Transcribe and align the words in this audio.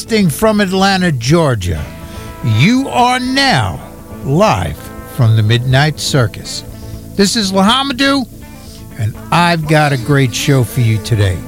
Broadcasting 0.00 0.30
from 0.30 0.62
Atlanta, 0.62 1.12
Georgia. 1.12 1.84
You 2.56 2.88
are 2.88 3.20
now 3.20 3.78
live 4.24 4.78
from 5.14 5.36
the 5.36 5.42
Midnight 5.42 6.00
Circus. 6.00 6.62
This 7.16 7.36
is 7.36 7.52
Lahamadou, 7.52 8.26
and 8.98 9.14
I've 9.30 9.68
got 9.68 9.92
a 9.92 9.98
great 9.98 10.34
show 10.34 10.64
for 10.64 10.80
you 10.80 10.96
today. 11.04 11.38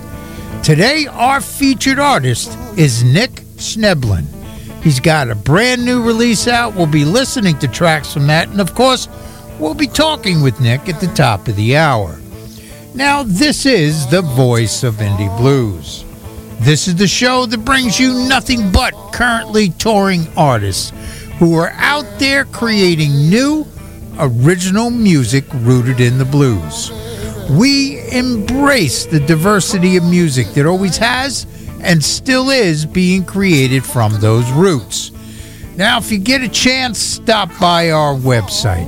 Today, 0.63 1.07
our 1.07 1.41
featured 1.41 1.99
artist 1.99 2.59
is 2.77 3.03
Nick 3.03 3.31
Schnebelen. 3.57 4.27
He's 4.83 5.01
got 5.01 5.31
a 5.31 5.35
brand 5.35 5.83
new 5.83 6.03
release 6.03 6.47
out. 6.47 6.75
We'll 6.75 6.87
be 6.87 7.07
listening 7.07 7.59
to 7.61 7.69
tracks 7.69 8.13
from 8.13 8.27
that, 8.27 8.49
and 8.49 8.61
of 8.61 8.75
course, 8.75 9.09
we'll 9.59 9.73
be 9.73 9.87
talking 9.89 10.43
with 10.43 10.61
Nick 10.61 10.91
at 10.91 11.01
the 11.01 11.13
top 11.15 11.49
of 11.49 11.57
the 11.57 11.79
hour. 11.79 12.19
Now, 12.95 13.23
this 13.23 13.65
is 13.65 14.07
the 14.09 14.21
voice 14.21 14.85
of 14.85 14.97
Indie 14.97 15.35
Blues. 15.39 16.05
This 16.63 16.87
is 16.87 16.95
the 16.95 17.09
show 17.09 17.47
that 17.47 17.65
brings 17.65 17.99
you 17.99 18.29
nothing 18.29 18.71
but 18.71 18.93
currently 19.13 19.71
touring 19.71 20.29
artists 20.37 20.93
who 21.41 21.57
are 21.57 21.71
out 21.71 22.07
there 22.21 22.45
creating 22.45 23.29
new, 23.29 23.67
original 24.21 24.89
music 24.89 25.45
rooted 25.55 25.99
in 25.99 26.19
the 26.19 26.25
blues. 26.25 26.93
We 27.51 28.09
embrace 28.13 29.07
the 29.07 29.19
diversity 29.19 29.97
of 29.97 30.05
music 30.05 30.47
that 30.55 30.65
always 30.65 30.97
has 30.99 31.49
and 31.81 32.01
still 32.03 32.51
is 32.51 32.87
being 32.87 33.25
created 33.25 33.85
from 33.85 34.21
those 34.21 34.49
roots. 34.53 35.11
Now, 35.77 35.99
if 35.99 36.13
you 36.13 36.19
get 36.19 36.43
a 36.43 36.49
chance, 36.49 37.01
stop 37.01 37.51
by 37.59 37.91
our 37.91 38.15
website 38.15 38.87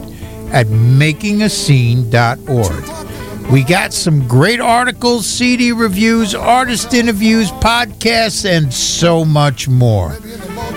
at 0.53 0.69
makingascene.org. 0.69 3.14
We 3.50 3.62
got 3.62 3.92
some 3.92 4.27
great 4.27 4.61
articles, 4.61 5.27
CD 5.27 5.70
reviews, 5.73 6.34
artist 6.34 6.95
interviews, 6.95 7.51
podcasts, 7.53 8.45
and 8.45 8.73
so 8.73 9.25
much 9.25 9.69
more. 9.69 10.14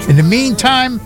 In 0.07 0.15
the 0.15 0.23
meantime, 0.23 1.01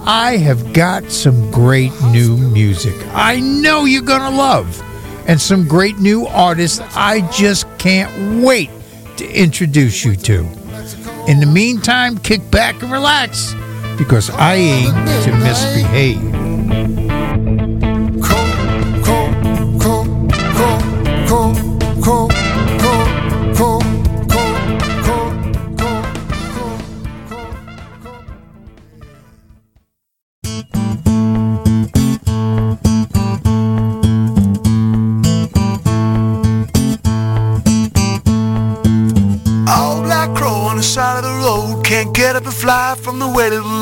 I 0.00 0.36
have 0.38 0.72
got 0.72 1.10
some 1.10 1.50
great 1.52 1.92
new 2.10 2.36
music 2.36 2.94
I 3.12 3.38
know 3.38 3.84
you're 3.84 4.02
going 4.02 4.22
to 4.22 4.36
love, 4.36 4.82
and 5.28 5.40
some 5.40 5.68
great 5.68 5.98
new 5.98 6.26
artists 6.26 6.80
I 6.96 7.20
just 7.30 7.66
can't 7.78 8.42
wait 8.42 8.70
to 9.18 9.30
introduce 9.30 10.04
you 10.04 10.16
to. 10.16 10.40
In 11.28 11.38
the 11.38 11.46
meantime, 11.46 12.18
kick 12.18 12.50
back 12.50 12.82
and 12.82 12.90
relax 12.90 13.54
because 13.96 14.28
I 14.30 14.54
aim 14.54 14.92
to 15.22 15.32
misbehave. 15.38 17.21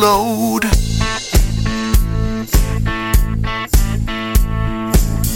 Load. 0.01 0.65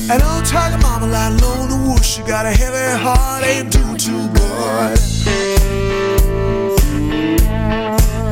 An 0.08 0.22
old 0.22 0.44
tiger 0.46 0.78
mama 0.78 1.06
lying 1.06 1.36
low 1.38 1.62
in 1.62 1.68
the 1.68 1.76
woods. 1.86 2.06
She 2.06 2.22
got 2.22 2.46
a 2.46 2.50
heavy 2.50 3.02
heart, 3.02 3.44
ain't 3.44 3.70
doing 3.70 3.98
too 3.98 4.26
good. 4.32 4.98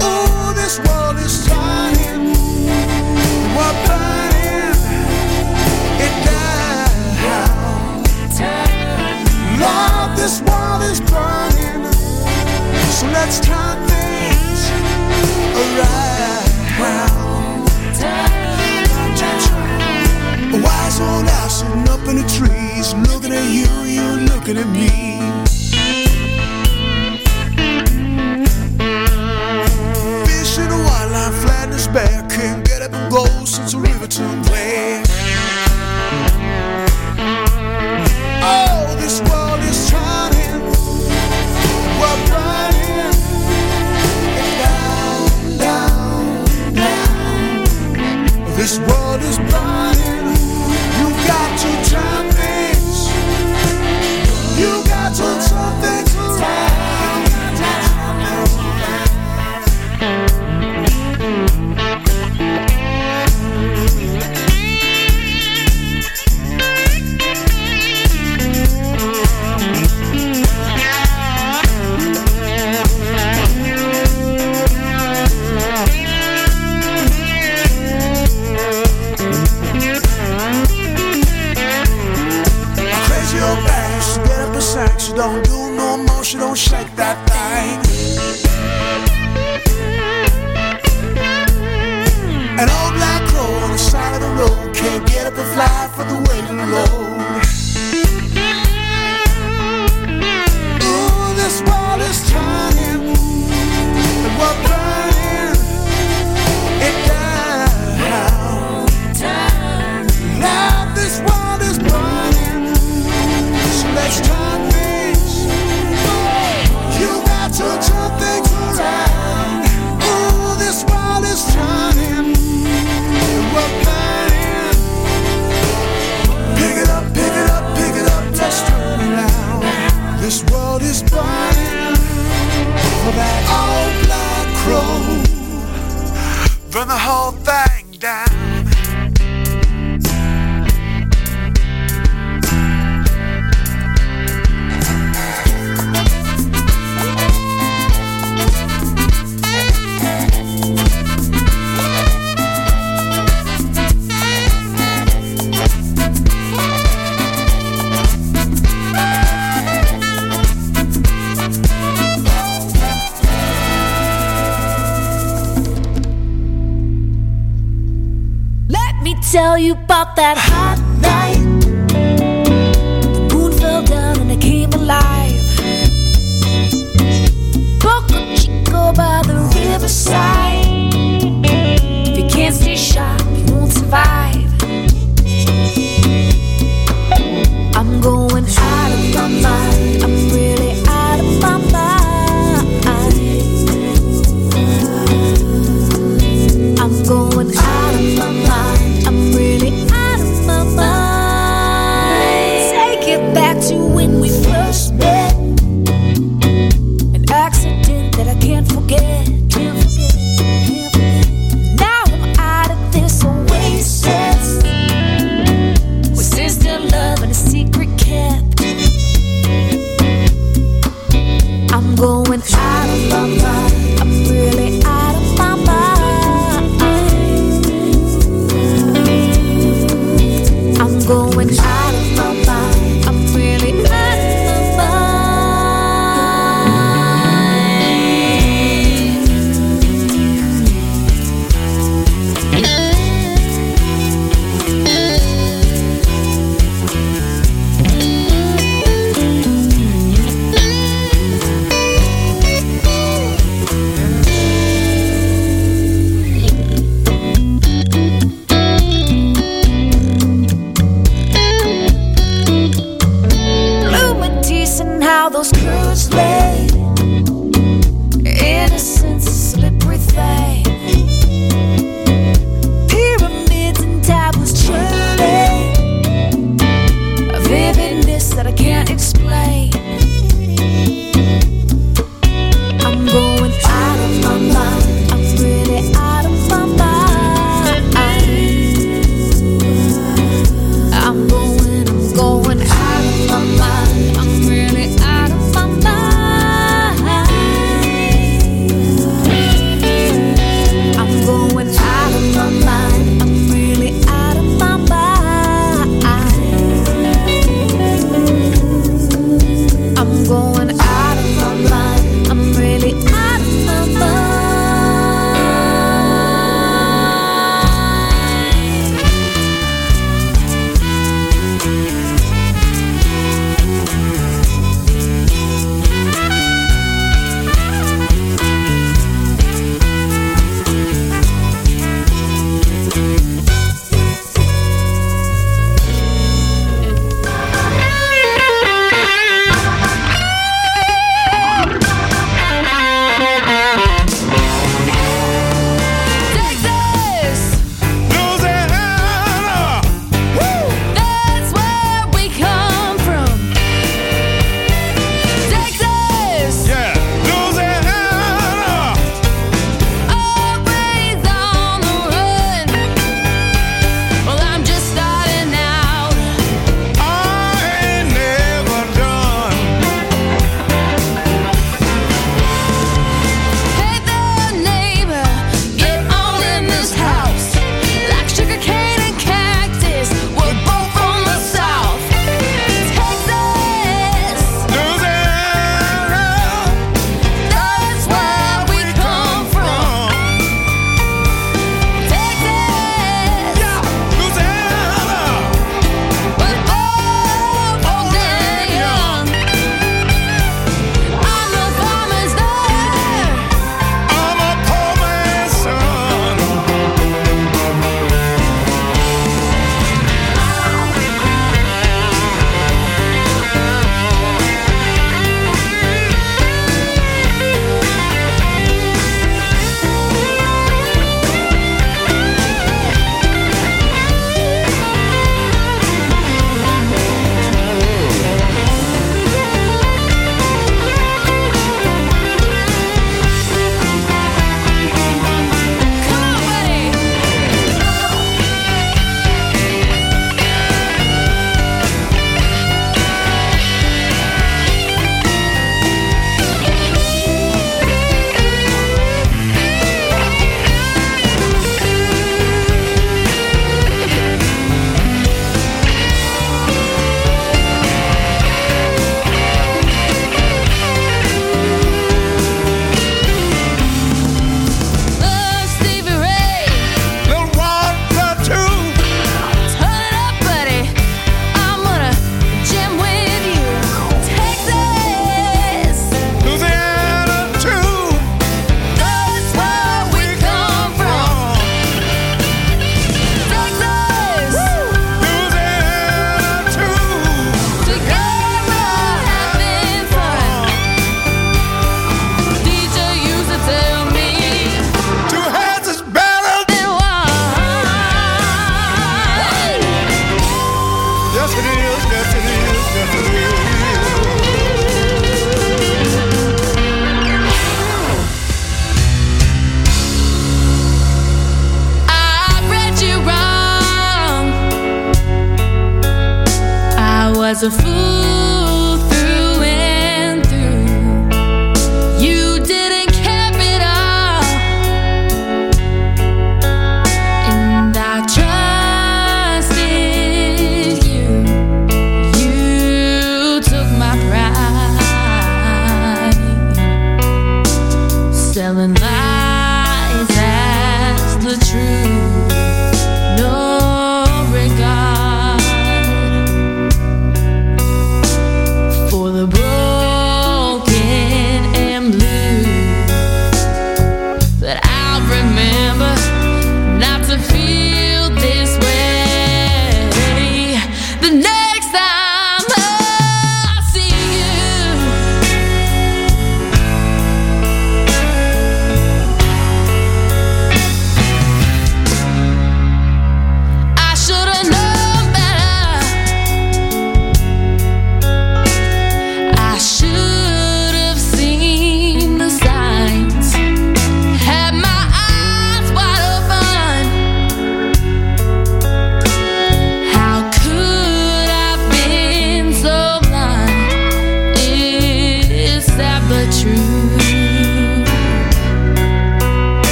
Oh, 0.00 0.52
this 0.56 0.78
world 0.86 1.16
is 1.18 1.46
trying. 1.46 2.32
We're 3.56 3.76
burning 3.86 4.72
it 6.06 6.14
down. 6.24 8.02
Love, 9.60 10.16
this 10.16 10.40
world 10.40 10.82
is 10.90 11.00
burning. 11.12 11.92
So 12.90 13.06
let's 13.08 13.38
turn 13.40 13.82
a 15.64 16.11
wise 20.92 21.00
old 21.00 21.28
owl 21.28 21.48
sitting 21.48 21.88
up 21.88 22.06
in 22.08 22.16
the 22.16 22.22
trees, 22.28 22.94
looking 23.08 23.32
at 23.32 23.44
you, 23.50 23.66
you 23.84 24.02
looking 24.26 24.56
at 24.56 24.68
me. 24.68 24.90
Fish 30.26 30.58
in 30.58 30.70
a 30.70 30.76
wild 30.76 31.12
line, 31.12 31.32
flat 31.32 31.68
his 31.70 31.88
back, 31.88 32.28
can't 32.30 32.64
get 32.66 32.82
up 32.82 32.92
and 32.92 33.10
go 33.12 33.24
since 33.44 33.72
the 33.72 33.78
river 33.78 34.06
turned 34.06 34.44
black. 34.46 35.06
Oh, 38.44 38.96
this 39.00 39.20
world 39.20 39.60
is 39.60 39.90
turning, 39.90 40.62
we're 42.00 42.26
down, 42.26 42.72
down, 45.58 46.44
down. 46.74 47.64
This 48.56 48.78
world 48.80 49.22
is 49.22 49.38
burning. 49.38 49.71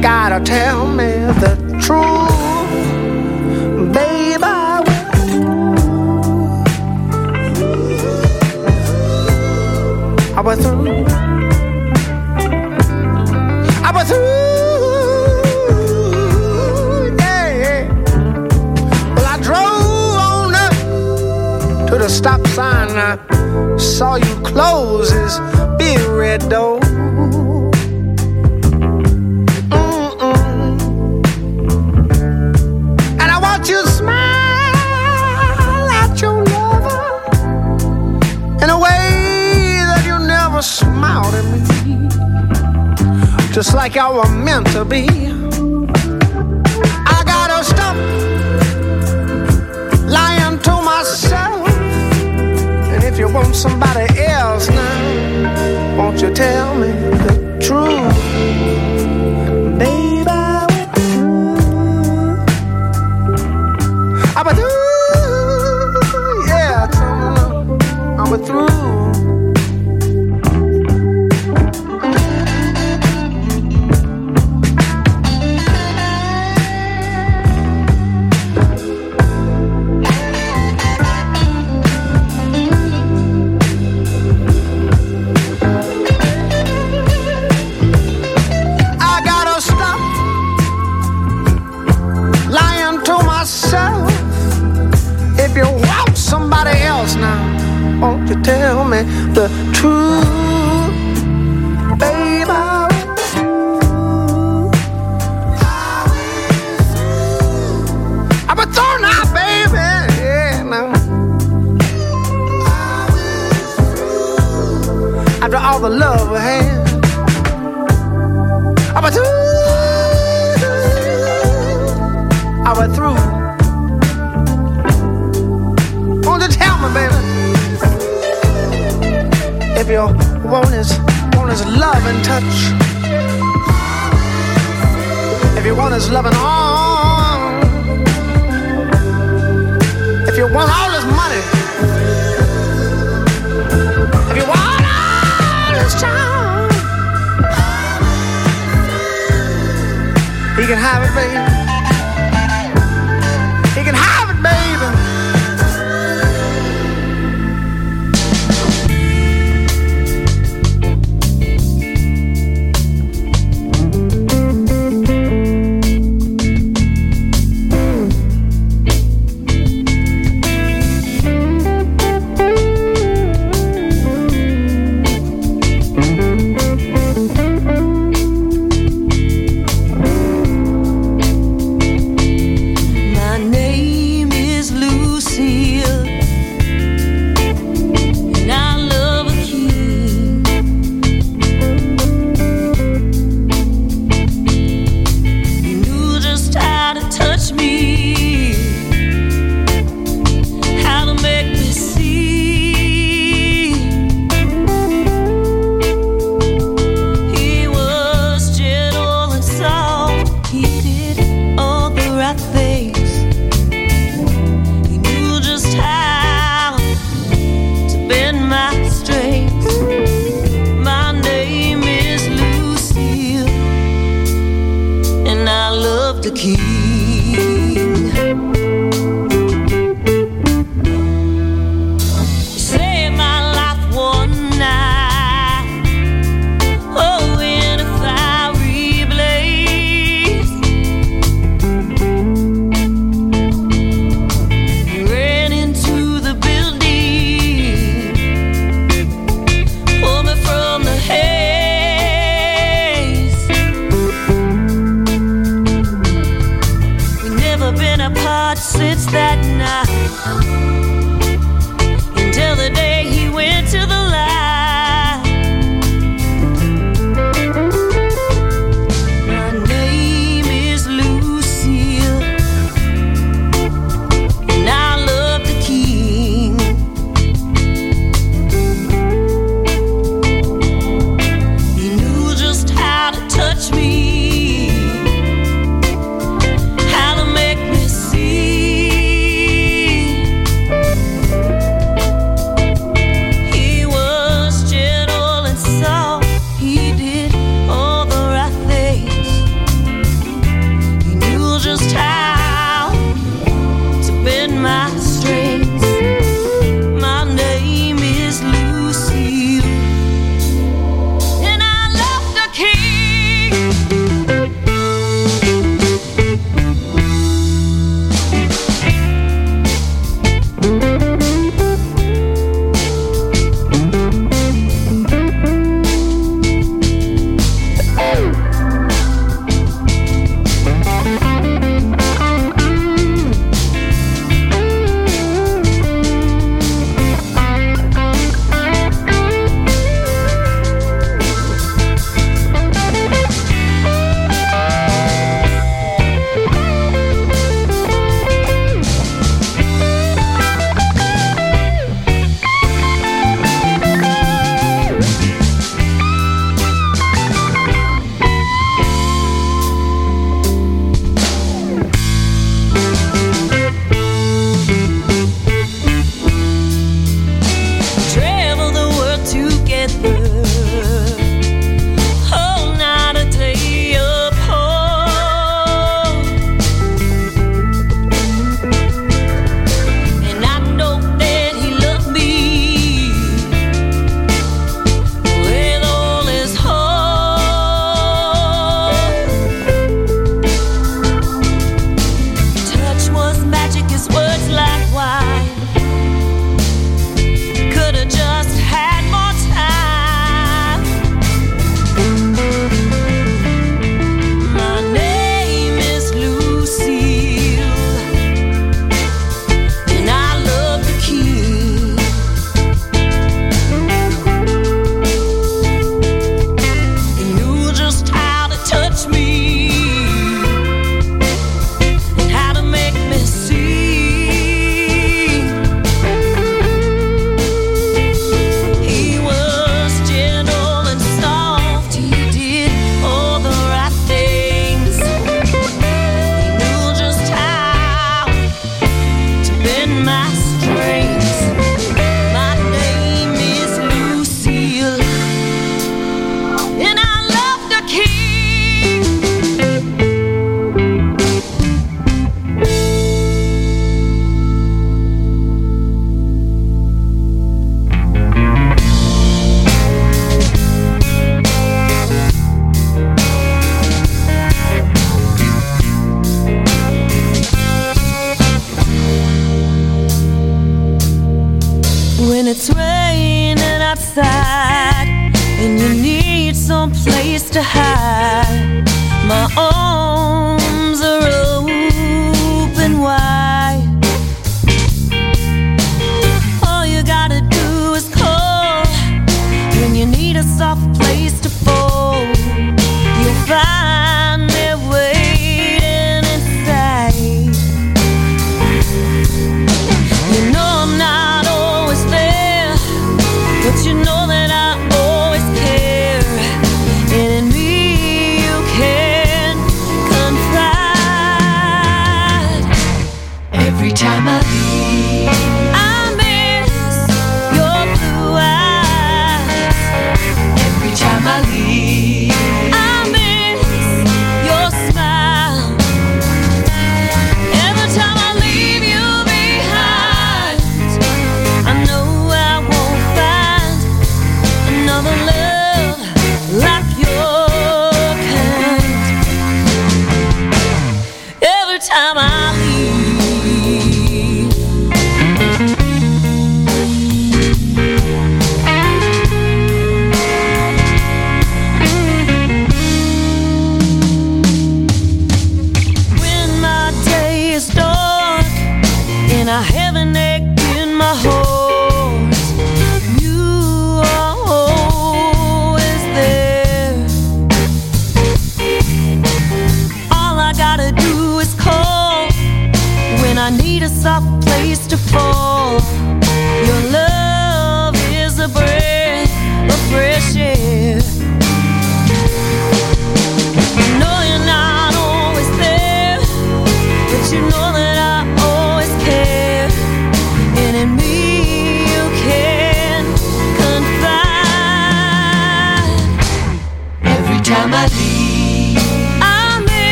gotta 0.00 0.42
tell 0.42 0.86
me 0.88 1.10
the 1.42 1.56
truth, 1.82 2.72
baby. 3.92 4.44
I 10.36 10.40
was 10.42 10.58
through. 10.60 11.04
I 13.84 13.90
was 13.94 14.08
through. 14.08 14.20
Yeah. 17.18 17.88
Well, 19.14 19.26
I 19.26 19.36
drove 19.42 20.16
on 20.28 20.54
up 20.54 20.74
to 21.88 21.98
the 21.98 22.08
stop 22.08 22.46
sign. 22.48 22.88
I 22.90 23.18
saw 23.76 24.14
you 24.16 24.34
close 24.42 25.10
this 25.10 25.38
big 25.76 26.00
red 26.08 26.48
door. 26.48 26.79
never 40.60 40.62
smiled 40.62 41.34
at 41.34 41.44
me, 41.52 42.08
just 43.52 43.74
like 43.74 43.96
I 43.96 44.12
were 44.12 44.28
meant 44.28 44.66
to 44.72 44.84
be. 44.84 45.06
I 47.06 47.22
gotta 47.24 47.64
stop 47.64 47.96
lying 50.06 50.58
to 50.58 50.82
myself. 50.82 51.68
And 52.92 53.04
if 53.04 53.18
you 53.18 53.32
want 53.32 53.54
somebody 53.56 54.06
else 54.18 54.68
now, 54.68 55.96
won't 55.96 56.20
you 56.20 56.30
tell 56.34 56.74
me 56.74 56.88
the 56.88 57.58
truth? 57.62 58.89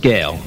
scale. 0.00 0.40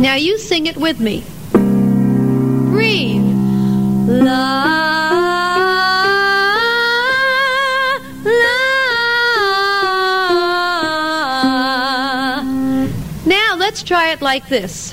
Now 0.00 0.16
you 0.16 0.36
sing 0.38 0.66
it 0.66 0.76
with 0.76 0.98
me. 0.98 1.22
Breathe. 2.72 3.22
La. 4.08 4.74
Now 13.26 13.54
let's 13.56 13.84
try 13.84 14.10
it 14.10 14.20
like 14.20 14.48
this. 14.48 14.92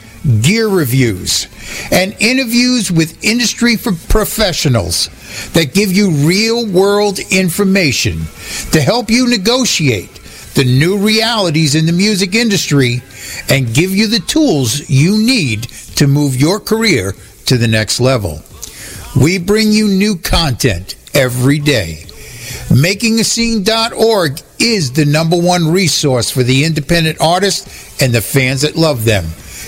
gear 0.41 0.67
reviews, 0.67 1.47
and 1.91 2.15
interviews 2.19 2.91
with 2.91 3.23
industry 3.23 3.75
professionals 3.75 5.09
that 5.53 5.73
give 5.73 5.91
you 5.91 6.11
real 6.11 6.65
world 6.67 7.19
information 7.31 8.21
to 8.71 8.81
help 8.81 9.09
you 9.09 9.27
negotiate 9.27 10.13
the 10.53 10.63
new 10.63 10.97
realities 10.97 11.75
in 11.75 11.85
the 11.85 11.91
music 11.91 12.35
industry 12.35 13.01
and 13.49 13.73
give 13.73 13.91
you 13.91 14.07
the 14.07 14.19
tools 14.19 14.89
you 14.89 15.17
need 15.17 15.63
to 15.95 16.07
move 16.07 16.35
your 16.35 16.59
career 16.59 17.13
to 17.45 17.57
the 17.57 17.67
next 17.67 17.99
level. 17.99 18.41
We 19.15 19.39
bring 19.39 19.71
you 19.71 19.87
new 19.87 20.17
content 20.17 20.95
every 21.13 21.59
day. 21.59 22.05
MakingAscene.org 22.69 24.39
is 24.59 24.91
the 24.91 25.05
number 25.05 25.37
one 25.37 25.71
resource 25.71 26.29
for 26.29 26.43
the 26.43 26.63
independent 26.63 27.19
artists 27.19 28.01
and 28.01 28.13
the 28.13 28.21
fans 28.21 28.61
that 28.61 28.75
love 28.75 29.05
them. 29.05 29.25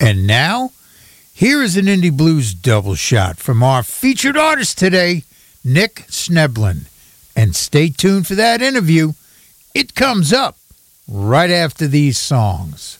And 0.00 0.26
now, 0.26 0.72
here 1.34 1.62
is 1.62 1.76
an 1.76 1.84
Indie 1.84 2.16
Blues 2.16 2.54
double 2.54 2.94
shot 2.94 3.36
from 3.36 3.62
our 3.62 3.82
featured 3.82 4.36
artist 4.36 4.78
today, 4.78 5.24
Nick 5.62 6.06
Schnebelen. 6.08 6.86
And 7.36 7.54
stay 7.54 7.90
tuned 7.90 8.26
for 8.26 8.34
that 8.34 8.62
interview. 8.62 9.12
It 9.74 9.94
comes 9.94 10.32
up 10.32 10.56
right 11.06 11.50
after 11.50 11.86
these 11.86 12.18
songs. 12.18 12.99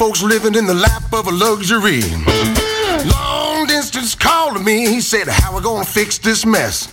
Folks 0.00 0.22
living 0.22 0.54
in 0.54 0.64
the 0.64 0.72
lap 0.72 1.12
of 1.12 1.26
a 1.26 1.30
luxury. 1.30 2.00
Long 3.12 3.66
distance 3.66 4.14
called 4.14 4.56
to 4.56 4.62
me, 4.62 4.88
he 4.88 4.98
said, 4.98 5.28
How 5.28 5.54
we 5.54 5.62
gonna 5.62 5.84
fix 5.84 6.16
this 6.16 6.46
mess? 6.46 6.89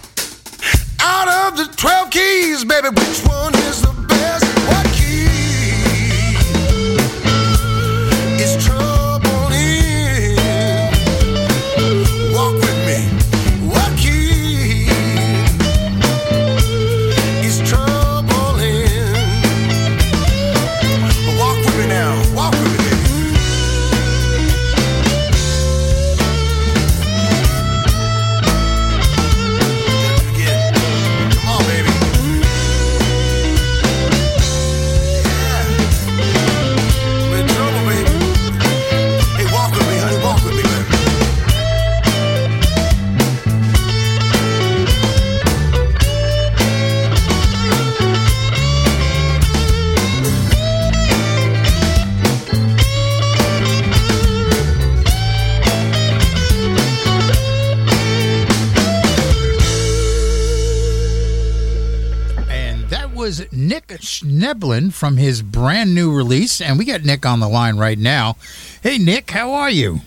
From 64.92 65.18
his 65.18 65.42
brand 65.42 65.94
new 65.94 66.14
release. 66.14 66.62
And 66.62 66.78
we 66.78 66.86
got 66.86 67.04
Nick 67.04 67.26
on 67.26 67.40
the 67.40 67.50
line 67.50 67.78
right 67.78 67.98
now. 67.98 68.38
Hey, 68.82 68.98
Nick, 68.98 69.32
how 69.32 69.52
are 69.54 69.70
you? 69.70 70.02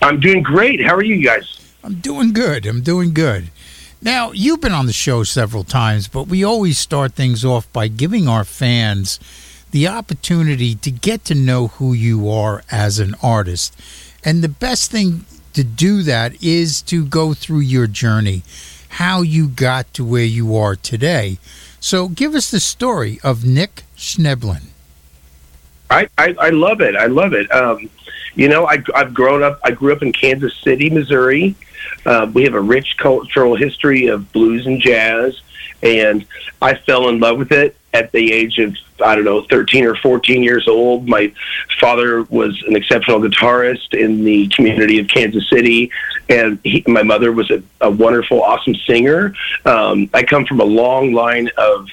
I'm 0.00 0.20
doing 0.20 0.42
great. 0.42 0.84
How 0.84 0.94
are 0.94 1.04
you 1.04 1.22
guys? 1.22 1.58
I'm 1.82 1.96
doing 1.96 2.32
good. 2.32 2.66
I'm 2.66 2.82
doing 2.82 3.12
good. 3.12 3.50
Now, 4.00 4.32
you've 4.32 4.60
been 4.60 4.72
on 4.72 4.86
the 4.86 4.92
show 4.92 5.24
several 5.24 5.64
times, 5.64 6.06
but 6.06 6.28
we 6.28 6.44
always 6.44 6.78
start 6.78 7.14
things 7.14 7.44
off 7.44 7.70
by 7.72 7.88
giving 7.88 8.28
our 8.28 8.44
fans 8.44 9.18
the 9.70 9.88
opportunity 9.88 10.74
to 10.76 10.90
get 10.90 11.24
to 11.24 11.34
know 11.34 11.68
who 11.68 11.92
you 11.92 12.30
are 12.30 12.62
as 12.70 12.98
an 12.98 13.14
artist. 13.22 13.78
And 14.24 14.42
the 14.42 14.48
best 14.48 14.90
thing 14.90 15.24
to 15.54 15.64
do 15.64 16.02
that 16.02 16.42
is 16.42 16.82
to 16.82 17.04
go 17.04 17.34
through 17.34 17.60
your 17.60 17.86
journey, 17.86 18.42
how 18.90 19.22
you 19.22 19.48
got 19.48 19.92
to 19.94 20.04
where 20.04 20.24
you 20.24 20.54
are 20.56 20.76
today. 20.76 21.38
So 21.86 22.08
give 22.08 22.34
us 22.34 22.50
the 22.50 22.58
story 22.58 23.20
of 23.22 23.44
Nick 23.44 23.84
Schnebelen. 23.96 24.70
I, 25.88 26.08
I, 26.18 26.34
I 26.40 26.48
love 26.48 26.80
it. 26.80 26.96
I 26.96 27.06
love 27.06 27.32
it. 27.32 27.48
Um, 27.52 27.88
you 28.34 28.48
know, 28.48 28.66
I, 28.66 28.82
I've 28.92 29.14
grown 29.14 29.44
up. 29.44 29.60
I 29.62 29.70
grew 29.70 29.92
up 29.92 30.02
in 30.02 30.12
Kansas 30.12 30.52
City, 30.64 30.90
Missouri. 30.90 31.54
Uh, 32.04 32.28
we 32.34 32.42
have 32.42 32.54
a 32.54 32.60
rich 32.60 32.96
cultural 32.96 33.54
history 33.54 34.08
of 34.08 34.32
blues 34.32 34.66
and 34.66 34.80
jazz, 34.80 35.40
and 35.80 36.26
I 36.60 36.74
fell 36.74 37.08
in 37.08 37.20
love 37.20 37.38
with 37.38 37.52
it 37.52 37.76
at 37.96 38.12
the 38.12 38.32
age 38.32 38.58
of 38.58 38.76
I 39.04 39.14
don't 39.14 39.24
know, 39.24 39.42
thirteen 39.42 39.84
or 39.84 39.94
fourteen 39.96 40.42
years 40.42 40.66
old. 40.68 41.08
My 41.08 41.32
father 41.80 42.22
was 42.24 42.62
an 42.66 42.76
exceptional 42.76 43.20
guitarist 43.20 43.92
in 43.92 44.24
the 44.24 44.48
community 44.48 44.98
of 44.98 45.08
Kansas 45.08 45.48
City, 45.50 45.90
and 46.28 46.58
he, 46.64 46.82
my 46.86 47.02
mother 47.02 47.30
was 47.32 47.50
a, 47.50 47.62
a 47.80 47.90
wonderful, 47.90 48.42
awesome 48.42 48.74
singer. 48.74 49.34
Um, 49.64 50.08
I 50.14 50.22
come 50.22 50.46
from 50.46 50.60
a 50.60 50.64
long 50.64 51.12
line 51.12 51.50
of 51.58 51.88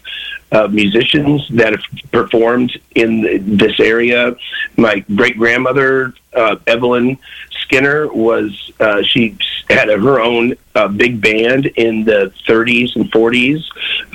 uh, 0.54 0.68
musicians 0.68 1.48
that 1.50 1.74
have 1.74 1.84
performed 2.12 2.80
in 2.96 3.58
this 3.58 3.80
area. 3.80 4.36
My 4.78 5.00
great 5.16 5.38
grandmother, 5.38 6.14
uh, 6.34 6.58
Evelyn 6.68 7.18
Skinner, 7.52 8.08
was 8.14 8.72
uh, 8.80 9.02
she 9.02 9.36
had 9.70 9.90
a, 9.90 9.98
her 9.98 10.22
own 10.22 10.56
uh, 10.76 10.88
big 10.88 11.20
band 11.22 11.66
in 11.66 12.04
the 12.04 12.32
30s 12.48 12.96
and 12.96 13.12
40s. 13.12 13.64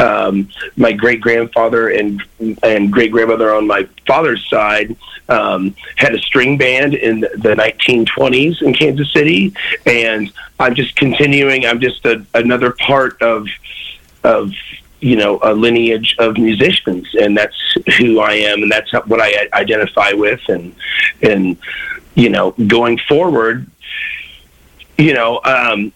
Um, 0.01 0.49
my 0.77 0.93
great 0.93 1.21
grandfather 1.21 1.89
and 1.89 2.23
and 2.63 2.93
great 2.93 3.11
grandmother 3.11 3.53
on 3.53 3.67
my 3.67 3.89
father's 4.07 4.49
side 4.49 4.97
um, 5.29 5.75
had 5.97 6.15
a 6.15 6.19
string 6.19 6.57
band 6.57 6.95
in 6.95 7.21
the 7.21 7.55
1920s 7.57 8.63
in 8.63 8.73
Kansas 8.75 9.13
City, 9.13 9.53
and 9.87 10.33
I'm 10.61 10.75
just 10.75 10.95
continuing. 10.95 11.67
I'm 11.67 11.81
just 11.81 12.05
a, 12.07 12.25
another 12.35 12.71
part 12.71 13.21
of 13.23 13.49
of 14.25 14.53
you 15.01 15.17
know 15.17 15.39
a 15.43 15.55
lineage 15.55 16.17
of 16.19 16.39
musicians, 16.39 17.07
and 17.15 17.37
that's 17.37 17.57
who 17.97 18.21
I 18.21 18.35
am, 18.35 18.63
and 18.63 18.71
that's 18.71 18.93
what 18.93 19.21
I 19.21 19.49
identify 19.53 20.13
with, 20.13 20.41
and 20.49 20.75
and 21.23 21.57
you 22.15 22.31
know 22.31 22.53
going 22.67 22.99
forward, 22.99 23.67
you 24.97 25.15
know. 25.15 25.41
Um, 25.45 25.93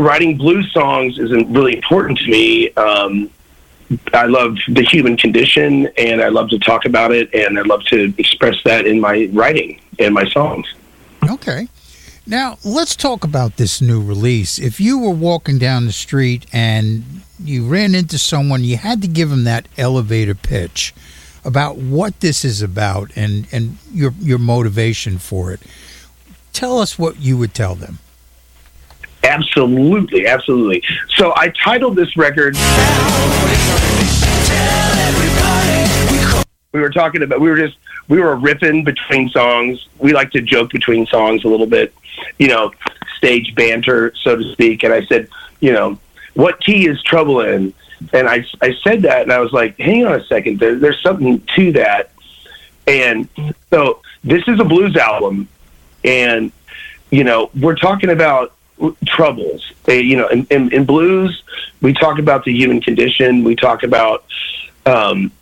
Writing 0.00 0.38
blues 0.38 0.70
songs 0.72 1.18
is 1.18 1.32
really 1.32 1.74
important 1.74 2.20
to 2.20 2.30
me. 2.30 2.72
Um, 2.74 3.30
I 4.12 4.26
love 4.26 4.56
the 4.68 4.82
human 4.82 5.16
condition, 5.16 5.88
and 5.98 6.22
I 6.22 6.28
love 6.28 6.50
to 6.50 6.58
talk 6.60 6.84
about 6.84 7.10
it, 7.10 7.34
and 7.34 7.58
I 7.58 7.62
love 7.62 7.82
to 7.86 8.14
express 8.16 8.62
that 8.64 8.86
in 8.86 9.00
my 9.00 9.28
writing 9.32 9.80
and 9.98 10.14
my 10.14 10.24
songs. 10.28 10.72
Okay. 11.28 11.66
Now, 12.28 12.58
let's 12.62 12.94
talk 12.94 13.24
about 13.24 13.56
this 13.56 13.80
new 13.80 14.02
release. 14.02 14.58
If 14.58 14.80
you 14.80 14.98
were 14.98 15.14
walking 15.14 15.58
down 15.58 15.86
the 15.86 15.92
street 15.92 16.44
and 16.52 17.22
you 17.42 17.66
ran 17.66 17.94
into 17.94 18.18
someone, 18.18 18.64
you 18.64 18.76
had 18.76 19.00
to 19.00 19.08
give 19.08 19.30
them 19.30 19.44
that 19.44 19.66
elevator 19.78 20.34
pitch 20.34 20.92
about 21.42 21.78
what 21.78 22.20
this 22.20 22.44
is 22.44 22.60
about 22.60 23.10
and, 23.16 23.48
and 23.50 23.78
your 23.94 24.12
your 24.20 24.36
motivation 24.36 25.16
for 25.16 25.52
it. 25.52 25.60
Tell 26.52 26.78
us 26.80 26.98
what 26.98 27.18
you 27.18 27.38
would 27.38 27.54
tell 27.54 27.74
them. 27.74 27.98
Absolutely, 29.24 30.26
absolutely. 30.26 30.82
So 31.16 31.32
I 31.34 31.50
titled 31.64 31.96
this 31.96 32.14
record. 32.14 32.56
We 36.72 36.80
were 36.80 36.90
talking 36.90 37.22
about. 37.22 37.40
We 37.40 37.48
were 37.48 37.56
just. 37.56 37.78
We 38.08 38.20
were 38.20 38.36
riffing 38.36 38.84
between 38.84 39.30
songs. 39.30 39.86
We 39.98 40.12
like 40.12 40.30
to 40.32 40.42
joke 40.42 40.70
between 40.70 41.06
songs 41.06 41.44
a 41.44 41.48
little 41.48 41.66
bit, 41.66 41.94
you 42.38 42.48
know, 42.48 42.72
stage 43.16 43.54
banter, 43.54 44.12
so 44.22 44.36
to 44.36 44.52
speak. 44.52 44.84
And 44.84 44.92
I 44.92 45.04
said, 45.06 45.28
you 45.60 45.72
know, 45.72 45.98
what 46.34 46.60
key 46.60 46.86
is 46.86 47.02
trouble 47.02 47.40
in? 47.40 47.74
And 48.12 48.28
I, 48.28 48.44
I 48.62 48.74
said 48.84 49.02
that, 49.02 49.22
and 49.22 49.32
I 49.32 49.40
was 49.40 49.52
like, 49.52 49.76
hang 49.78 50.06
on 50.06 50.14
a 50.14 50.24
second. 50.24 50.60
There, 50.60 50.76
there's 50.76 51.02
something 51.02 51.42
to 51.56 51.72
that. 51.72 52.10
And 52.86 53.28
so 53.70 54.00
this 54.24 54.42
is 54.46 54.60
a 54.60 54.64
blues 54.64 54.96
album, 54.96 55.48
and 56.04 56.52
you 57.10 57.24
know, 57.24 57.50
we're 57.58 57.76
talking 57.76 58.10
about 58.10 58.54
troubles. 59.04 59.72
Uh, 59.88 59.92
you 59.92 60.16
know, 60.16 60.28
in, 60.28 60.46
in, 60.50 60.72
in 60.72 60.84
blues, 60.84 61.42
we 61.80 61.92
talk 61.92 62.18
about 62.18 62.44
the 62.44 62.52
human 62.52 62.80
condition. 62.80 63.44
We 63.44 63.56
talk 63.56 63.82
about, 63.82 64.24
um, 64.86 65.32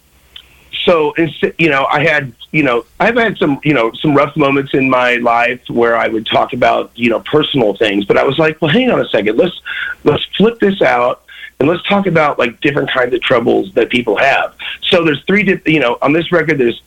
so 0.87 1.15
you 1.59 1.69
know, 1.69 1.85
I 1.87 2.05
had, 2.05 2.33
you 2.53 2.63
know, 2.63 2.87
I've 3.01 3.17
had 3.17 3.37
some, 3.39 3.61
you 3.65 3.75
know, 3.75 3.93
some 3.95 4.15
rough 4.15 4.37
moments 4.37 4.73
in 4.73 4.89
my 4.89 5.17
life 5.17 5.61
where 5.69 5.97
I 5.97 6.07
would 6.07 6.27
talk 6.27 6.53
about, 6.53 6.93
you 6.95 7.11
know, 7.11 7.21
personal 7.21 7.77
things. 7.77 8.05
But 8.05 8.17
I 8.17 8.23
was 8.23 8.39
like, 8.39 8.63
well, 8.63 8.71
hang 8.71 8.91
on 8.91 9.01
a 9.01 9.09
second. 9.09 9.37
Let's 9.37 9.61
let's 10.05 10.25
flip 10.37 10.61
this 10.61 10.81
out 10.81 11.23
and 11.59 11.69
let's 11.69 11.83
talk 11.89 12.07
about 12.07 12.39
like 12.39 12.61
different 12.61 12.91
kinds 12.91 13.13
of 13.15 13.21
troubles 13.21 13.75
that 13.75 13.91
people 13.91 14.17
have. 14.17 14.55
So 14.83 15.05
there's 15.05 15.23
three, 15.25 15.43
di- 15.43 15.73
you 15.73 15.81
know, 15.81 15.99
on 16.01 16.13
this 16.13 16.31
record, 16.31 16.59
there's 16.59 16.81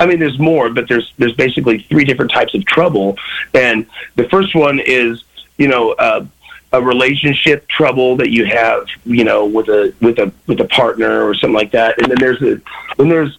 I 0.00 0.06
mean, 0.06 0.18
there's 0.18 0.38
more, 0.38 0.70
but 0.70 0.88
there's 0.88 1.12
there's 1.18 1.34
basically 1.34 1.80
three 1.90 2.04
different 2.04 2.30
types 2.30 2.54
of 2.54 2.64
trouble, 2.64 3.16
and 3.54 3.86
the 4.16 4.28
first 4.28 4.54
one 4.54 4.80
is 4.80 5.22
you 5.58 5.68
know 5.68 5.92
uh, 5.92 6.24
a 6.72 6.82
relationship 6.82 7.68
trouble 7.68 8.16
that 8.16 8.30
you 8.30 8.44
have 8.46 8.86
you 9.04 9.24
know 9.24 9.44
with 9.44 9.68
a 9.68 9.94
with 10.00 10.18
a 10.18 10.32
with 10.46 10.60
a 10.60 10.64
partner 10.64 11.22
or 11.22 11.34
something 11.34 11.54
like 11.54 11.72
that, 11.72 12.00
and 12.00 12.10
then 12.10 12.18
there's 12.18 12.42
a 12.42 12.60
then 12.96 13.08
there's 13.08 13.38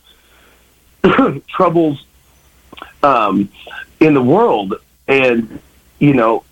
troubles 1.47 2.05
um, 3.01 3.49
in 3.99 4.13
the 4.13 4.21
world, 4.21 4.75
and 5.07 5.59
you 5.99 6.13
know 6.13 6.43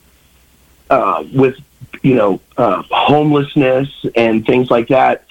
uh, 0.90 1.24
with 1.34 1.58
you 2.02 2.16
know 2.16 2.40
uh, 2.58 2.84
homelessness 2.90 4.06
and 4.16 4.46
things 4.46 4.70
like 4.70 4.90
that, 4.90 5.26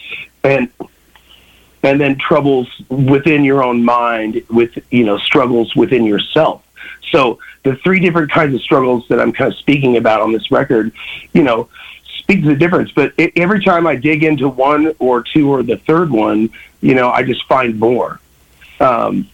and 0.45 0.71
and 1.83 2.01
then 2.01 2.19
troubles 2.19 2.69
within 2.89 3.45
your 3.45 3.63
own 3.63 3.85
mind 3.85 4.43
with 4.51 4.79
you 4.91 5.05
know 5.05 5.19
struggles 5.19 5.75
within 5.75 6.05
yourself. 6.05 6.65
So 7.11 7.39
the 7.63 7.77
three 7.77 8.01
different 8.01 8.31
kinds 8.31 8.55
of 8.55 8.63
struggles 8.63 9.07
that 9.09 9.21
i'm 9.21 9.33
kind 9.33 9.53
of 9.53 9.59
speaking 9.59 9.97
about 9.97 10.21
on 10.21 10.33
this 10.33 10.51
record 10.51 10.93
you 11.33 11.43
know 11.43 11.69
speak 12.19 12.43
to 12.43 12.49
the 12.49 12.57
difference. 12.57 12.91
But 12.93 13.13
every 13.37 13.63
time 13.63 13.87
i 13.87 13.97
dig 13.97 14.23
into 14.25 14.49
one 14.49 14.95
or 14.99 15.23
two 15.23 15.51
or 15.51 15.63
the 15.63 15.77
third 15.77 16.11
one 16.11 16.51
you 16.81 16.95
know 16.95 17.11
i 17.11 17.23
just 17.23 17.45
find 17.47 17.79
more 17.79 18.20
Um, 18.81 19.29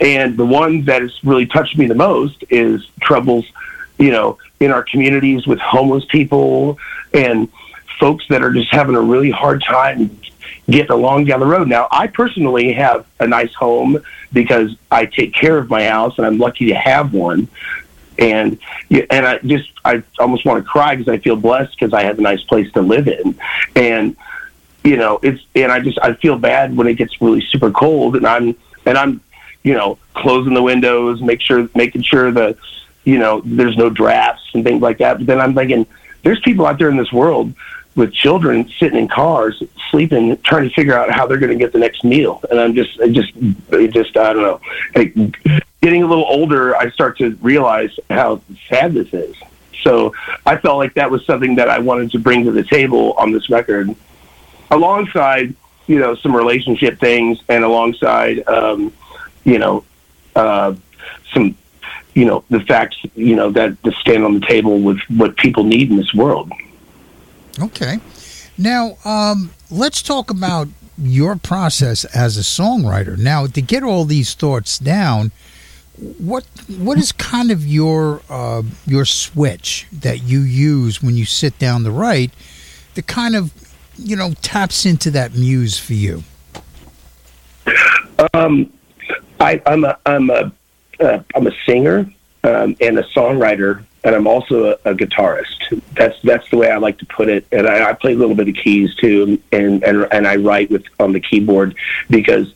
and 0.00 0.36
the 0.36 0.46
one 0.46 0.84
that 0.84 1.02
has 1.02 1.12
really 1.24 1.46
touched 1.46 1.76
me 1.76 1.86
the 1.86 1.94
most 1.94 2.44
is 2.48 2.86
troubles, 3.00 3.44
you 3.98 4.10
know, 4.10 4.38
in 4.60 4.70
our 4.70 4.82
communities 4.82 5.46
with 5.46 5.58
homeless 5.58 6.04
people 6.06 6.78
and 7.12 7.48
folks 7.98 8.24
that 8.28 8.42
are 8.42 8.52
just 8.52 8.70
having 8.70 8.94
a 8.94 9.00
really 9.00 9.30
hard 9.30 9.62
time 9.62 10.18
getting 10.68 10.90
along 10.90 11.24
down 11.24 11.40
the 11.40 11.46
road. 11.46 11.68
Now, 11.68 11.88
I 11.90 12.06
personally 12.06 12.72
have 12.72 13.06
a 13.18 13.26
nice 13.26 13.52
home 13.54 13.98
because 14.32 14.76
I 14.90 15.06
take 15.06 15.34
care 15.34 15.58
of 15.58 15.68
my 15.68 15.86
house 15.86 16.16
and 16.16 16.26
I'm 16.26 16.38
lucky 16.38 16.66
to 16.66 16.74
have 16.74 17.12
one. 17.12 17.48
And 18.18 18.58
and 18.90 19.26
I 19.26 19.38
just 19.38 19.70
I 19.82 20.02
almost 20.18 20.44
want 20.44 20.62
to 20.62 20.68
cry 20.68 20.94
because 20.94 21.10
I 21.10 21.18
feel 21.18 21.36
blessed 21.36 21.78
because 21.78 21.94
I 21.94 22.02
have 22.02 22.18
a 22.18 22.22
nice 22.22 22.42
place 22.42 22.70
to 22.72 22.82
live 22.82 23.08
in, 23.08 23.38
and 23.74 24.14
you 24.84 24.98
know 24.98 25.20
it's 25.22 25.42
and 25.54 25.72
I 25.72 25.80
just 25.80 25.98
I 26.02 26.12
feel 26.12 26.36
bad 26.36 26.76
when 26.76 26.86
it 26.86 26.94
gets 26.94 27.22
really 27.22 27.40
super 27.40 27.70
cold 27.70 28.16
and 28.16 28.26
I'm 28.26 28.56
and 28.86 28.98
I'm 28.98 29.20
you 29.62 29.74
know 29.74 29.98
closing 30.14 30.54
the 30.54 30.62
windows, 30.62 31.20
make 31.20 31.40
sure 31.40 31.68
making 31.74 32.02
sure 32.02 32.30
that 32.32 32.56
you 33.04 33.18
know 33.18 33.42
there's 33.44 33.76
no 33.76 33.90
drafts 33.90 34.50
and 34.54 34.64
things 34.64 34.82
like 34.82 34.98
that. 34.98 35.18
But 35.18 35.26
then 35.26 35.40
I'm 35.40 35.54
thinking 35.54 35.86
there's 36.22 36.40
people 36.40 36.66
out 36.66 36.78
there 36.78 36.90
in 36.90 36.96
this 36.96 37.12
world 37.12 37.54
with 37.96 38.12
children 38.12 38.68
sitting 38.78 38.98
in 38.98 39.08
cars, 39.08 39.62
sleeping, 39.90 40.36
trying 40.42 40.68
to 40.68 40.74
figure 40.74 40.96
out 40.96 41.10
how 41.10 41.26
they're 41.26 41.38
going 41.38 41.50
to 41.50 41.58
get 41.58 41.72
the 41.72 41.78
next 41.78 42.04
meal. 42.04 42.40
And 42.50 42.60
I'm 42.60 42.74
just, 42.74 42.98
it 43.00 43.12
just, 43.12 43.32
it 43.70 43.92
just, 43.92 44.16
I 44.16 44.32
don't 44.32 44.42
know. 44.42 45.60
Getting 45.82 46.02
a 46.02 46.06
little 46.06 46.24
older, 46.24 46.76
I 46.76 46.90
start 46.90 47.18
to 47.18 47.36
realize 47.40 47.90
how 48.08 48.42
sad 48.68 48.94
this 48.94 49.12
is. 49.12 49.34
So 49.82 50.14
I 50.46 50.56
felt 50.56 50.76
like 50.76 50.94
that 50.94 51.10
was 51.10 51.24
something 51.24 51.56
that 51.56 51.68
I 51.68 51.78
wanted 51.78 52.10
to 52.12 52.18
bring 52.18 52.44
to 52.44 52.52
the 52.52 52.62
table 52.62 53.14
on 53.18 53.32
this 53.32 53.48
record, 53.50 53.94
alongside, 54.70 55.54
you 55.90 55.98
know, 55.98 56.14
some 56.14 56.36
relationship 56.36 57.00
things, 57.00 57.40
and 57.48 57.64
alongside, 57.64 58.46
um, 58.46 58.92
you 59.42 59.58
know, 59.58 59.84
uh, 60.36 60.72
some, 61.34 61.56
you 62.14 62.24
know, 62.24 62.44
the 62.48 62.60
facts, 62.60 62.96
you 63.16 63.34
know, 63.34 63.50
that 63.50 63.82
to 63.82 63.90
stand 63.94 64.24
on 64.24 64.38
the 64.38 64.46
table 64.46 64.78
with 64.78 65.00
what 65.08 65.36
people 65.36 65.64
need 65.64 65.90
in 65.90 65.96
this 65.96 66.14
world. 66.14 66.52
Okay. 67.58 67.98
Now, 68.56 68.98
um, 69.04 69.50
let's 69.68 70.00
talk 70.00 70.30
about 70.30 70.68
your 70.96 71.34
process 71.34 72.04
as 72.04 72.36
a 72.36 72.42
songwriter. 72.42 73.18
Now, 73.18 73.48
to 73.48 73.60
get 73.60 73.82
all 73.82 74.04
these 74.04 74.34
thoughts 74.34 74.78
down, 74.78 75.32
what 76.18 76.44
what 76.68 76.98
is 76.98 77.10
kind 77.10 77.50
of 77.50 77.66
your 77.66 78.22
uh, 78.30 78.62
your 78.86 79.04
switch 79.04 79.88
that 79.90 80.22
you 80.22 80.38
use 80.38 81.02
when 81.02 81.16
you 81.16 81.24
sit 81.24 81.58
down 81.58 81.82
to 81.82 81.90
write 81.90 82.30
that 82.94 83.08
kind 83.08 83.34
of 83.34 83.52
you 84.02 84.16
know 84.16 84.32
taps 84.42 84.86
into 84.86 85.10
that 85.12 85.34
muse 85.34 85.78
for 85.78 85.94
you? 85.94 86.24
Um, 88.34 88.72
I, 89.38 89.62
I'm 89.66 89.84
a 89.84 89.98
I'm 90.06 90.30
a 90.30 90.52
uh, 91.00 91.22
I'm 91.34 91.46
a 91.46 91.52
singer 91.66 92.10
um, 92.44 92.76
and 92.80 92.98
a 92.98 93.02
songwriter, 93.04 93.84
and 94.04 94.14
I'm 94.14 94.26
also 94.26 94.72
a, 94.72 94.90
a 94.90 94.94
guitarist. 94.94 95.82
That's 95.94 96.20
that's 96.22 96.48
the 96.50 96.56
way 96.56 96.70
I 96.70 96.76
like 96.76 96.98
to 96.98 97.06
put 97.06 97.28
it. 97.28 97.46
And 97.52 97.66
I, 97.66 97.90
I 97.90 97.92
play 97.94 98.12
a 98.12 98.16
little 98.16 98.34
bit 98.34 98.48
of 98.48 98.54
keys 98.54 98.94
too, 98.96 99.40
and 99.52 99.82
and 99.82 100.06
and 100.12 100.26
I 100.26 100.36
write 100.36 100.70
with 100.70 100.84
on 100.98 101.12
the 101.12 101.20
keyboard 101.20 101.76
because 102.08 102.52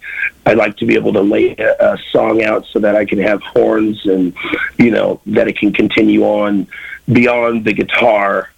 I 0.46 0.54
like 0.54 0.76
to 0.78 0.86
be 0.86 0.94
able 0.94 1.12
to 1.14 1.22
lay 1.22 1.54
a, 1.56 1.94
a 1.94 1.98
song 2.10 2.42
out 2.42 2.66
so 2.66 2.78
that 2.80 2.96
I 2.96 3.04
can 3.04 3.18
have 3.18 3.42
horns 3.42 4.04
and 4.06 4.34
you 4.78 4.90
know 4.90 5.20
that 5.26 5.48
it 5.48 5.58
can 5.58 5.72
continue 5.72 6.24
on 6.24 6.66
beyond 7.10 7.64
the 7.64 7.72
guitar 7.72 8.50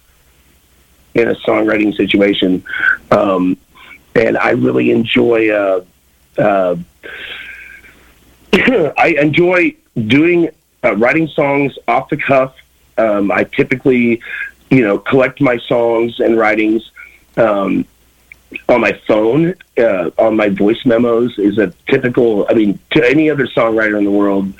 in 1.17 1.27
a 1.27 1.35
songwriting 1.35 1.95
situation. 1.95 2.63
Um, 3.11 3.57
and 4.15 4.37
I 4.37 4.51
really 4.51 4.91
enjoy. 4.91 5.49
Uh, 5.49 5.83
uh, 6.37 6.75
I 8.97 9.15
enjoy 9.19 9.75
doing 10.07 10.49
uh, 10.83 10.95
writing 10.95 11.27
songs 11.27 11.77
off 11.87 12.09
the 12.09 12.17
cuff. 12.17 12.55
Um, 12.97 13.31
I 13.31 13.43
typically, 13.43 14.21
you 14.69 14.81
know, 14.81 14.97
collect 14.97 15.41
my 15.41 15.57
songs 15.57 16.19
and 16.19 16.37
writings 16.37 16.91
um, 17.37 17.85
on 18.69 18.81
my 18.81 18.93
phone, 19.07 19.55
uh, 19.77 20.11
on 20.17 20.35
my 20.35 20.49
voice 20.49 20.85
memos. 20.85 21.37
Is 21.37 21.57
a 21.57 21.73
typical. 21.87 22.45
I 22.49 22.53
mean, 22.53 22.79
to 22.91 23.07
any 23.07 23.29
other 23.29 23.47
songwriter 23.47 23.97
in 23.97 24.03
the 24.03 24.11
world, 24.11 24.51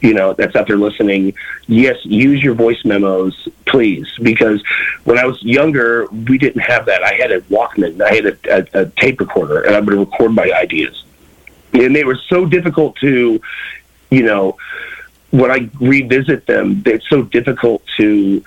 you 0.00 0.14
know, 0.14 0.32
that's 0.32 0.56
out 0.56 0.66
there 0.66 0.76
listening. 0.76 1.34
Yes, 1.66 1.96
use 2.04 2.42
your 2.42 2.54
voice 2.54 2.84
memos, 2.84 3.48
please, 3.66 4.08
because 4.22 4.62
when 5.04 5.18
I 5.18 5.26
was 5.26 5.42
younger, 5.42 6.06
we 6.06 6.38
didn't 6.38 6.62
have 6.62 6.86
that. 6.86 7.02
I 7.02 7.14
had 7.14 7.32
a 7.32 7.40
Walkman. 7.42 8.00
I 8.00 8.14
had 8.14 8.26
a, 8.26 8.36
a, 8.50 8.82
a 8.82 8.86
tape 8.90 9.20
recorder, 9.20 9.62
and 9.62 9.74
I 9.74 9.80
would 9.80 9.94
record 9.94 10.32
my 10.32 10.50
ideas, 10.52 11.04
and 11.72 11.94
they 11.94 12.04
were 12.04 12.18
so 12.28 12.46
difficult 12.46 12.96
to, 12.96 13.40
you 14.10 14.22
know 14.22 14.56
when 15.30 15.50
I 15.50 15.68
revisit 15.80 16.46
them, 16.46 16.82
it's 16.86 17.08
so 17.08 17.22
difficult 17.22 17.82
to 17.96 18.42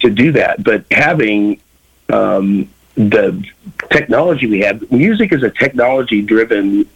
to 0.00 0.10
do 0.10 0.32
that. 0.32 0.62
But 0.62 0.84
having 0.90 1.60
um, 2.08 2.68
the 2.94 3.44
technology 3.90 4.46
we 4.46 4.60
have, 4.60 4.90
music 4.92 5.32
is 5.32 5.42
a 5.42 5.50
technology-driven 5.50 6.86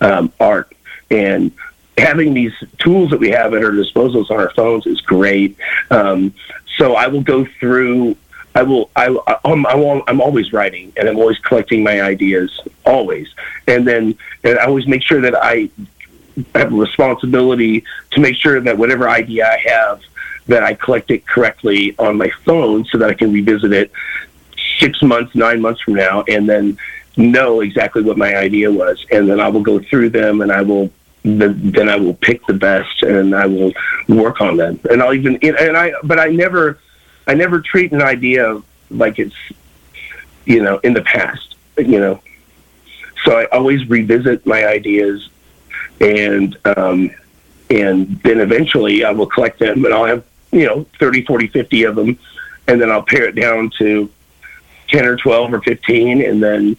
um, 0.00 0.32
art, 0.38 0.72
and 1.10 1.52
having 1.98 2.34
these 2.34 2.52
tools 2.78 3.10
that 3.10 3.20
we 3.20 3.30
have 3.30 3.52
at 3.52 3.62
our 3.62 3.72
disposals 3.72 4.30
on 4.30 4.38
our 4.38 4.50
phones 4.50 4.86
is 4.86 5.00
great. 5.00 5.56
Um, 5.90 6.32
so 6.76 6.94
I 6.94 7.08
will 7.08 7.22
go 7.22 7.44
through. 7.58 8.16
I 8.54 8.62
will. 8.62 8.90
I, 8.96 9.06
I'm, 9.44 9.66
I'm 9.66 10.20
always 10.20 10.52
writing, 10.52 10.92
and 10.96 11.08
I'm 11.08 11.18
always 11.18 11.38
collecting 11.38 11.82
my 11.82 12.00
ideas, 12.00 12.60
always. 12.84 13.28
And 13.66 13.86
then, 13.86 14.16
and 14.44 14.58
I 14.58 14.64
always 14.64 14.86
make 14.86 15.02
sure 15.02 15.20
that 15.20 15.34
I 15.36 15.68
have 16.54 16.72
a 16.72 16.76
responsibility 16.76 17.84
to 18.12 18.20
make 18.20 18.36
sure 18.36 18.60
that 18.60 18.78
whatever 18.78 19.08
idea 19.08 19.46
I 19.46 19.58
have, 19.68 20.00
that 20.46 20.62
I 20.62 20.74
collect 20.74 21.10
it 21.10 21.26
correctly 21.26 21.94
on 21.98 22.16
my 22.16 22.30
phone 22.44 22.84
so 22.86 22.98
that 22.98 23.10
I 23.10 23.14
can 23.14 23.32
revisit 23.32 23.72
it 23.72 23.92
six 24.80 25.02
months, 25.02 25.34
nine 25.34 25.60
months 25.60 25.80
from 25.82 25.94
now, 25.94 26.24
and 26.28 26.48
then 26.48 26.78
know 27.16 27.60
exactly 27.60 28.02
what 28.02 28.16
my 28.16 28.34
idea 28.34 28.70
was, 28.70 29.04
and 29.10 29.28
then 29.28 29.40
I 29.40 29.48
will 29.48 29.62
go 29.62 29.78
through 29.78 30.10
them, 30.10 30.40
and 30.40 30.50
I 30.50 30.62
will 30.62 30.90
then 31.22 31.90
I 31.90 31.96
will 31.96 32.14
pick 32.14 32.46
the 32.46 32.54
best, 32.54 33.02
and 33.02 33.34
I 33.34 33.46
will 33.46 33.72
work 34.08 34.40
on 34.40 34.56
them, 34.56 34.80
and 34.90 35.02
I'll 35.02 35.14
even 35.14 35.36
and 35.42 35.76
I 35.76 35.92
but 36.02 36.18
I 36.18 36.28
never 36.28 36.78
I 37.26 37.34
never 37.34 37.60
treat 37.60 37.92
an 37.92 38.02
idea 38.02 38.60
like 38.90 39.18
it's 39.18 39.36
you 40.46 40.62
know 40.62 40.78
in 40.78 40.94
the 40.94 41.02
past, 41.02 41.56
you 41.76 42.00
know. 42.00 42.20
So 43.24 43.38
I 43.38 43.44
always 43.46 43.86
revisit 43.88 44.46
my 44.46 44.64
ideas 44.64 45.28
and 46.00 46.56
um, 46.76 47.10
and 47.68 48.20
then 48.22 48.40
eventually 48.40 49.04
I 49.04 49.10
will 49.12 49.26
collect 49.26 49.58
them 49.58 49.84
and 49.84 49.94
I'll 49.94 50.06
have 50.06 50.24
you 50.52 50.66
know 50.66 50.86
30 50.98 51.24
40 51.24 51.48
50 51.48 51.82
of 51.84 51.96
them 51.96 52.18
and 52.66 52.80
then 52.80 52.90
I'll 52.90 53.02
pare 53.02 53.24
it 53.24 53.34
down 53.34 53.70
to 53.78 54.10
10 54.90 55.06
or 55.06 55.16
12 55.16 55.54
or 55.54 55.60
15 55.62 56.22
and 56.22 56.42
then 56.42 56.76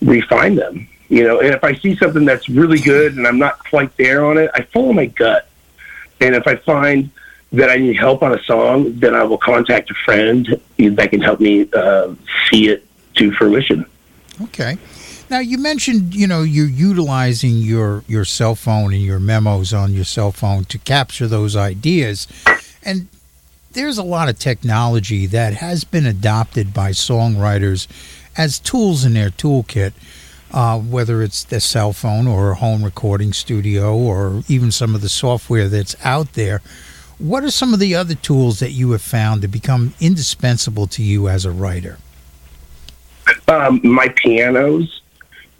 refine 0.00 0.54
them 0.54 0.88
you 1.08 1.24
know? 1.24 1.40
And 1.40 1.54
if 1.54 1.62
I 1.62 1.74
see 1.74 1.94
something 1.94 2.24
that's 2.24 2.48
really 2.48 2.80
good 2.80 3.16
and 3.16 3.26
I'm 3.26 3.38
not 3.38 3.58
quite 3.58 3.94
there 3.96 4.24
on 4.24 4.38
it 4.38 4.50
I 4.54 4.62
follow 4.62 4.92
my 4.92 5.06
gut. 5.06 5.48
And 6.20 6.34
if 6.34 6.46
I 6.46 6.56
find 6.56 7.10
that 7.52 7.68
I 7.68 7.76
need 7.76 7.96
help 7.98 8.22
on 8.22 8.32
a 8.32 8.42
song 8.44 8.98
then 8.98 9.14
I 9.14 9.22
will 9.22 9.38
contact 9.38 9.90
a 9.90 9.94
friend 9.94 10.60
that 10.78 11.10
can 11.10 11.20
help 11.20 11.40
me 11.40 11.68
uh, 11.74 12.14
see 12.50 12.68
it 12.68 12.86
to 13.16 13.30
fruition. 13.32 13.84
Okay. 14.40 14.78
Now 15.28 15.38
you 15.38 15.58
mentioned, 15.58 16.14
you 16.14 16.26
know, 16.26 16.42
you're 16.42 16.66
utilizing 16.66 17.56
your 17.56 18.04
your 18.06 18.24
cell 18.24 18.54
phone 18.54 18.92
and 18.92 19.02
your 19.02 19.20
memos 19.20 19.72
on 19.72 19.92
your 19.92 20.04
cell 20.04 20.30
phone 20.30 20.64
to 20.66 20.78
capture 20.78 21.26
those 21.26 21.56
ideas, 21.56 22.26
and 22.82 23.08
there's 23.72 23.98
a 23.98 24.02
lot 24.02 24.28
of 24.28 24.38
technology 24.38 25.26
that 25.26 25.54
has 25.54 25.84
been 25.84 26.06
adopted 26.06 26.72
by 26.74 26.90
songwriters 26.90 27.86
as 28.36 28.58
tools 28.58 29.04
in 29.04 29.14
their 29.14 29.30
toolkit. 29.30 29.92
Uh, 30.54 30.78
whether 30.78 31.22
it's 31.22 31.44
the 31.44 31.58
cell 31.58 31.94
phone 31.94 32.26
or 32.26 32.50
a 32.50 32.54
home 32.54 32.84
recording 32.84 33.32
studio 33.32 33.96
or 33.96 34.42
even 34.48 34.70
some 34.70 34.94
of 34.94 35.00
the 35.00 35.08
software 35.08 35.66
that's 35.66 35.96
out 36.04 36.34
there, 36.34 36.60
what 37.16 37.42
are 37.42 37.50
some 37.50 37.72
of 37.72 37.80
the 37.80 37.94
other 37.94 38.14
tools 38.14 38.58
that 38.58 38.72
you 38.72 38.90
have 38.90 39.00
found 39.00 39.40
to 39.40 39.48
become 39.48 39.94
indispensable 39.98 40.86
to 40.88 41.02
you 41.02 41.26
as 41.26 41.46
a 41.46 41.50
writer? 41.50 41.96
Um, 43.48 43.80
my 43.82 44.08
pianos. 44.08 45.00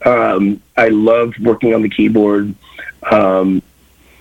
Um, 0.04 0.60
I 0.76 0.88
love 0.88 1.32
working 1.40 1.74
on 1.74 1.82
the 1.82 1.88
keyboard, 1.88 2.54
um, 3.10 3.62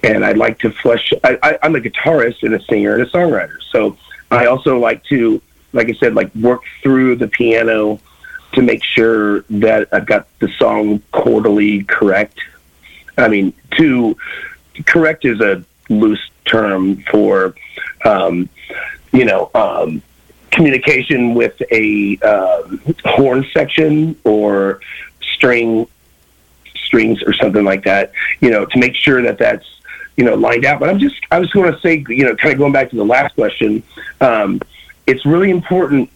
and 0.03 0.25
I'd 0.25 0.37
like 0.37 0.59
to 0.59 0.71
flesh. 0.71 1.13
I, 1.23 1.57
I'm 1.61 1.75
a 1.75 1.79
guitarist 1.79 2.43
and 2.43 2.53
a 2.53 2.61
singer 2.63 2.93
and 2.93 3.03
a 3.03 3.05
songwriter, 3.07 3.61
so 3.71 3.97
I 4.29 4.45
also 4.45 4.79
like 4.79 5.03
to, 5.05 5.41
like 5.73 5.89
I 5.89 5.93
said, 5.93 6.15
like 6.15 6.33
work 6.35 6.63
through 6.81 7.17
the 7.17 7.27
piano 7.27 7.99
to 8.53 8.61
make 8.61 8.83
sure 8.83 9.41
that 9.49 9.87
I've 9.93 10.05
got 10.05 10.27
the 10.39 10.49
song 10.57 10.99
chordally 11.13 11.87
correct. 11.87 12.39
I 13.17 13.27
mean, 13.27 13.53
to 13.77 14.17
correct 14.85 15.25
is 15.25 15.39
a 15.41 15.63
loose 15.89 16.29
term 16.45 17.03
for, 17.03 17.55
um, 18.05 18.49
you 19.11 19.25
know, 19.25 19.51
um, 19.53 20.01
communication 20.51 21.33
with 21.33 21.61
a 21.71 22.17
um, 22.19 22.81
horn 23.05 23.45
section 23.53 24.17
or 24.23 24.81
string 25.21 25.87
strings 26.75 27.23
or 27.23 27.33
something 27.33 27.63
like 27.63 27.83
that, 27.85 28.11
you 28.41 28.49
know, 28.49 28.65
to 28.65 28.77
make 28.77 28.95
sure 28.95 29.21
that 29.21 29.37
that's 29.37 29.65
you 30.21 30.27
know 30.27 30.35
lined 30.35 30.65
out. 30.65 30.79
But 30.79 30.89
I'm 30.89 30.99
just 30.99 31.15
I 31.31 31.39
was 31.39 31.49
going 31.51 31.73
to 31.73 31.79
say, 31.79 32.05
you 32.07 32.23
know, 32.23 32.35
kind 32.35 32.53
of 32.53 32.59
going 32.59 32.71
back 32.71 32.91
to 32.91 32.95
the 32.95 33.03
last 33.03 33.33
question, 33.33 33.81
um, 34.21 34.61
it's 35.07 35.25
really 35.25 35.49
important 35.49 36.11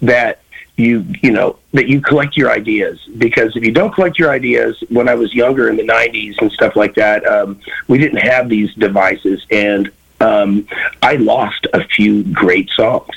that 0.00 0.40
you 0.76 1.04
you 1.22 1.30
know 1.30 1.58
that 1.74 1.86
you 1.86 2.00
collect 2.00 2.34
your 2.34 2.50
ideas 2.50 2.98
because 3.18 3.54
if 3.56 3.62
you 3.62 3.72
don't 3.72 3.92
collect 3.92 4.16
your 4.16 4.30
ideas 4.30 4.80
when 4.90 5.08
i 5.08 5.14
was 5.14 5.34
younger 5.34 5.68
in 5.68 5.76
the 5.76 5.82
90s 5.82 6.40
and 6.40 6.52
stuff 6.52 6.76
like 6.76 6.94
that 6.94 7.26
um, 7.26 7.58
we 7.88 7.98
didn't 7.98 8.18
have 8.20 8.48
these 8.48 8.72
devices 8.74 9.44
and 9.50 9.90
um, 10.20 10.64
i 11.02 11.16
lost 11.16 11.66
a 11.74 11.82
few 11.82 12.22
great 12.32 12.70
songs 12.70 13.10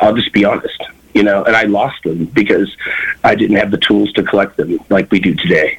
i'll 0.00 0.14
just 0.14 0.32
be 0.32 0.46
honest 0.46 0.82
you 1.12 1.22
know 1.22 1.44
and 1.44 1.54
i 1.54 1.64
lost 1.64 2.02
them 2.04 2.24
because 2.24 2.74
i 3.22 3.34
didn't 3.34 3.56
have 3.56 3.70
the 3.70 3.76
tools 3.76 4.10
to 4.12 4.22
collect 4.22 4.56
them 4.56 4.78
like 4.88 5.10
we 5.10 5.20
do 5.20 5.34
today 5.34 5.78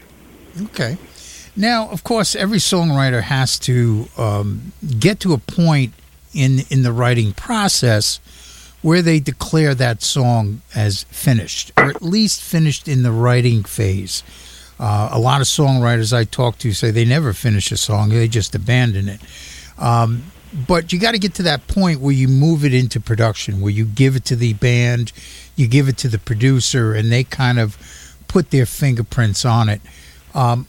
Okay. 0.62 0.98
Now, 1.56 1.88
of 1.90 2.04
course, 2.04 2.36
every 2.36 2.58
songwriter 2.58 3.22
has 3.22 3.58
to 3.60 4.08
um, 4.18 4.74
get 5.00 5.20
to 5.22 5.34
a 5.34 5.38
point 5.38 5.94
in 6.34 6.60
in 6.70 6.84
the 6.84 6.92
writing 6.92 7.32
process 7.34 8.20
where 8.82 9.02
they 9.02 9.20
declare 9.20 9.74
that 9.74 10.04
song 10.04 10.62
as 10.76 11.04
finished, 11.04 11.72
or 11.78 11.86
at 11.86 12.02
least 12.02 12.42
finished 12.42 12.88
in 12.88 13.04
the 13.04 13.12
writing 13.12 13.64
phase. 13.64 14.22
Uh, 14.78 15.10
a 15.12 15.20
lot 15.20 15.40
of 15.40 15.48
songwriters 15.48 16.16
I 16.16 16.26
talk 16.26 16.58
to 16.60 16.74
say 16.74 16.92
they 16.92 17.06
never 17.06 17.32
finish 17.32 17.72
a 17.72 17.78
song; 17.78 18.10
they 18.10 18.28
just 18.28 18.54
abandon 18.54 19.08
it. 19.08 19.22
Um, 19.78 20.24
but 20.68 20.94
you 20.94 21.00
got 21.00 21.12
to 21.12 21.20
get 21.20 21.34
to 21.36 21.44
that 21.44 21.68
point 21.68 22.00
where 22.00 22.14
you 22.14 22.28
move 22.28 22.64
it 22.66 22.74
into 22.74 23.00
production, 23.00 23.62
where 23.62 23.72
you 23.72 23.86
give 23.86 24.16
it 24.16 24.26
to 24.26 24.36
the 24.36 24.54
band, 24.54 25.12
you 25.56 25.68
give 25.68 25.88
it 25.90 25.98
to 25.98 26.08
the 26.10 26.20
producer, 26.20 26.94
and 26.94 27.12
they 27.12 27.24
kind 27.24 27.60
of 27.60 27.78
put 28.28 28.52
their 28.52 28.66
fingerprints 28.66 29.46
on 29.46 29.70
it. 29.70 29.82
Um, 30.34 30.68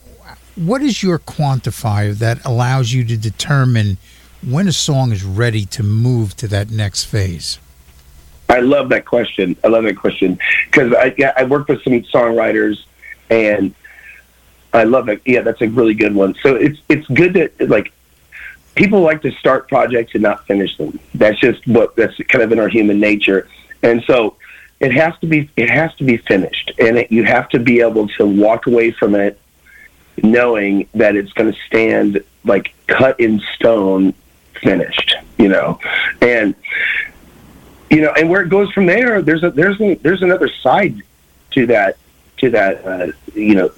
what 0.57 0.83
is 0.83 1.03
your 1.03 1.19
quantifier 1.19 2.15
that 2.15 2.45
allows 2.45 2.93
you 2.93 3.05
to 3.05 3.17
determine 3.17 3.99
when 4.43 4.67
a 4.67 4.73
song 4.73 5.13
is 5.13 5.23
ready 5.23 5.65
to 5.67 5.83
move 5.83 6.35
to 6.37 6.49
that 6.49 6.71
next 6.71 7.05
phase? 7.05 7.59
I 8.49 8.61
love 8.61 8.89
that 8.89 9.05
question. 9.05 9.57
I 9.65 9.69
love 9.69 9.85
that 9.85 9.97
question 9.97 10.39
because 10.71 10.93
I 10.95 11.15
I 11.37 11.45
work 11.45 11.69
with 11.69 11.83
some 11.83 11.93
songwriters, 12.03 12.85
and 13.29 13.75
I 14.73 14.85
love 14.85 15.09
it. 15.09 15.21
Yeah, 15.25 15.43
that's 15.43 15.61
a 15.61 15.69
really 15.69 15.95
good 15.95 16.15
one. 16.15 16.35
So 16.43 16.55
it's 16.55 16.81
it's 16.89 17.07
good 17.09 17.35
that 17.35 17.69
like 17.69 17.93
people 18.77 19.01
like 19.01 19.23
to 19.23 19.33
start 19.33 19.69
projects 19.69 20.15
and 20.15 20.23
not 20.23 20.47
finish 20.47 20.77
them. 20.77 20.99
That's 21.15 21.39
just 21.41 21.67
what 21.67 21.97
that's 21.97 22.17
kind 22.29 22.43
of 22.45 22.53
in 22.53 22.61
our 22.61 22.69
human 22.69 23.01
nature, 23.01 23.49
and 23.83 24.03
so 24.07 24.37
it 24.79 24.93
has 24.93 25.13
to 25.21 25.27
be 25.27 25.51
it 25.57 25.69
has 25.69 25.93
to 25.97 26.05
be 26.05 26.17
finished, 26.19 26.73
and 26.79 26.99
it, 26.99 27.11
you 27.11 27.25
have 27.25 27.49
to 27.49 27.59
be 27.59 27.81
able 27.81 28.07
to 28.11 28.27
walk 28.27 28.69
away 28.69 28.93
from 28.93 29.17
it 29.17 29.41
knowing 30.23 30.89
that 30.95 31.17
it's 31.17 31.33
going 31.33 31.53
to 31.53 31.59
stand 31.67 32.23
like 32.45 32.73
cut 32.87 33.19
in 33.21 33.41
stone, 33.55 34.15
finished. 34.63 35.15
You 35.39 35.49
know, 35.49 35.79
and 36.23 36.55
you 37.91 38.01
know, 38.01 38.13
and 38.17 38.29
where 38.31 38.43
it 38.43 38.49
goes 38.49 38.71
from 38.73 38.87
there, 38.87 39.23
there's 39.23 39.43
a 39.43 39.51
there's 39.51 39.81
a, 39.81 39.95
there's 39.97 40.23
another 40.23 40.49
side 40.49 41.03
to 41.53 41.67
that 41.67 41.97
to 42.39 42.51
that 42.51 42.85
uh, 42.87 43.13
you 43.35 43.55
know 43.55 43.71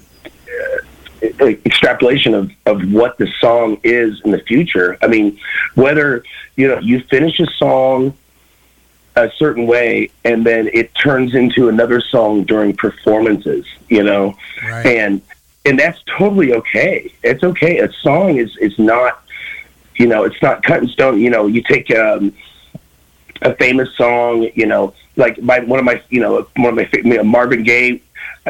uh, 1.41 1.45
extrapolation 1.65 2.33
of 2.33 2.51
of 2.65 2.91
what 2.91 3.17
the 3.17 3.27
song 3.39 3.79
is 3.83 4.21
in 4.21 4.31
the 4.31 4.39
future. 4.39 4.97
I 5.01 5.07
mean, 5.07 5.39
whether 5.75 6.23
you 6.55 6.67
know 6.67 6.79
you 6.79 7.01
finish 7.01 7.39
a 7.39 7.47
song 7.51 8.17
a 9.15 9.29
certain 9.37 9.67
way 9.67 10.09
and 10.23 10.45
then 10.45 10.69
it 10.71 10.93
turns 10.95 11.35
into 11.35 11.67
another 11.67 11.99
song 11.99 12.43
during 12.45 12.73
performances, 12.75 13.65
you 13.89 14.03
know, 14.03 14.37
Right. 14.63 14.85
and 14.85 15.21
and 15.69 15.77
that's 15.77 16.01
totally 16.17 16.51
okay. 16.53 17.13
It's 17.21 17.43
okay. 17.43 17.77
A 17.77 17.93
song 17.93 18.37
is 18.37 18.57
is 18.57 18.77
not 18.79 19.23
you 19.97 20.07
know 20.07 20.23
it's 20.23 20.41
not 20.41 20.63
cut 20.63 20.81
in 20.81 20.89
stone. 20.89 21.21
You 21.21 21.29
know, 21.29 21.45
you 21.45 21.61
take 21.61 21.91
um, 21.91 22.33
a 23.43 23.53
famous 23.55 23.95
song, 23.95 24.49
you 24.55 24.65
know, 24.65 24.95
like 25.15 25.39
my 25.43 25.59
one 25.59 25.77
of 25.77 25.85
my, 25.85 26.01
you 26.09 26.21
know, 26.21 26.47
one 26.57 26.69
of 26.69 26.75
my 26.75 26.89
you 26.91 27.17
know, 27.17 27.23
Marvin 27.23 27.61
Gaye. 27.61 28.01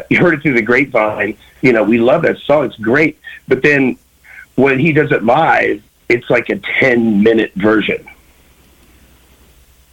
You 0.08 0.18
heard 0.18 0.32
it 0.32 0.40
through 0.40 0.54
the 0.54 0.62
grapevine. 0.62 1.36
You 1.60 1.74
know, 1.74 1.84
we 1.84 1.98
love 1.98 2.22
that 2.22 2.38
song. 2.38 2.64
It's 2.64 2.76
great. 2.76 3.18
But 3.46 3.60
then 3.62 3.98
when 4.54 4.78
he 4.78 4.94
does 4.94 5.12
it 5.12 5.22
live, 5.22 5.82
it's 6.08 6.30
like 6.30 6.48
a 6.48 6.56
ten 6.56 7.22
minute 7.22 7.52
version. 7.54 8.08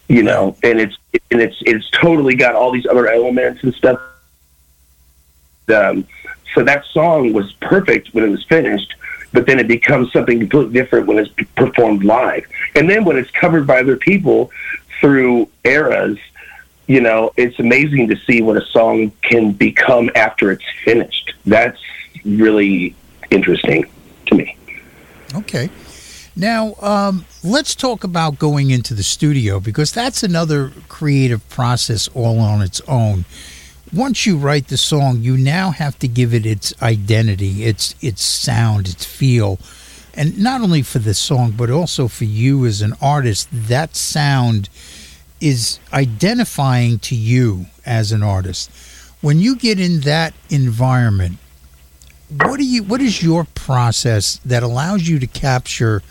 You 0.07 0.23
know, 0.23 0.55
and 0.63 0.79
it's 0.79 0.97
and 1.29 1.41
it's 1.41 1.57
it's 1.65 1.89
totally 1.89 2.35
got 2.35 2.55
all 2.55 2.71
these 2.71 2.85
other 2.85 3.09
elements 3.09 3.63
and 3.63 3.73
stuff. 3.75 3.99
Um, 5.67 6.07
so 6.53 6.63
that 6.63 6.85
song 6.85 7.33
was 7.33 7.53
perfect 7.53 8.13
when 8.13 8.23
it 8.23 8.29
was 8.29 8.43
finished, 8.45 8.95
but 9.33 9.45
then 9.45 9.59
it 9.59 9.67
becomes 9.67 10.11
something 10.11 10.39
completely 10.39 10.73
different 10.73 11.07
when 11.07 11.19
it's 11.19 11.29
performed 11.55 12.03
live. 12.03 12.45
And 12.75 12.89
then 12.89 13.05
when 13.05 13.17
it's 13.17 13.31
covered 13.31 13.67
by 13.67 13.81
other 13.81 13.97
people 13.97 14.51
through 14.99 15.49
eras, 15.63 16.17
you 16.87 17.01
know, 17.01 17.33
it's 17.37 17.59
amazing 17.59 18.07
to 18.07 18.15
see 18.25 18.41
what 18.41 18.57
a 18.57 18.65
song 18.67 19.11
can 19.21 19.51
become 19.51 20.09
after 20.15 20.51
it's 20.51 20.63
finished. 20.83 21.33
That's 21.45 21.81
really 22.23 22.95
interesting 23.29 23.85
to 24.27 24.35
me. 24.35 24.57
Okay. 25.35 25.69
Now, 26.35 26.75
um, 26.81 27.25
let's 27.43 27.73
talk 27.75 28.03
about 28.03 28.37
going 28.37 28.69
into 28.69 28.93
the 28.93 29.03
studio 29.03 29.59
because 29.59 29.91
that's 29.91 30.21
another 30.23 30.71
creative 30.87 31.47
process 31.49 32.07
all 32.09 32.39
on 32.39 32.61
its 32.61 32.79
own. 32.81 33.25
Once 33.93 34.25
you 34.25 34.37
write 34.37 34.67
the 34.67 34.77
song, 34.77 35.21
you 35.21 35.37
now 35.37 35.71
have 35.71 35.97
to 35.97 36.09
give 36.09 36.33
it 36.33 36.45
its 36.45 36.73
identity, 36.81 37.63
its 37.63 37.95
its 38.01 38.21
sound, 38.21 38.87
its 38.87 39.05
feel, 39.05 39.57
and 40.13 40.37
not 40.37 40.59
only 40.59 40.81
for 40.81 40.99
the 40.99 41.13
song 41.13 41.53
but 41.55 41.69
also 41.69 42.09
for 42.09 42.25
you 42.25 42.65
as 42.65 42.81
an 42.81 42.93
artist. 43.01 43.47
That 43.51 43.95
sound 43.95 44.67
is 45.39 45.79
identifying 45.93 46.99
to 46.99 47.15
you 47.15 47.67
as 47.85 48.11
an 48.11 48.23
artist. 48.23 48.69
When 49.21 49.39
you 49.39 49.55
get 49.55 49.79
in 49.79 50.01
that 50.01 50.33
environment, 50.49 51.37
what 52.41 52.57
do 52.57 52.65
you 52.65 52.83
what 52.83 53.01
is 53.01 53.23
your 53.23 53.45
process 53.55 54.41
that 54.43 54.63
allows 54.63 55.07
you 55.07 55.17
to 55.19 55.27
capture 55.27 56.03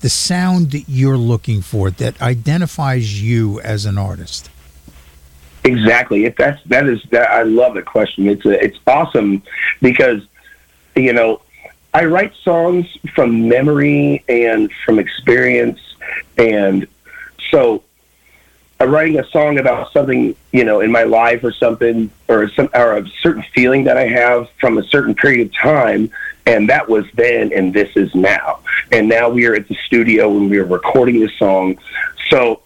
the 0.00 0.10
sound 0.10 0.72
that 0.72 0.88
you're 0.88 1.16
looking 1.16 1.62
for 1.62 1.88
that 1.92 2.20
identifies 2.20 3.22
you 3.22 3.60
as 3.60 3.84
an 3.84 3.96
artist 3.96 4.50
Exactly. 5.64 6.28
That's 6.28 6.62
that 6.64 6.88
is 6.88 7.02
that 7.10 7.30
I 7.30 7.42
love 7.42 7.74
the 7.74 7.82
question. 7.82 8.26
It's 8.28 8.44
a, 8.44 8.62
it's 8.62 8.78
awesome 8.86 9.42
because 9.80 10.22
you 10.96 11.12
know 11.12 11.42
I 11.94 12.06
write 12.06 12.34
songs 12.42 12.86
from 13.14 13.48
memory 13.48 14.24
and 14.28 14.72
from 14.84 14.98
experience, 14.98 15.80
and 16.36 16.86
so 17.50 17.84
I'm 18.80 18.90
writing 18.90 19.20
a 19.20 19.26
song 19.28 19.58
about 19.58 19.92
something 19.92 20.34
you 20.50 20.64
know 20.64 20.80
in 20.80 20.90
my 20.90 21.04
life 21.04 21.44
or 21.44 21.52
something 21.52 22.10
or 22.26 22.48
some 22.50 22.68
or 22.74 22.96
a 22.96 23.08
certain 23.20 23.44
feeling 23.54 23.84
that 23.84 23.96
I 23.96 24.08
have 24.08 24.50
from 24.58 24.78
a 24.78 24.82
certain 24.84 25.14
period 25.14 25.48
of 25.48 25.54
time. 25.54 26.10
And 26.44 26.68
that 26.70 26.88
was 26.88 27.04
then, 27.14 27.52
and 27.52 27.72
this 27.72 27.96
is 27.96 28.12
now. 28.16 28.58
And 28.90 29.08
now 29.08 29.28
we 29.28 29.46
are 29.46 29.54
at 29.54 29.68
the 29.68 29.76
studio 29.86 30.28
and 30.36 30.50
we 30.50 30.58
are 30.58 30.64
recording 30.64 31.20
this 31.20 31.32
song. 31.38 31.78
So 32.30 32.61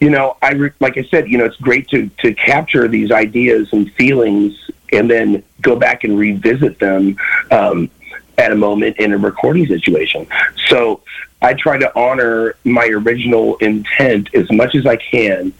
you 0.00 0.10
know, 0.10 0.36
I 0.42 0.52
re- 0.52 0.72
like 0.80 0.98
I 0.98 1.04
said, 1.04 1.28
you 1.28 1.38
know, 1.38 1.44
it's 1.44 1.56
great 1.56 1.88
to 1.88 2.08
to 2.18 2.34
capture 2.34 2.86
these 2.88 3.10
ideas 3.10 3.72
and 3.72 3.90
feelings, 3.92 4.70
and 4.92 5.10
then 5.10 5.42
go 5.62 5.76
back 5.76 6.04
and 6.04 6.18
revisit 6.18 6.78
them 6.78 7.16
um, 7.50 7.90
at 8.38 8.52
a 8.52 8.56
moment 8.56 8.98
in 8.98 9.12
a 9.12 9.18
recording 9.18 9.66
situation. 9.66 10.26
So 10.68 11.00
I 11.40 11.54
try 11.54 11.78
to 11.78 11.98
honor 11.98 12.56
my 12.64 12.86
original 12.86 13.56
intent 13.56 14.34
as 14.34 14.50
much 14.52 14.74
as 14.74 14.86
I 14.86 14.96
can, 14.96 15.52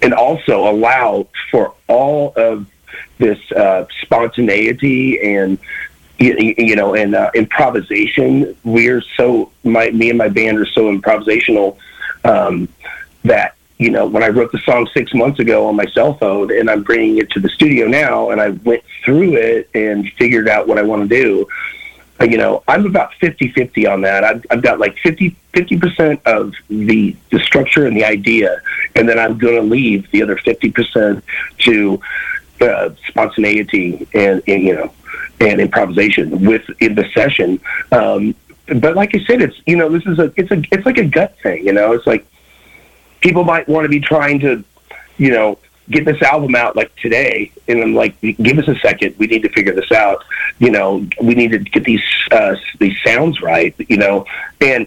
and 0.00 0.14
also 0.14 0.70
allow 0.70 1.26
for 1.50 1.74
all 1.88 2.32
of 2.36 2.66
this 3.18 3.38
uh, 3.52 3.86
spontaneity 4.02 5.20
and 5.20 5.58
you, 6.18 6.54
you 6.56 6.76
know 6.76 6.94
and 6.94 7.16
uh, 7.16 7.30
improvisation. 7.34 8.56
We're 8.62 9.02
so 9.16 9.50
my 9.64 9.90
me 9.90 10.10
and 10.10 10.18
my 10.18 10.28
band 10.28 10.58
are 10.58 10.66
so 10.66 10.96
improvisational 10.96 11.76
um, 12.24 12.68
that 13.24 13.55
you 13.78 13.90
know 13.90 14.06
when 14.06 14.22
I 14.22 14.28
wrote 14.28 14.52
the 14.52 14.58
song 14.60 14.88
six 14.94 15.12
months 15.14 15.38
ago 15.38 15.66
on 15.66 15.76
my 15.76 15.86
cell 15.86 16.14
phone 16.14 16.56
and 16.56 16.70
I'm 16.70 16.82
bringing 16.82 17.18
it 17.18 17.30
to 17.30 17.40
the 17.40 17.48
studio 17.48 17.86
now 17.86 18.30
and 18.30 18.40
I 18.40 18.50
went 18.50 18.82
through 19.04 19.36
it 19.36 19.68
and 19.74 20.10
figured 20.12 20.48
out 20.48 20.66
what 20.66 20.78
I 20.78 20.82
want 20.82 21.08
to 21.08 21.08
do. 21.08 21.46
You 22.18 22.38
know, 22.38 22.62
I'm 22.66 22.86
about 22.86 23.12
50-50 23.20 23.92
on 23.92 24.00
that. 24.00 24.24
I've, 24.24 24.42
I've 24.50 24.62
got 24.62 24.78
like 24.78 24.96
50 24.98 25.36
percent 25.78 26.20
of 26.26 26.52
the 26.68 27.16
the 27.30 27.40
structure 27.40 27.86
and 27.86 27.96
the 27.96 28.04
idea, 28.04 28.60
and 28.94 29.08
then 29.08 29.18
I'm 29.18 29.38
going 29.38 29.56
to 29.56 29.62
leave 29.62 30.10
the 30.10 30.22
other 30.22 30.36
fifty 30.36 30.70
percent 30.70 31.24
to 31.60 32.00
uh, 32.60 32.90
spontaneity 33.08 34.06
and, 34.12 34.42
and 34.46 34.62
you 34.62 34.74
know 34.74 34.92
and 35.40 35.60
improvisation 35.60 36.44
with 36.44 36.68
in 36.80 36.94
the 36.94 37.08
session. 37.12 37.60
Um, 37.92 38.34
but 38.66 38.96
like 38.96 39.14
I 39.14 39.24
said, 39.24 39.42
it's 39.42 39.56
you 39.66 39.76
know 39.76 39.88
this 39.88 40.04
is 40.06 40.18
a 40.18 40.32
it's 40.36 40.50
a 40.50 40.62
it's 40.70 40.84
like 40.84 40.98
a 40.98 41.04
gut 41.04 41.36
thing. 41.42 41.66
You 41.66 41.72
know, 41.72 41.92
it's 41.92 42.06
like 42.06 42.26
people 43.26 43.42
might 43.42 43.68
want 43.68 43.84
to 43.84 43.88
be 43.88 43.98
trying 43.98 44.38
to, 44.38 44.62
you 45.18 45.32
know, 45.32 45.58
get 45.90 46.04
this 46.04 46.22
album 46.22 46.54
out 46.54 46.76
like 46.76 46.94
today, 46.96 47.50
and 47.66 47.82
I'm 47.82 47.94
like, 47.94 48.20
give 48.20 48.58
us 48.58 48.68
a 48.68 48.78
second. 48.78 49.16
We 49.18 49.26
need 49.26 49.42
to 49.42 49.48
figure 49.48 49.74
this 49.74 49.90
out. 49.90 50.24
You 50.60 50.70
know, 50.70 51.04
we 51.20 51.34
need 51.34 51.50
to 51.50 51.58
get 51.58 51.82
these 51.82 52.04
uh, 52.30 52.54
these 52.78 52.96
sounds 53.04 53.40
right. 53.42 53.74
You 53.88 53.96
know, 53.96 54.26
and 54.60 54.86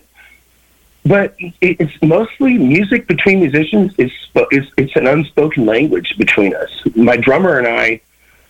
but 1.06 1.36
it, 1.40 1.54
it's 1.82 2.02
mostly 2.02 2.58
music 2.58 3.08
between 3.08 3.42
musicians. 3.42 3.94
It's, 3.98 4.16
it's 4.36 4.72
it's 4.78 4.96
an 4.96 5.08
unspoken 5.08 5.66
language 5.66 6.16
between 6.18 6.56
us. 6.56 6.72
My 6.96 7.18
drummer 7.18 7.58
and 7.58 7.68
I 7.68 8.00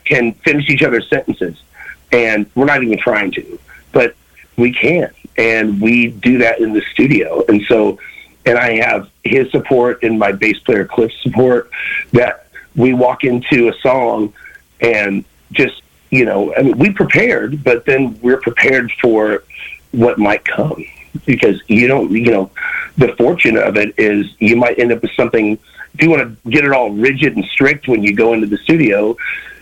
can 0.06 0.34
finish 0.34 0.70
each 0.70 0.84
other's 0.84 1.10
sentences, 1.10 1.64
and 2.12 2.46
we're 2.54 2.66
not 2.66 2.84
even 2.84 3.00
trying 3.00 3.32
to, 3.32 3.60
but 3.92 4.16
we 4.56 4.72
can, 4.72 5.12
and 5.36 5.82
we 5.82 6.08
do 6.08 6.38
that 6.40 6.60
in 6.60 6.74
the 6.74 6.82
studio. 6.94 7.44
And 7.48 7.64
so, 7.68 7.98
and 8.46 8.58
I 8.58 8.78
have 8.78 9.10
his 9.24 9.52
support 9.52 10.04
and 10.04 10.18
my 10.18 10.32
bass 10.32 10.60
player 10.60 10.86
Cliff's 10.86 11.22
support. 11.22 11.70
That 12.14 12.48
we 12.76 12.94
walk 12.94 13.24
into 13.24 13.70
a 13.70 13.74
song 13.82 14.34
and 14.80 15.26
just 15.52 15.82
you 16.10 16.26
know, 16.26 16.54
I 16.56 16.64
mean, 16.64 16.78
we 16.78 16.92
prepared, 16.92 17.64
but 17.64 17.86
then 17.86 18.20
we're 18.22 18.42
prepared 18.42 18.92
for 18.94 19.44
what 19.92 20.18
might 20.18 20.44
come 20.44 20.84
because 21.26 21.62
you 21.68 21.88
don't, 21.88 22.12
you 22.12 22.32
know, 22.32 22.52
the 22.98 23.16
fortune 23.16 23.58
of 23.58 23.78
it 23.78 23.94
is 23.98 24.28
you 24.40 24.56
might 24.56 24.80
end 24.80 24.92
up 24.92 25.02
with 25.02 25.12
something. 25.12 25.58
If 25.94 26.04
you 26.04 26.10
want 26.10 26.22
to 26.22 26.50
get 26.50 26.66
it 26.66 26.72
all 26.72 26.92
rigid 26.92 27.36
and 27.36 27.46
strict 27.46 27.88
when 27.88 28.04
you 28.04 28.16
go 28.16 28.34
into 28.34 28.48
the 28.48 28.58
studio, 28.58 29.18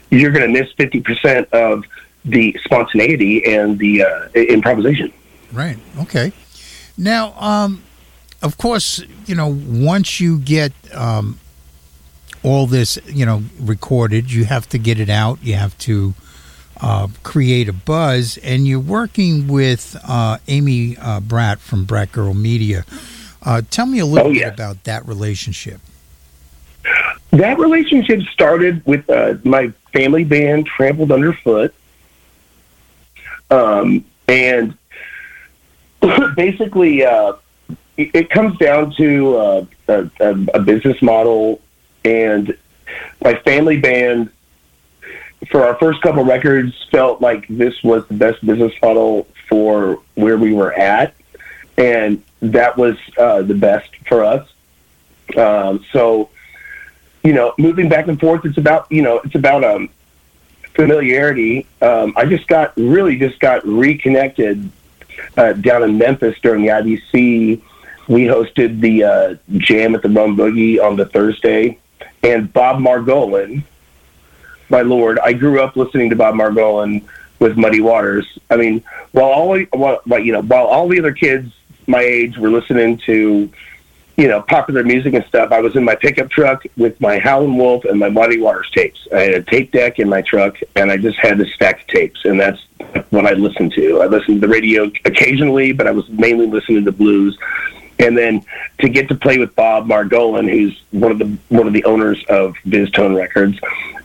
you're 0.09 0.31
going 0.31 0.51
to 0.51 0.59
miss 0.59 0.71
fifty 0.73 1.01
percent 1.01 1.51
of 1.53 1.83
the 2.25 2.57
spontaneity 2.63 3.45
and 3.45 3.77
the 3.79 4.03
uh, 4.03 4.27
improvisation. 4.33 5.13
Right. 5.51 5.77
Okay. 5.99 6.33
Now, 6.97 7.33
um, 7.39 7.83
of 8.41 8.57
course, 8.57 9.03
you 9.25 9.35
know, 9.35 9.47
once 9.67 10.19
you 10.19 10.39
get 10.39 10.71
um, 10.93 11.39
all 12.43 12.67
this, 12.67 12.97
you 13.07 13.25
know, 13.25 13.43
recorded, 13.59 14.31
you 14.31 14.45
have 14.45 14.67
to 14.69 14.77
get 14.77 14.99
it 14.99 15.09
out. 15.09 15.39
You 15.41 15.55
have 15.55 15.77
to 15.79 16.13
uh, 16.79 17.07
create 17.23 17.67
a 17.67 17.73
buzz, 17.73 18.37
and 18.43 18.67
you're 18.67 18.79
working 18.79 19.47
with 19.47 19.95
uh, 20.07 20.37
Amy 20.47 20.95
uh, 20.97 21.19
Bratt 21.19 21.57
from 21.59 21.85
Bratt 21.87 22.11
Girl 22.11 22.33
Media. 22.33 22.85
Uh, 23.43 23.61
tell 23.69 23.85
me 23.85 23.99
a 23.99 24.05
little 24.05 24.29
Oh, 24.29 24.33
bit 24.33 24.53
about 24.53 24.83
that 24.83 25.05
relationship. 25.07 25.79
That 27.31 27.57
relationship 27.59 28.21
started 28.31 28.85
with 28.85 29.09
uh, 29.09 29.35
my 29.43 29.71
family 29.93 30.23
band, 30.23 30.65
Trampled 30.65 31.11
Underfoot. 31.11 31.73
Um, 33.49 34.05
and 34.27 34.77
basically, 36.35 37.03
uh, 37.05 37.33
it, 37.97 38.29
comes 38.29 38.57
down 38.57 38.93
to 38.97 39.37
uh, 39.37 39.65
a, 39.87 40.09
a, 40.19 40.45
a 40.53 40.59
business 40.59 41.01
model. 41.01 41.61
And 42.05 42.55
my 43.23 43.35
family 43.39 43.77
band, 43.79 44.29
for 45.49 45.65
our 45.65 45.75
first 45.75 46.01
couple 46.01 46.23
records, 46.23 46.73
felt 46.91 47.21
like 47.21 47.47
this 47.47 47.81
was 47.83 48.07
the 48.07 48.13
best 48.13 48.45
business 48.45 48.73
model 48.81 49.27
for 49.49 50.01
where 50.15 50.37
we 50.37 50.53
were 50.53 50.73
at. 50.73 51.15
And 51.77 52.23
that 52.41 52.77
was 52.77 52.97
uh, 53.17 53.41
the 53.41 53.55
best 53.55 53.89
for 54.07 54.23
us. 54.23 54.47
Um, 55.35 55.83
so, 55.91 56.29
you 57.23 57.33
know, 57.33 57.53
moving 57.57 57.89
back 57.89 58.07
and 58.07 58.19
forth, 58.19 58.45
it's 58.45 58.57
about, 58.57 58.91
you 58.91 59.01
know, 59.01 59.19
it's 59.23 59.35
about 59.35 59.63
um, 59.63 59.89
familiarity. 60.75 61.67
Um, 61.81 62.13
I 62.15 62.25
just 62.25 62.47
got, 62.47 62.75
really 62.77 63.17
just 63.17 63.39
got 63.39 63.65
reconnected 63.67 64.71
uh, 65.35 65.53
down 65.53 65.83
in 65.83 65.97
Memphis 65.97 66.35
during 66.41 66.63
the 66.63 66.69
IBC. 66.69 67.61
We 68.07 68.23
hosted 68.23 68.79
the 68.79 69.03
uh, 69.03 69.35
Jam 69.57 69.95
at 69.95 70.01
the 70.01 70.09
Rum 70.09 70.37
Boogie 70.37 70.81
on 70.81 70.95
the 70.95 71.05
Thursday. 71.05 71.77
And 72.23 72.51
Bob 72.51 72.79
Margolin, 72.79 73.63
my 74.69 74.81
lord, 74.81 75.19
I 75.19 75.33
grew 75.33 75.61
up 75.61 75.75
listening 75.75 76.09
to 76.09 76.15
Bob 76.15 76.35
Margolin 76.35 77.03
with 77.39 77.57
Muddy 77.57 77.81
Waters. 77.81 78.25
I 78.49 78.57
mean, 78.57 78.83
while 79.11 79.29
all, 79.29 79.59
while, 79.71 80.19
you 80.19 80.33
know, 80.33 80.41
while 80.41 80.65
all 80.65 80.87
the 80.87 80.99
other 80.99 81.13
kids 81.13 81.53
my 81.85 82.01
age 82.01 82.37
were 82.37 82.49
listening 82.49 82.97
to, 83.05 83.49
you 84.17 84.27
know, 84.27 84.41
popular 84.41 84.83
music 84.83 85.13
and 85.13 85.23
stuff, 85.25 85.51
I 85.51 85.61
was 85.61 85.75
in 85.75 85.83
my 85.83 85.95
pickup 85.95 86.29
truck 86.29 86.63
with 86.75 86.99
my 86.99 87.19
Howlin' 87.19 87.55
Wolf 87.55 87.85
and 87.85 87.99
my 87.99 88.09
Muddy 88.09 88.39
Waters 88.39 88.69
tapes. 88.71 89.07
I 89.13 89.19
had 89.19 89.33
a 89.35 89.43
tape 89.43 89.71
deck 89.71 89.99
in 89.99 90.09
my 90.09 90.21
truck, 90.21 90.57
and 90.75 90.91
I 90.91 90.97
just 90.97 91.19
had 91.19 91.39
a 91.39 91.47
stack 91.51 91.81
of 91.81 91.87
tapes, 91.87 92.25
and 92.25 92.39
that's 92.39 92.61
what 93.11 93.25
I 93.25 93.33
listened 93.33 93.73
to. 93.73 94.01
I 94.01 94.07
listened 94.07 94.41
to 94.41 94.47
the 94.47 94.51
radio 94.51 94.91
occasionally, 95.05 95.71
but 95.71 95.87
I 95.87 95.91
was 95.91 96.09
mainly 96.09 96.47
listening 96.47 96.83
to 96.85 96.91
blues. 96.91 97.37
And 97.99 98.17
then 98.17 98.43
to 98.79 98.89
get 98.89 99.07
to 99.09 99.15
play 99.15 99.37
with 99.37 99.55
Bob 99.55 99.87
Margolin, 99.87 100.49
who's 100.49 100.81
one 100.91 101.11
of 101.11 101.19
the 101.19 101.37
one 101.49 101.67
of 101.67 101.73
the 101.73 101.83
owners 101.85 102.23
of 102.29 102.53
VizzTone 102.67 103.15
Records, 103.17 103.59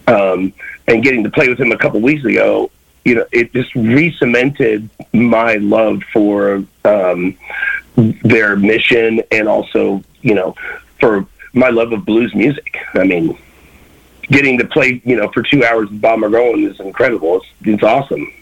um, 0.06 0.52
and 0.86 1.02
getting 1.02 1.22
to 1.24 1.30
play 1.30 1.48
with 1.48 1.60
him 1.60 1.72
a 1.72 1.78
couple 1.78 2.00
weeks 2.00 2.24
ago, 2.24 2.70
you 3.04 3.16
know, 3.16 3.26
it 3.32 3.52
just 3.52 3.74
re-cemented 3.74 4.88
my 5.12 5.54
love 5.54 6.02
for 6.12 6.64
um, 6.84 7.36
their 7.96 8.56
mission 8.56 9.22
and 9.30 9.48
also, 9.48 10.02
you 10.22 10.34
know, 10.34 10.54
for 11.00 11.26
my 11.52 11.68
love 11.68 11.92
of 11.92 12.04
blues 12.06 12.34
music. 12.34 12.76
I 12.94 13.04
mean, 13.04 13.36
getting 14.28 14.58
to 14.58 14.66
play, 14.66 15.02
you 15.04 15.16
know, 15.16 15.28
for 15.32 15.42
two 15.42 15.64
hours 15.64 15.90
with 15.90 16.00
Bob 16.00 16.20
Margolin 16.20 16.68
is 16.70 16.80
incredible. 16.80 17.36
It's, 17.36 17.46
it's 17.62 17.82
awesome. 17.82 18.32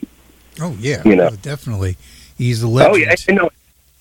Oh 0.61 0.77
yeah, 0.79 1.03
You 1.05 1.17
know. 1.17 1.31
oh, 1.33 1.37
definitely. 1.37 1.97
He's 2.37 2.63
a 2.63 2.69
legend. 2.69 2.95
Oh 2.95 2.97
yeah, 2.97 3.35
no, 3.35 3.51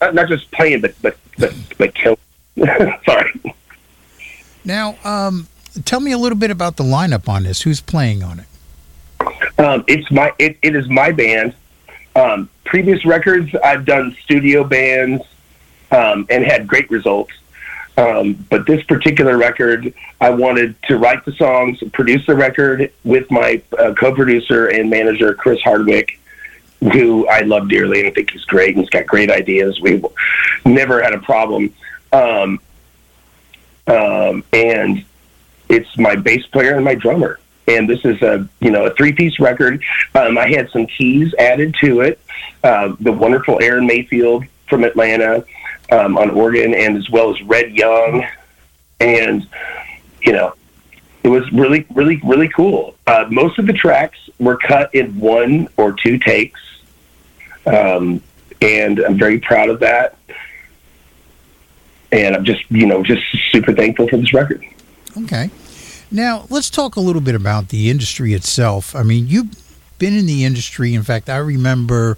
not, 0.01 0.15
not 0.15 0.27
just 0.27 0.49
playing, 0.51 0.81
but 0.81 0.93
but 1.01 1.17
but, 1.38 1.53
but 1.77 1.93
killing. 1.93 2.17
Sorry. 3.05 3.41
Now, 4.65 4.97
um, 5.03 5.47
tell 5.85 5.99
me 5.99 6.11
a 6.11 6.17
little 6.17 6.38
bit 6.38 6.51
about 6.51 6.77
the 6.77 6.84
lineup 6.84 7.30
on 7.30 7.43
this. 7.43 7.61
Who's 7.61 7.81
playing 7.81 8.23
on 8.23 8.39
it? 8.39 9.59
Um, 9.59 9.84
it's 9.88 10.09
my 10.11 10.34
it, 10.39 10.57
it 10.61 10.76
is 10.76 10.88
my 10.89 11.11
band. 11.11 11.55
Um, 12.15 12.49
previous 12.65 13.05
records 13.05 13.53
I've 13.63 13.85
done 13.85 14.15
studio 14.23 14.63
bands 14.63 15.23
um, 15.91 16.27
and 16.30 16.43
had 16.43 16.67
great 16.67 16.89
results. 16.89 17.34
Um, 17.97 18.45
but 18.49 18.65
this 18.65 18.81
particular 18.84 19.38
record, 19.38 19.93
I 20.21 20.30
wanted 20.30 20.81
to 20.84 20.97
write 20.97 21.26
the 21.26 21.34
songs, 21.34 21.84
produce 21.91 22.26
the 22.26 22.35
record 22.35 22.93
with 23.03 23.30
my 23.30 23.61
uh, 23.77 23.93
co-producer 23.93 24.67
and 24.67 24.89
manager 24.89 25.34
Chris 25.34 25.61
Hardwick, 25.61 26.17
who 26.81 27.27
I 27.27 27.41
love 27.41 27.69
dearly 27.69 28.06
and 28.06 28.15
think 28.15 28.31
he's 28.31 28.45
great 28.45 28.76
and 28.76 28.80
he's 28.80 28.89
got 28.89 29.06
great 29.06 29.30
ideas. 29.30 29.80
We've 29.81 30.06
never 30.65 31.01
had 31.03 31.14
a 31.14 31.19
problem. 31.19 31.73
Um, 32.11 32.60
um, 33.88 34.43
and 34.53 35.03
it's 35.68 35.97
my 35.97 36.15
bass 36.15 36.45
player 36.47 36.76
and 36.76 36.85
my 36.85 36.95
drummer. 36.95 37.39
And 37.68 37.88
this 37.88 38.03
is 38.03 38.22
a 38.22 38.47
you 38.60 38.72
know 38.72 38.85
a 38.85 38.93
three 38.95 39.14
piece 39.14 39.39
record. 39.39 39.84
Um, 40.15 40.38
I 40.38 40.49
had 40.49 40.72
some 40.72 40.88
keys 40.88 41.34
added 41.38 41.76
to 41.81 42.01
it. 42.01 42.19
Uh, 42.64 42.95
the 42.99 43.11
wonderful 43.11 43.61
Aaron 43.61 43.85
Mayfield 43.85 44.45
from 44.68 44.84
Atlanta 44.84 45.45
um, 45.91 46.18
on 46.18 46.31
organ, 46.31 46.73
and 46.73 46.97
as 46.97 47.10
well 47.10 47.30
as 47.30 47.41
Red 47.43 47.72
Young, 47.72 48.26
and 48.99 49.47
you 50.22 50.34
know 50.34 50.56
it 51.23 51.27
was 51.30 51.51
really 51.51 51.85
really 51.93 52.19
really 52.23 52.49
cool. 52.49 52.95
Uh, 53.06 53.26
most 53.30 53.60
of 53.60 53.68
the 53.68 53.73
tracks 53.73 54.18
were 54.39 54.57
cut 54.57 54.93
in 54.95 55.19
one 55.19 55.68
or 55.77 55.93
two 55.93 56.18
takes, 56.18 56.60
um, 57.69 58.21
and 58.61 58.99
I'm 58.99 59.17
very 59.17 59.39
proud 59.39 59.69
of 59.69 59.79
that. 59.79 60.17
And 62.11 62.35
I'm 62.35 62.43
just 62.43 62.63
you 62.69 62.87
know 62.87 63.03
just 63.03 63.23
super 63.51 63.73
thankful 63.73 64.07
for 64.07 64.17
this 64.17 64.33
record. 64.33 64.65
Okay. 65.23 65.51
Now, 66.11 66.47
let's 66.49 66.71
talk 66.71 66.95
a 66.95 66.99
little 66.99 67.21
bit 67.21 67.35
about 67.35 67.69
the 67.69 67.89
industry 67.91 68.33
itself. 68.33 68.95
I 68.95 69.03
mean, 69.03 69.27
you've 69.27 69.53
been 69.99 70.17
in 70.17 70.25
the 70.25 70.43
industry. 70.43 70.95
In 70.95 71.03
fact, 71.03 71.29
I 71.29 71.37
remember 71.37 72.17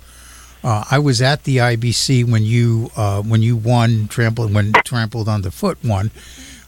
uh, 0.64 0.86
I 0.90 1.00
was 1.00 1.22
at 1.22 1.44
the 1.44 1.58
IBC 1.58 2.30
when 2.30 2.44
you 2.44 2.92
uh, 2.96 3.22
when 3.22 3.42
you 3.42 3.58
won 3.58 4.08
trampled 4.08 4.54
when 4.54 4.72
trampled 4.86 5.28
underfoot 5.28 5.78
won. 5.84 6.12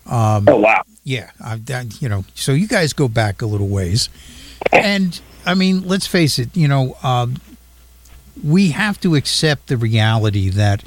Um, 0.05 0.49
oh 0.49 0.57
wow! 0.57 0.83
Yeah, 1.03 1.31
I've 1.43 1.63
done. 1.63 1.91
You 1.99 2.09
know, 2.09 2.25
so 2.33 2.51
you 2.51 2.67
guys 2.67 2.91
go 2.91 3.07
back 3.07 3.41
a 3.41 3.45
little 3.45 3.69
ways, 3.69 4.09
and 4.71 5.19
I 5.45 5.53
mean, 5.53 5.87
let's 5.87 6.07
face 6.07 6.39
it. 6.39 6.55
You 6.57 6.67
know, 6.67 6.97
um, 7.03 7.35
we 8.41 8.69
have 8.71 8.99
to 9.01 9.15
accept 9.15 9.67
the 9.67 9.77
reality 9.77 10.49
that. 10.49 10.83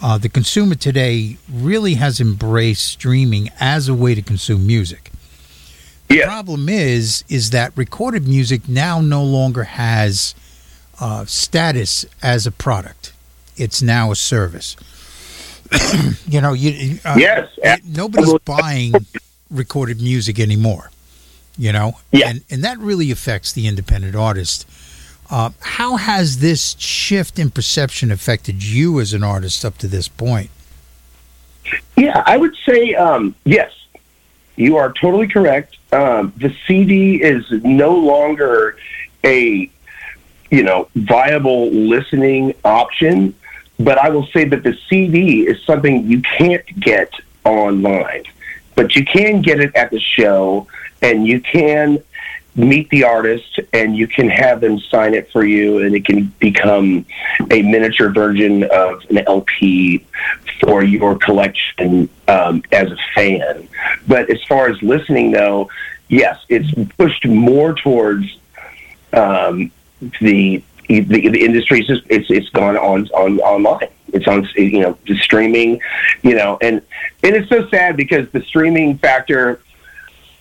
Uh, 0.00 0.16
the 0.16 0.28
consumer 0.28 0.76
today 0.76 1.36
really 1.52 1.94
has 1.94 2.20
embraced 2.20 2.86
streaming 2.86 3.48
as 3.58 3.88
a 3.88 3.94
way 3.94 4.14
to 4.14 4.22
consume 4.22 4.64
music. 4.64 5.10
The 6.06 6.22
problem 6.22 6.68
is, 6.68 7.24
is 7.28 7.50
that 7.50 7.72
recorded 7.76 8.28
music 8.28 8.68
now 8.68 9.00
no 9.00 9.24
longer 9.24 9.64
has 9.64 10.36
uh, 11.00 11.24
status 11.24 12.06
as 12.22 12.46
a 12.46 12.52
product. 12.52 13.12
It's 13.56 13.82
now 13.82 14.12
a 14.12 14.14
service. 14.14 14.76
you 16.28 16.40
know, 16.40 16.52
you 16.52 17.00
uh, 17.04 17.16
Yes, 17.18 17.48
nobody's 17.84 18.38
buying 18.44 18.92
recorded 19.50 20.00
music 20.00 20.38
anymore. 20.38 20.92
You 21.56 21.72
know, 21.72 21.98
Yeah. 22.12 22.28
and 22.28 22.44
and 22.50 22.62
that 22.62 22.78
really 22.78 23.10
affects 23.10 23.52
the 23.52 23.66
independent 23.66 24.14
artist. 24.14 24.64
Uh, 25.30 25.50
how 25.60 25.96
has 25.96 26.38
this 26.38 26.74
shift 26.78 27.38
in 27.38 27.50
perception 27.50 28.10
affected 28.10 28.64
you 28.64 28.98
as 28.98 29.12
an 29.12 29.22
artist 29.22 29.64
up 29.64 29.76
to 29.78 29.86
this 29.86 30.08
point? 30.08 30.50
Yeah, 31.96 32.22
I 32.24 32.36
would 32.36 32.56
say 32.64 32.94
um, 32.94 33.34
yes. 33.44 33.72
You 34.56 34.76
are 34.76 34.92
totally 34.92 35.28
correct. 35.28 35.76
um, 35.92 36.32
the 36.36 36.54
CD 36.66 37.22
is 37.22 37.44
no 37.62 37.94
longer 37.94 38.76
a 39.24 39.70
you 40.50 40.62
know 40.62 40.88
viable 40.94 41.70
listening 41.70 42.54
option. 42.64 43.34
But 43.78 43.98
I 43.98 44.08
will 44.08 44.26
say 44.28 44.44
that 44.44 44.64
the 44.64 44.76
CD 44.88 45.46
is 45.46 45.62
something 45.62 46.10
you 46.10 46.20
can't 46.22 46.66
get 46.80 47.12
online, 47.44 48.24
but 48.74 48.96
you 48.96 49.04
can 49.04 49.40
get 49.40 49.60
it 49.60 49.74
at 49.76 49.90
the 49.92 50.00
show, 50.00 50.66
and 51.00 51.26
you 51.26 51.40
can 51.40 52.02
meet 52.58 52.90
the 52.90 53.04
artist 53.04 53.60
and 53.72 53.96
you 53.96 54.06
can 54.08 54.28
have 54.28 54.60
them 54.60 54.78
sign 54.80 55.14
it 55.14 55.30
for 55.30 55.44
you 55.44 55.78
and 55.78 55.94
it 55.94 56.04
can 56.04 56.24
become 56.38 57.06
a 57.50 57.62
miniature 57.62 58.10
version 58.10 58.64
of 58.64 59.02
an 59.10 59.18
LP 59.26 60.04
for 60.60 60.82
your 60.82 61.16
collection 61.16 62.08
um, 62.26 62.62
as 62.72 62.90
a 62.90 62.96
fan. 63.14 63.68
But 64.06 64.28
as 64.30 64.42
far 64.44 64.68
as 64.68 64.82
listening 64.82 65.30
though, 65.30 65.70
yes, 66.08 66.44
it's 66.48 66.72
pushed 66.96 67.26
more 67.26 67.74
towards 67.74 68.26
um, 69.12 69.70
the, 70.20 70.62
the 70.88 71.00
the 71.00 71.44
industry. 71.44 71.80
It's 71.80 71.88
just, 71.88 72.02
it's 72.08 72.30
it's 72.30 72.48
gone 72.50 72.76
on 72.76 73.08
on 73.08 73.38
online. 73.40 73.88
It's 74.12 74.26
on 74.26 74.48
you 74.56 74.80
know 74.80 74.98
the 75.06 75.16
streaming, 75.18 75.80
you 76.22 76.34
know, 76.34 76.58
and 76.60 76.82
and 77.22 77.36
it's 77.36 77.48
so 77.48 77.68
sad 77.68 77.96
because 77.96 78.28
the 78.30 78.42
streaming 78.42 78.98
factor. 78.98 79.60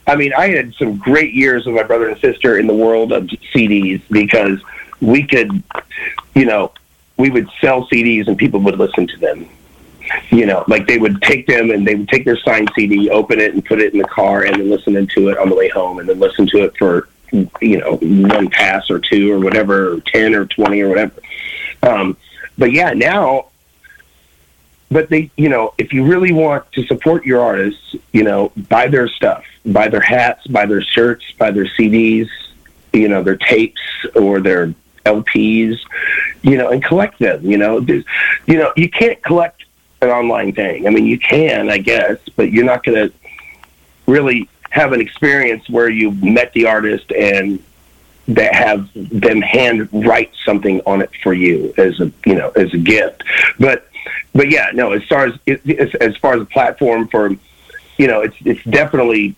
I 0.07 0.15
mean, 0.15 0.33
I 0.33 0.47
had 0.49 0.73
some 0.75 0.97
great 0.97 1.33
years 1.33 1.65
with 1.65 1.75
my 1.75 1.83
brother 1.83 2.07
and 2.09 2.19
sister 2.19 2.57
in 2.57 2.65
the 2.65 2.73
world 2.73 3.11
of 3.11 3.23
CDs 3.53 4.01
because 4.09 4.59
we 5.01 5.23
could, 5.23 5.51
you 6.33 6.45
know, 6.45 6.71
we 7.17 7.29
would 7.29 7.49
sell 7.59 7.87
CDs 7.87 8.27
and 8.27 8.37
people 8.37 8.61
would 8.61 8.77
listen 8.77 9.05
to 9.07 9.17
them. 9.17 9.49
You 10.29 10.45
know, 10.45 10.63
like 10.69 10.87
they 10.87 10.97
would 10.97 11.21
take 11.21 11.47
them 11.47 11.69
and 11.69 11.85
they 11.85 11.95
would 11.95 12.07
take 12.07 12.23
their 12.23 12.39
signed 12.39 12.71
CD, 12.75 13.09
open 13.09 13.41
it, 13.41 13.53
and 13.53 13.65
put 13.65 13.81
it 13.81 13.91
in 13.91 13.99
the 13.99 14.07
car, 14.07 14.43
and 14.43 14.55
then 14.55 14.69
listen 14.69 14.93
to 15.05 15.27
it 15.27 15.37
on 15.37 15.49
the 15.49 15.55
way 15.55 15.67
home, 15.67 15.99
and 15.99 16.07
then 16.07 16.17
listen 16.17 16.47
to 16.47 16.63
it 16.63 16.77
for 16.77 17.09
you 17.59 17.77
know 17.77 17.97
one 17.97 18.49
pass 18.49 18.89
or 18.89 18.99
two 18.99 19.33
or 19.33 19.39
whatever, 19.39 19.95
or 19.95 19.99
ten 19.99 20.33
or 20.33 20.45
twenty 20.45 20.79
or 20.79 20.87
whatever. 20.87 21.19
Um, 21.83 22.15
but 22.57 22.71
yeah, 22.71 22.93
now 22.93 23.47
but 24.89 25.09
they 25.09 25.29
you 25.37 25.49
know 25.49 25.73
if 25.77 25.93
you 25.93 26.05
really 26.05 26.31
want 26.31 26.69
to 26.71 26.85
support 26.85 27.25
your 27.25 27.41
artists 27.41 27.95
you 28.13 28.23
know 28.23 28.51
buy 28.69 28.87
their 28.87 29.07
stuff 29.07 29.43
buy 29.65 29.87
their 29.87 30.01
hats 30.01 30.45
buy 30.47 30.65
their 30.65 30.81
shirts 30.81 31.25
buy 31.37 31.51
their 31.51 31.65
cds 31.65 32.27
you 32.93 33.07
know 33.07 33.21
their 33.21 33.35
tapes 33.35 33.81
or 34.15 34.39
their 34.39 34.73
lps 35.05 35.79
you 36.41 36.57
know 36.57 36.69
and 36.69 36.83
collect 36.83 37.19
them 37.19 37.43
you 37.49 37.57
know. 37.57 37.79
There's, 37.79 38.03
you 38.45 38.57
know 38.57 38.71
you 38.75 38.89
can't 38.89 39.21
collect 39.23 39.63
an 40.01 40.09
online 40.09 40.53
thing. 40.53 40.85
I 40.85 40.91
mean 40.91 41.05
you 41.05 41.19
can 41.19 41.69
i 41.69 41.77
guess 41.77 42.17
but 42.35 42.51
you're 42.51 42.65
not 42.65 42.83
going 42.83 43.09
to 43.09 43.13
really 44.05 44.49
have 44.69 44.93
an 44.93 45.01
experience 45.01 45.67
where 45.69 45.89
you 45.89 46.11
met 46.11 46.53
the 46.53 46.65
artist 46.65 47.11
and 47.11 47.63
that 48.27 48.53
have 48.53 48.89
them 48.93 49.41
hand 49.41 49.87
write 49.91 50.31
something 50.45 50.81
on 50.85 51.01
it 51.01 51.09
for 51.23 51.33
you 51.33 51.73
as 51.77 51.99
a 51.99 52.11
you 52.25 52.35
know 52.35 52.49
as 52.51 52.73
a 52.73 52.77
gift. 52.77 53.23
But 53.59 53.87
but 54.33 54.49
yeah 54.49 54.69
no 54.73 54.91
as 54.91 55.03
far 55.03 55.25
as 55.25 55.33
as, 55.47 55.95
as 55.95 56.17
far 56.17 56.33
as 56.35 56.41
a 56.41 56.45
platform 56.45 57.07
for 57.07 57.31
you 57.97 58.07
know 58.07 58.21
it's 58.21 58.35
it's 58.45 58.63
definitely 58.65 59.35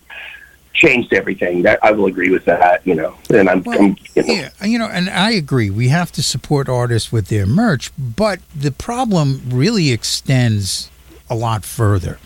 changed 0.72 1.12
everything 1.12 1.62
that 1.62 1.78
i 1.82 1.90
will 1.90 2.06
agree 2.06 2.30
with 2.30 2.44
that 2.44 2.86
you 2.86 2.94
know 2.94 3.14
and 3.30 3.48
i'm, 3.50 3.62
Well, 3.62 3.80
I'm 3.80 3.96
you 4.14 4.22
know, 4.22 4.34
Yeah, 4.34 4.50
you 4.64 4.78
know, 4.78 4.86
and 4.86 5.10
I 5.10 5.32
agree. 5.32 5.70
We 5.70 5.88
have 5.88 6.12
to 6.12 6.22
support 6.22 6.68
artists 6.68 7.10
with 7.12 7.28
their 7.28 7.46
merch, 7.46 7.90
but 7.98 8.40
the 8.54 8.70
problem 8.70 9.42
really 9.48 9.90
extends 9.90 10.90
a 11.28 11.34
lot 11.34 11.64
further. 11.64 12.18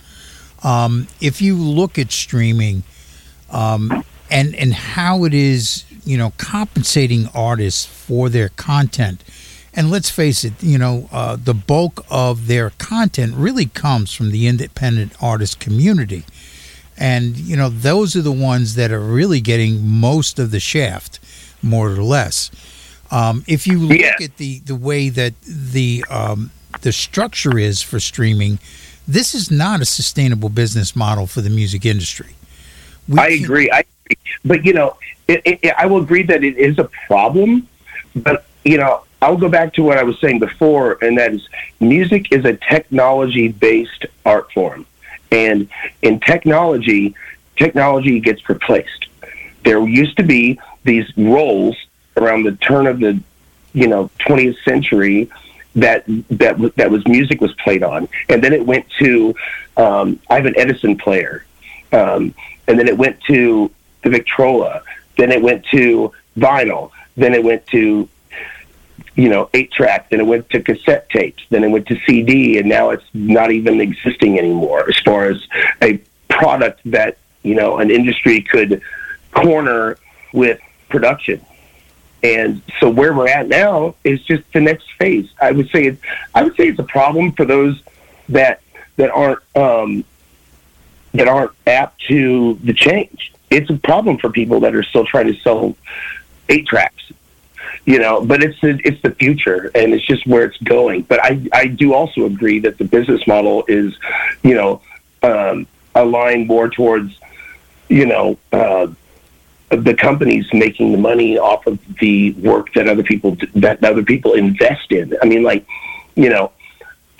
Um, 0.62 1.08
if 1.20 1.42
you 1.42 1.56
look 1.56 1.98
at 1.98 2.10
streaming 2.10 2.84
um, 3.50 4.04
and 4.30 4.54
and 4.54 4.72
how 4.72 5.24
it 5.24 5.34
is, 5.34 5.84
you 6.04 6.16
know, 6.16 6.32
compensating 6.38 7.28
artists 7.34 7.84
for 7.84 8.28
their 8.28 8.48
content, 8.50 9.22
and 9.76 9.90
let's 9.90 10.10
face 10.10 10.44
it, 10.44 10.52
you 10.62 10.78
know, 10.78 11.08
uh, 11.12 11.36
the 11.36 11.54
bulk 11.54 12.04
of 12.10 12.46
their 12.46 12.70
content 12.78 13.34
really 13.36 13.66
comes 13.66 14.12
from 14.12 14.30
the 14.30 14.46
independent 14.46 15.12
artist 15.20 15.58
community. 15.60 16.24
And, 16.96 17.36
you 17.36 17.56
know, 17.56 17.68
those 17.68 18.14
are 18.14 18.22
the 18.22 18.30
ones 18.32 18.76
that 18.76 18.92
are 18.92 19.00
really 19.00 19.40
getting 19.40 19.84
most 19.86 20.38
of 20.38 20.52
the 20.52 20.60
shaft, 20.60 21.18
more 21.62 21.88
or 21.90 22.02
less. 22.02 22.50
Um, 23.10 23.42
if 23.48 23.66
you 23.66 23.78
look 23.78 23.98
Yeah. 23.98 24.14
at 24.22 24.36
the, 24.36 24.60
the 24.60 24.76
way 24.76 25.08
that 25.08 25.34
the 25.42 26.04
um, 26.10 26.50
the 26.82 26.92
structure 26.92 27.58
is 27.58 27.82
for 27.82 28.00
streaming, 28.00 28.58
this 29.06 29.34
is 29.34 29.50
not 29.50 29.80
a 29.80 29.84
sustainable 29.84 30.48
business 30.48 30.94
model 30.96 31.26
for 31.26 31.40
the 31.40 31.50
music 31.50 31.84
industry. 31.84 32.34
We 33.08 33.18
I 33.18 33.28
can- 33.36 33.44
agree. 33.44 33.70
I. 33.72 33.84
But 34.44 34.64
you 34.64 34.72
know, 34.74 34.96
it, 35.28 35.42
it, 35.44 35.74
I 35.78 35.86
will 35.86 36.02
agree 36.02 36.22
that 36.24 36.44
it 36.44 36.56
is 36.58 36.78
a 36.78 36.84
problem. 37.06 37.66
But 38.14 38.44
you 38.64 38.76
know, 38.78 39.02
I'll 39.24 39.38
go 39.38 39.48
back 39.48 39.72
to 39.74 39.82
what 39.82 39.96
I 39.96 40.02
was 40.02 40.20
saying 40.20 40.38
before, 40.38 40.98
and 41.00 41.16
that 41.16 41.32
is, 41.32 41.48
music 41.80 42.30
is 42.30 42.44
a 42.44 42.52
technology-based 42.52 44.04
art 44.26 44.52
form, 44.52 44.84
and 45.32 45.66
in 46.02 46.20
technology, 46.20 47.14
technology 47.56 48.20
gets 48.20 48.46
replaced. 48.50 49.06
There 49.64 49.80
used 49.88 50.18
to 50.18 50.24
be 50.24 50.60
these 50.84 51.10
rolls 51.16 51.74
around 52.18 52.42
the 52.42 52.52
turn 52.52 52.86
of 52.86 53.00
the, 53.00 53.18
you 53.72 53.88
know, 53.88 54.10
20th 54.20 54.62
century 54.62 55.30
that 55.74 56.04
that 56.28 56.58
that 56.76 56.90
was 56.90 57.08
music 57.08 57.40
was 57.40 57.52
played 57.54 57.82
on, 57.82 58.06
and 58.28 58.44
then 58.44 58.52
it 58.52 58.64
went 58.66 58.86
to 58.98 59.34
um, 59.78 60.20
I 60.28 60.34
have 60.34 60.44
an 60.44 60.58
Edison 60.58 60.98
player, 60.98 61.46
um, 61.92 62.34
and 62.68 62.78
then 62.78 62.88
it 62.88 62.98
went 62.98 63.22
to 63.22 63.70
the 64.02 64.10
Victrola, 64.10 64.82
then 65.16 65.32
it 65.32 65.40
went 65.40 65.64
to 65.72 66.12
vinyl, 66.36 66.90
then 67.16 67.32
it 67.32 67.42
went 67.42 67.66
to 67.68 68.06
you 69.14 69.28
know 69.28 69.48
eight 69.54 69.72
track, 69.72 70.10
then 70.10 70.20
it 70.20 70.26
went 70.26 70.48
to 70.50 70.62
cassette 70.62 71.08
tapes, 71.10 71.42
then 71.50 71.64
it 71.64 71.68
went 71.68 71.86
to 71.86 71.98
CD, 72.06 72.58
and 72.58 72.68
now 72.68 72.90
it's 72.90 73.04
not 73.12 73.50
even 73.50 73.80
existing 73.80 74.38
anymore 74.38 74.88
as 74.88 74.98
far 75.00 75.26
as 75.26 75.46
a 75.82 76.00
product 76.28 76.80
that 76.86 77.18
you 77.42 77.54
know 77.54 77.78
an 77.78 77.90
industry 77.90 78.40
could 78.40 78.82
corner 79.32 79.98
with 80.32 80.60
production. 80.88 81.44
And 82.22 82.62
so 82.80 82.88
where 82.88 83.12
we're 83.12 83.28
at 83.28 83.48
now 83.48 83.96
is 84.02 84.22
just 84.22 84.50
the 84.52 84.60
next 84.60 84.90
phase. 84.94 85.28
I 85.40 85.52
would 85.52 85.68
say 85.70 85.96
I 86.34 86.42
would 86.42 86.56
say 86.56 86.68
it's 86.68 86.78
a 86.78 86.84
problem 86.84 87.32
for 87.32 87.44
those 87.44 87.82
that 88.30 88.62
that 88.96 89.10
aren't 89.10 89.40
um, 89.54 90.04
that 91.12 91.28
aren't 91.28 91.52
apt 91.66 92.00
to 92.08 92.58
the 92.64 92.72
change. 92.72 93.32
It's 93.50 93.70
a 93.70 93.76
problem 93.76 94.18
for 94.18 94.30
people 94.30 94.60
that 94.60 94.74
are 94.74 94.82
still 94.82 95.04
trying 95.04 95.32
to 95.32 95.40
sell 95.40 95.76
eight 96.48 96.66
tracks, 96.66 97.12
you 97.84 97.98
know. 97.98 98.24
But 98.24 98.42
it's 98.42 98.60
the, 98.60 98.80
it's 98.84 99.00
the 99.02 99.10
future, 99.12 99.70
and 99.74 99.94
it's 99.94 100.04
just 100.04 100.26
where 100.26 100.44
it's 100.44 100.58
going. 100.58 101.02
But 101.02 101.20
I 101.22 101.46
I 101.52 101.66
do 101.66 101.94
also 101.94 102.26
agree 102.26 102.60
that 102.60 102.78
the 102.78 102.84
business 102.84 103.26
model 103.26 103.64
is, 103.68 103.94
you 104.42 104.54
know, 104.54 104.80
um, 105.22 105.66
aligned 105.94 106.46
more 106.46 106.68
towards, 106.68 107.18
you 107.88 108.06
know. 108.06 108.38
Uh, 108.52 108.88
the 109.70 109.94
companies 109.94 110.46
making 110.52 110.92
the 110.92 110.98
money 110.98 111.38
off 111.38 111.66
of 111.66 111.78
the 111.98 112.32
work 112.32 112.72
that 112.74 112.88
other 112.88 113.02
people 113.02 113.36
that 113.54 113.82
other 113.82 114.02
people 114.02 114.34
invest 114.34 114.92
in. 114.92 115.16
I 115.22 115.26
mean, 115.26 115.42
like, 115.42 115.66
you 116.14 116.28
know, 116.28 116.52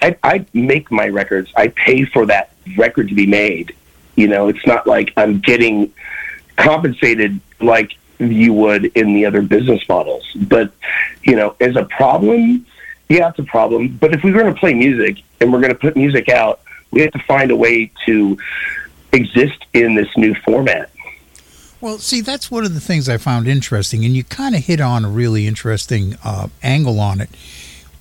I, 0.01 0.17
I 0.23 0.47
make 0.53 0.91
my 0.91 1.09
records. 1.09 1.51
I 1.57 1.69
pay 1.69 2.05
for 2.05 2.27
that 2.27 2.53
record 2.77 3.09
to 3.09 3.15
be 3.15 3.27
made. 3.27 3.75
You 4.17 4.29
know, 4.29 4.49
it's 4.49 4.65
not 4.67 4.87
like 4.87 5.13
I'm 5.17 5.41
getting 5.41 5.93
compensated 6.57 7.41
like 7.61 7.97
you 8.19 8.53
would 8.53 8.87
in 8.97 9.15
the 9.15 9.27
other 9.27 9.43
business 9.43 9.87
models. 9.89 10.25
But 10.35 10.73
you 11.23 11.37
know, 11.37 11.57
as 11.61 11.77
a 11.77 11.85
problem, 11.85 12.67
yeah, 13.09 13.29
it's 13.29 13.39
a 13.39 13.45
problem. 13.45 13.97
But 14.01 14.15
if 14.15 14.23
we 14.23 14.33
we're 14.33 14.43
going 14.43 14.55
to 14.55 14.61
play 14.61 14.75
music 14.75 15.23
and 15.41 15.53
we're 15.53 15.61
going 15.61 15.73
to 15.73 15.79
put 15.79 15.97
music 15.97 16.29
out, 16.29 16.61
we 16.91 17.01
have 17.03 17.13
to 17.13 17.23
find 17.27 17.51
a 17.51 17.57
way 17.57 17.91
to 18.07 18.39
exist 19.13 19.65
in 19.73 19.95
this 19.95 20.09
new 20.17 20.35
format. 20.45 20.91
Well, 21.81 21.99
see, 21.99 22.23
that's 22.23 22.51
one 22.51 22.65
of 22.65 22.73
the 22.73 22.81
things 22.81 23.09
I 23.09 23.19
found 23.19 23.47
interesting, 23.47 24.05
and 24.05 24.17
you 24.17 24.25
kind 24.25 24.55
of 24.55 24.65
hit 24.65 24.81
on 24.81 25.05
a 25.05 25.09
really 25.09 25.47
interesting 25.47 26.17
uh, 26.25 26.49
angle 26.63 26.99
on 26.99 27.21
it, 27.21 27.29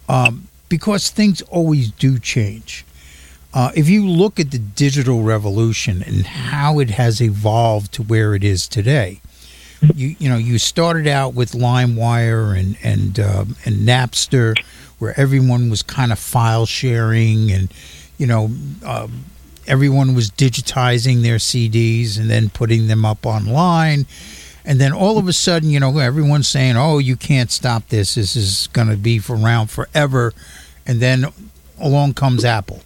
um, 0.07 0.47
because 0.69 1.09
things 1.09 1.41
always 1.43 1.91
do 1.91 2.17
change. 2.17 2.85
Uh, 3.53 3.71
if 3.75 3.89
you 3.89 4.07
look 4.07 4.39
at 4.39 4.51
the 4.51 4.57
digital 4.57 5.21
revolution 5.21 6.01
and 6.01 6.25
how 6.25 6.79
it 6.79 6.91
has 6.91 7.21
evolved 7.21 7.91
to 7.93 8.03
where 8.03 8.33
it 8.33 8.43
is 8.43 8.67
today, 8.67 9.19
you 9.95 10.15
you 10.19 10.29
know 10.29 10.37
you 10.37 10.57
started 10.59 11.07
out 11.07 11.33
with 11.33 11.51
LimeWire 11.53 12.57
and 12.57 12.77
and 12.83 13.19
um, 13.19 13.55
and 13.65 13.87
Napster, 13.87 14.57
where 14.99 15.13
everyone 15.19 15.69
was 15.69 15.83
kind 15.83 16.11
of 16.11 16.19
file 16.19 16.65
sharing 16.65 17.51
and 17.51 17.73
you 18.17 18.27
know 18.27 18.51
um, 18.85 19.25
everyone 19.67 20.13
was 20.15 20.29
digitizing 20.29 21.21
their 21.21 21.37
CDs 21.37 22.17
and 22.19 22.29
then 22.29 22.49
putting 22.49 22.87
them 22.87 23.05
up 23.05 23.25
online. 23.25 24.05
And 24.65 24.79
then 24.79 24.93
all 24.93 25.17
of 25.17 25.27
a 25.27 25.33
sudden, 25.33 25.69
you 25.69 25.79
know, 25.81 25.97
everyone's 25.97 26.47
saying, 26.47 26.77
"Oh, 26.77 26.97
you 26.99 27.17
can't 27.17 27.51
stop 27.51 27.89
this. 27.89 28.15
This 28.15 28.35
is 28.37 28.67
going 28.71 28.87
to 28.87 28.95
be 28.95 29.19
around 29.29 29.67
forever." 29.67 30.33
And 30.85 31.01
then 31.01 31.25
along 31.79 32.13
comes 32.13 32.45
Apple, 32.45 32.81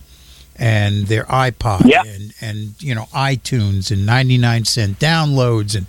and 0.56 1.06
their 1.06 1.26
iPod 1.26 1.86
Yeah. 1.86 2.02
and 2.04 2.34
and 2.42 2.74
you 2.82 2.96
know 2.96 3.06
iTunes 3.14 3.92
and 3.92 4.08
99 4.08 4.66
cent 4.66 4.98
downloads 5.00 5.76
and 5.76 5.86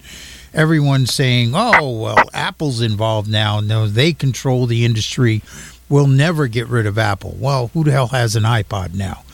everyone's 0.52 1.12
saying, 1.12 1.52
"Oh, 1.54 1.90
well, 1.90 2.22
Apple's 2.32 2.80
involved 2.80 3.28
now. 3.28 3.60
No, 3.60 3.86
they 3.86 4.12
control 4.12 4.66
the 4.66 4.84
industry. 4.84 5.42
We'll 5.88 6.06
never 6.06 6.46
get 6.46 6.68
rid 6.68 6.86
of 6.86 6.98
Apple." 6.98 7.36
Well, 7.38 7.70
who 7.74 7.84
the 7.84 7.92
hell 7.92 8.08
has 8.08 8.36
an 8.36 8.44
iPod 8.44 8.94
now? 8.94 9.24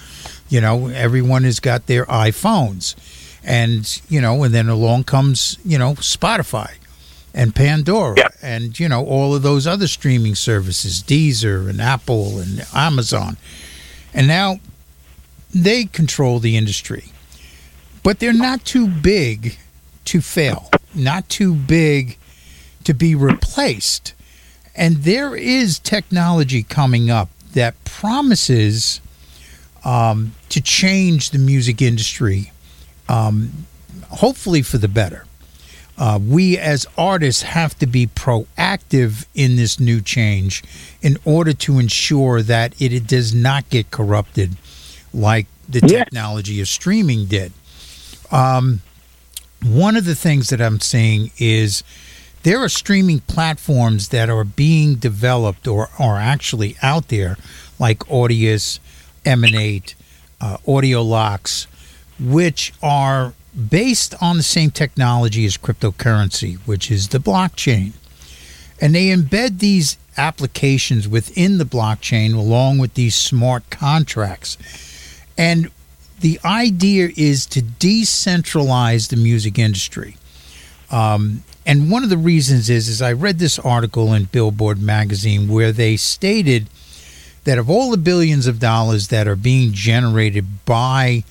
You 0.48 0.60
know, 0.60 0.88
everyone 0.88 1.44
has 1.44 1.60
got 1.60 1.86
their 1.86 2.04
iPhones. 2.06 2.94
And, 3.44 4.00
you 4.08 4.20
know, 4.20 4.42
and 4.42 4.54
then 4.54 4.68
along 4.68 5.04
comes, 5.04 5.58
you 5.64 5.76
know, 5.76 5.94
Spotify 5.96 6.72
and 7.34 7.54
Pandora 7.54 8.30
and, 8.40 8.78
you 8.78 8.88
know, 8.88 9.04
all 9.04 9.34
of 9.34 9.42
those 9.42 9.66
other 9.66 9.86
streaming 9.86 10.34
services, 10.34 11.02
Deezer 11.02 11.68
and 11.68 11.80
Apple 11.80 12.38
and 12.38 12.66
Amazon. 12.74 13.36
And 14.14 14.26
now 14.26 14.60
they 15.54 15.84
control 15.84 16.38
the 16.38 16.56
industry. 16.56 17.12
But 18.02 18.18
they're 18.18 18.32
not 18.32 18.64
too 18.64 18.86
big 18.86 19.58
to 20.06 20.20
fail, 20.20 20.70
not 20.94 21.28
too 21.28 21.54
big 21.54 22.18
to 22.84 22.94
be 22.94 23.14
replaced. 23.14 24.14
And 24.74 24.98
there 24.98 25.36
is 25.36 25.78
technology 25.78 26.62
coming 26.62 27.10
up 27.10 27.28
that 27.52 27.82
promises 27.84 29.00
um, 29.84 30.32
to 30.48 30.60
change 30.60 31.30
the 31.30 31.38
music 31.38 31.80
industry, 31.80 32.52
um, 33.08 33.66
hopefully 34.08 34.62
for 34.62 34.78
the 34.78 34.88
better. 34.88 35.26
Uh, 35.96 36.18
we 36.20 36.58
as 36.58 36.86
artists 36.98 37.42
have 37.42 37.78
to 37.78 37.86
be 37.86 38.08
proactive 38.08 39.26
in 39.34 39.54
this 39.54 39.78
new 39.78 40.00
change 40.00 40.64
in 41.02 41.16
order 41.24 41.52
to 41.52 41.78
ensure 41.78 42.42
that 42.42 42.80
it, 42.82 42.92
it 42.92 43.06
does 43.06 43.32
not 43.32 43.68
get 43.70 43.92
corrupted 43.92 44.56
like 45.12 45.46
the 45.68 45.80
technology 45.80 46.60
of 46.60 46.66
streaming 46.66 47.26
did. 47.26 47.52
Um, 48.32 48.80
one 49.64 49.96
of 49.96 50.04
the 50.04 50.14
things 50.14 50.50
that 50.50 50.60
I'm 50.60 50.80
seeing 50.80 51.30
is 51.38 51.82
there 52.42 52.62
are 52.62 52.68
streaming 52.68 53.20
platforms 53.20 54.10
that 54.10 54.28
are 54.28 54.44
being 54.44 54.96
developed 54.96 55.66
or 55.66 55.88
are 55.98 56.18
actually 56.18 56.76
out 56.82 57.08
there, 57.08 57.38
like 57.78 58.00
Audius, 58.00 58.78
Emanate, 59.24 59.94
uh, 60.40 60.58
Audio 60.68 61.02
Locks, 61.02 61.66
which 62.20 62.74
are 62.82 63.32
based 63.70 64.14
on 64.20 64.36
the 64.36 64.42
same 64.42 64.70
technology 64.70 65.46
as 65.46 65.56
cryptocurrency, 65.56 66.56
which 66.66 66.90
is 66.90 67.08
the 67.08 67.18
blockchain. 67.18 67.92
And 68.80 68.94
they 68.94 69.06
embed 69.06 69.60
these 69.60 69.96
applications 70.18 71.08
within 71.08 71.56
the 71.56 71.64
blockchain 71.64 72.34
along 72.34 72.78
with 72.78 72.94
these 72.94 73.14
smart 73.14 73.70
contracts. 73.70 74.58
And 75.38 75.70
the 76.24 76.40
idea 76.42 77.10
is 77.18 77.44
to 77.44 77.60
decentralize 77.60 79.10
the 79.10 79.16
music 79.16 79.58
industry. 79.58 80.16
Um, 80.90 81.44
and 81.66 81.90
one 81.90 82.02
of 82.02 82.08
the 82.08 82.16
reasons 82.16 82.70
is, 82.70 82.88
is 82.88 83.02
I 83.02 83.12
read 83.12 83.38
this 83.38 83.58
article 83.58 84.14
in 84.14 84.24
Billboard 84.24 84.80
magazine 84.80 85.48
where 85.48 85.70
they 85.70 85.98
stated 85.98 86.70
that 87.44 87.58
of 87.58 87.68
all 87.68 87.90
the 87.90 87.98
billions 87.98 88.46
of 88.46 88.58
dollars 88.58 89.08
that 89.08 89.28
are 89.28 89.36
being 89.36 89.74
generated 89.74 90.46
by 90.64 91.24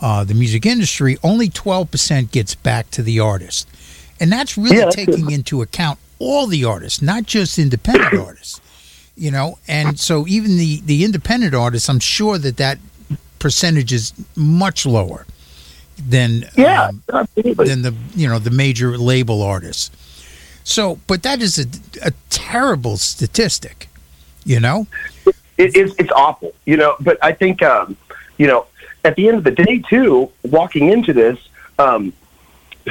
uh, 0.00 0.24
the 0.24 0.34
music 0.34 0.66
industry, 0.66 1.16
only 1.22 1.48
12% 1.48 2.32
gets 2.32 2.56
back 2.56 2.90
to 2.90 3.02
the 3.04 3.20
artist. 3.20 3.68
And 4.18 4.32
that's 4.32 4.58
really 4.58 4.78
Yeah, 4.78 4.86
that's 4.86 4.96
taking 4.96 5.30
into 5.30 5.62
account 5.62 6.00
all 6.18 6.48
the 6.48 6.64
artists, 6.64 7.00
not 7.00 7.26
just 7.26 7.60
independent 7.60 8.14
artists. 8.18 8.60
You 9.14 9.30
know, 9.30 9.58
and 9.68 10.00
so 10.00 10.26
even 10.26 10.56
the, 10.56 10.80
the 10.80 11.04
independent 11.04 11.54
artists, 11.54 11.88
I'm 11.88 12.00
sure 12.00 12.38
that 12.38 12.56
that 12.56 12.78
percentage 13.42 13.92
is 13.92 14.12
much 14.36 14.86
lower 14.86 15.26
than 16.08 16.48
Yeah, 16.56 16.90
um, 17.12 17.26
than 17.34 17.82
the 17.82 17.92
you 18.14 18.28
know 18.28 18.38
the 18.38 18.50
major 18.50 18.96
label 18.96 19.42
artists. 19.42 19.90
So, 20.64 21.00
but 21.08 21.24
that 21.24 21.42
is 21.42 21.58
a, 21.58 21.66
a 22.06 22.12
terrible 22.30 22.96
statistic, 22.96 23.88
you 24.44 24.60
know. 24.60 24.86
it, 25.58 25.76
it's 25.76 25.92
it's 25.98 26.12
awful, 26.12 26.52
you 26.66 26.76
know. 26.76 26.94
But 27.00 27.18
I 27.20 27.32
think, 27.32 27.62
um, 27.62 27.96
you 28.38 28.46
know, 28.46 28.66
at 29.04 29.16
the 29.16 29.26
end 29.28 29.38
of 29.38 29.44
the 29.44 29.50
day, 29.50 29.82
too, 29.90 30.30
walking 30.44 30.88
into 30.90 31.12
this, 31.12 31.36
um, 31.80 32.12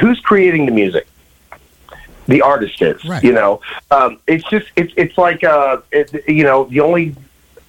who's 0.01 0.19
creating 0.19 0.65
the 0.65 0.73
music? 0.73 1.07
The 2.27 2.41
artist 2.41 2.81
is, 2.81 3.03
Right. 3.05 3.23
you 3.23 3.31
know. 3.31 3.61
Um, 3.89 4.19
it's 4.27 4.47
just 4.49 4.67
it's 4.75 4.93
it's 4.97 5.17
like 5.17 5.45
uh, 5.45 5.77
it, 5.93 6.27
you 6.27 6.43
know, 6.43 6.65
the 6.65 6.81
only 6.81 7.15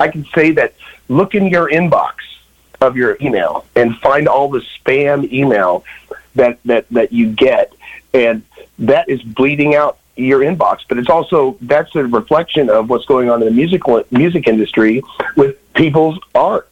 I 0.01 0.09
can 0.09 0.25
say 0.35 0.51
that 0.53 0.75
look 1.09 1.35
in 1.37 1.47
your 1.47 1.71
inbox 1.71 2.15
of 2.83 2.97
your 2.97 3.17
email 3.21 3.65
and 3.77 3.97
find 3.99 4.29
all 4.29 4.51
the 4.51 4.61
spam 4.61 5.31
email 5.33 5.85
that 6.35 6.59
that 6.65 6.87
that 6.91 7.13
you 7.13 7.31
get, 7.33 7.73
and 8.13 8.43
that 8.79 9.09
is 9.09 9.23
bleeding 9.23 9.75
out 9.75 9.99
your 10.17 10.41
inbox. 10.41 10.81
But 10.89 10.99
it's 10.99 11.09
also 11.09 11.57
that's 11.63 11.95
a 11.95 12.05
reflection 12.05 12.69
of 12.69 12.91
what's 12.91 13.07
going 13.07 13.31
on 13.31 13.41
in 13.43 13.49
the 13.49 13.55
music 13.55 13.83
music 14.11 14.49
industry 14.49 15.03
with 15.37 15.57
people's 15.75 16.19
art. 16.35 16.69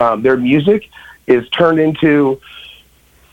Um, 0.00 0.22
their 0.22 0.36
music 0.36 0.90
is 1.26 1.48
turned 1.50 1.78
into, 1.78 2.40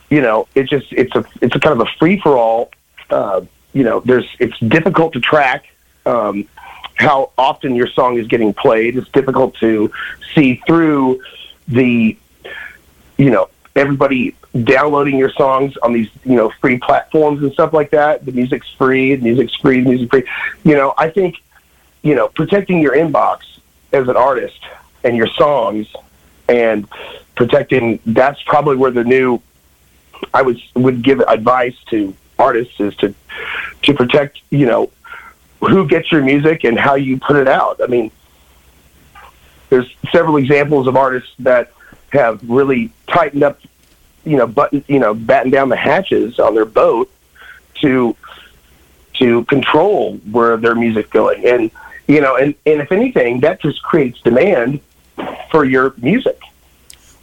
you 0.09 0.21
know, 0.21 0.47
it's 0.55 0.69
just 0.69 0.91
it's 0.91 1.15
a 1.15 1.25
it's 1.41 1.55
a 1.55 1.59
kind 1.59 1.79
of 1.79 1.87
a 1.87 1.91
free 1.97 2.19
for 2.19 2.37
all. 2.37 2.71
Uh, 3.09 3.41
you 3.73 3.83
know, 3.83 4.01
there's 4.01 4.27
it's 4.39 4.57
difficult 4.59 5.13
to 5.13 5.19
track. 5.19 5.65
Um, 6.05 6.47
how 6.95 7.31
often 7.37 7.75
your 7.75 7.87
song 7.87 8.17
is 8.17 8.27
getting 8.27 8.53
played. 8.53 8.97
It's 8.97 9.09
difficult 9.09 9.55
to 9.55 9.91
see 10.35 10.61
through 10.67 11.21
the, 11.67 12.17
you 13.17 13.29
know, 13.31 13.49
everybody 13.75 14.35
downloading 14.63 15.17
your 15.17 15.31
songs 15.31 15.75
on 15.77 15.93
these, 15.93 16.09
you 16.23 16.35
know, 16.35 16.51
free 16.61 16.77
platforms 16.77 17.41
and 17.41 17.51
stuff 17.53 17.73
like 17.73 17.91
that. 17.91 18.25
The 18.25 18.31
music's 18.31 18.69
free, 18.73 19.15
the 19.15 19.23
music's 19.23 19.55
free, 19.55 19.81
the 19.81 19.89
music's 19.89 20.09
free. 20.11 20.23
You 20.63 20.75
know, 20.75 20.93
I 20.97 21.09
think, 21.09 21.41
you 22.03 22.15
know, 22.15 22.27
protecting 22.27 22.79
your 22.79 22.95
inbox 22.95 23.59
as 23.91 24.07
an 24.07 24.17
artist 24.17 24.59
and 25.03 25.15
your 25.17 25.27
songs 25.27 25.87
and 26.47 26.87
protecting 27.35 27.99
that's 28.05 28.41
probably 28.43 28.75
where 28.75 28.91
the 28.91 29.03
new 29.03 29.41
I 30.33 30.41
would 30.41 30.61
would 30.75 31.01
give 31.01 31.19
advice 31.21 31.75
to 31.89 32.15
artists 32.37 32.79
is 32.79 32.95
to 32.97 33.13
to 33.83 33.93
protect, 33.93 34.41
you 34.49 34.65
know, 34.65 34.91
who 35.59 35.87
gets 35.87 36.11
your 36.11 36.21
music 36.21 36.63
and 36.63 36.77
how 36.77 36.95
you 36.95 37.19
put 37.19 37.35
it 37.35 37.47
out. 37.47 37.81
I 37.81 37.87
mean, 37.87 38.11
there's 39.73 39.95
several 40.11 40.37
examples 40.37 40.85
of 40.85 40.95
artists 40.95 41.31
that 41.39 41.71
have 42.11 42.47
really 42.47 42.91
tightened 43.07 43.41
up, 43.41 43.59
you 44.23 44.37
know, 44.37 44.45
button, 44.45 44.83
you 44.87 44.99
know, 44.99 45.15
batten 45.15 45.49
down 45.49 45.69
the 45.69 45.75
hatches 45.75 46.37
on 46.37 46.53
their 46.53 46.65
boat 46.65 47.09
to 47.81 48.15
to 49.15 49.43
control 49.45 50.17
where 50.29 50.57
their 50.57 50.75
music 50.75 51.09
going. 51.09 51.43
And 51.43 51.71
you 52.07 52.21
know, 52.21 52.35
and 52.35 52.53
and 52.67 52.81
if 52.81 52.91
anything, 52.91 53.39
that 53.39 53.61
just 53.61 53.81
creates 53.81 54.21
demand 54.21 54.79
for 55.49 55.65
your 55.65 55.95
music. 55.97 56.39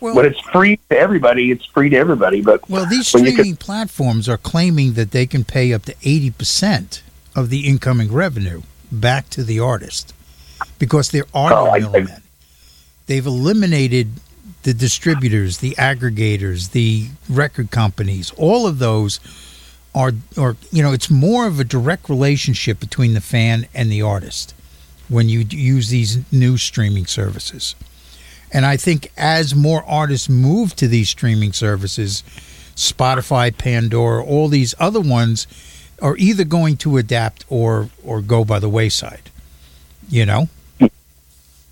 Well, 0.01 0.17
When 0.17 0.25
it's 0.27 0.41
free 0.41 0.81
to 0.89 0.99
everybody, 0.99 1.53
it's 1.53 1.67
free 1.67 1.89
to 1.91 1.97
everybody. 1.97 2.41
But 2.41 2.69
Well, 2.69 2.87
these 2.87 3.07
streaming 3.07 3.55
platforms 3.57 4.29
are 4.29 4.39
claiming 4.39 4.95
that 4.95 5.13
they 5.13 5.27
can 5.27 5.45
pay 5.45 5.73
up 5.73 5.85
to 5.85 5.95
80% 5.97 7.03
of 7.37 7.49
the 7.51 7.69
incoming 7.69 8.11
revenue 8.11 8.63
back 8.91 9.29
to 9.31 9.45
the 9.45 9.61
artist 9.61 10.15
because 10.81 11.11
there 11.11 11.27
are 11.33 11.53
Oh, 11.53 11.65
no 11.67 11.73
middlemen. 11.93 12.20
They've 13.11 13.27
eliminated 13.27 14.13
the 14.63 14.73
distributors, 14.73 15.59
the 15.59 15.73
aggregators, 15.73 16.71
the 16.71 17.09
record 17.29 17.73
companies. 17.73 18.31
All 18.37 18.69
of 18.69 18.79
those 18.79 19.19
are, 19.93 20.13
or 20.37 20.57
you 20.71 20.81
know, 20.81 20.93
it's 20.93 21.11
more 21.11 21.49
of 21.49 21.59
a 21.59 21.65
direct 21.65 22.09
relationship 22.09 22.79
between 22.79 23.15
the 23.15 23.21
fan 23.21 23.67
and 23.75 23.91
the 23.91 24.01
artist 24.01 24.55
when 25.09 25.29
you 25.29 25.41
use 25.41 25.89
these 25.89 26.21
new 26.33 26.57
streaming 26.57 27.05
services. 27.05 27.75
And 28.53 28.65
I 28.65 28.77
think 28.77 29.11
as 29.17 29.57
more 29.57 29.85
artists 29.87 30.29
move 30.29 30.77
to 30.77 30.87
these 30.87 31.09
streaming 31.09 31.53
services, 31.53 32.23
Spotify, 32.77 33.59
Pandora, 33.59 34.25
all 34.25 34.47
these 34.47 34.73
other 34.79 35.01
ones 35.01 35.49
are 36.01 36.17
either 36.17 36.45
going 36.45 36.77
to 36.77 36.97
adapt 36.97 37.45
or 37.49 37.91
or 38.05 38.23
go 38.23 38.45
by 38.45 38.61
the 38.61 38.69
wayside. 38.69 39.31
You 40.09 40.27
know? 40.27 40.49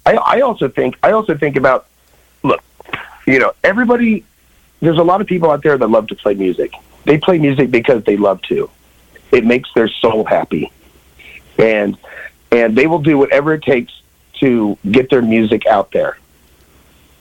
I, 0.08 0.38
I 0.38 0.40
also 0.40 0.68
think 0.68 0.98
I 1.02 1.12
also 1.12 1.36
think 1.36 1.56
about 1.56 1.86
look, 2.42 2.62
you 3.26 3.38
know, 3.38 3.52
everybody. 3.62 4.24
There's 4.80 4.98
a 4.98 5.02
lot 5.02 5.20
of 5.20 5.26
people 5.26 5.50
out 5.50 5.62
there 5.62 5.76
that 5.76 5.90
love 5.90 6.06
to 6.08 6.14
play 6.14 6.34
music. 6.34 6.72
They 7.04 7.18
play 7.18 7.38
music 7.38 7.70
because 7.70 8.04
they 8.04 8.16
love 8.16 8.40
to. 8.42 8.70
It 9.32 9.44
makes 9.44 9.68
their 9.74 9.88
soul 9.88 10.24
happy, 10.24 10.72
and 11.58 11.98
and 12.50 12.76
they 12.76 12.86
will 12.86 13.00
do 13.00 13.18
whatever 13.18 13.52
it 13.52 13.62
takes 13.62 13.92
to 14.40 14.78
get 14.90 15.10
their 15.10 15.20
music 15.20 15.66
out 15.66 15.90
there. 15.90 16.16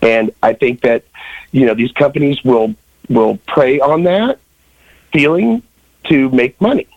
And 0.02 0.32
I 0.42 0.54
think 0.54 0.82
that 0.82 1.04
you 1.52 1.66
know 1.66 1.74
these 1.74 1.92
companies 1.92 2.42
will 2.44 2.74
will 3.10 3.38
prey 3.48 3.82
on 3.82 4.04
that 4.04 4.40
feeling 5.12 5.62
to 6.06 6.30
make 6.30 6.62
money. 6.62 6.88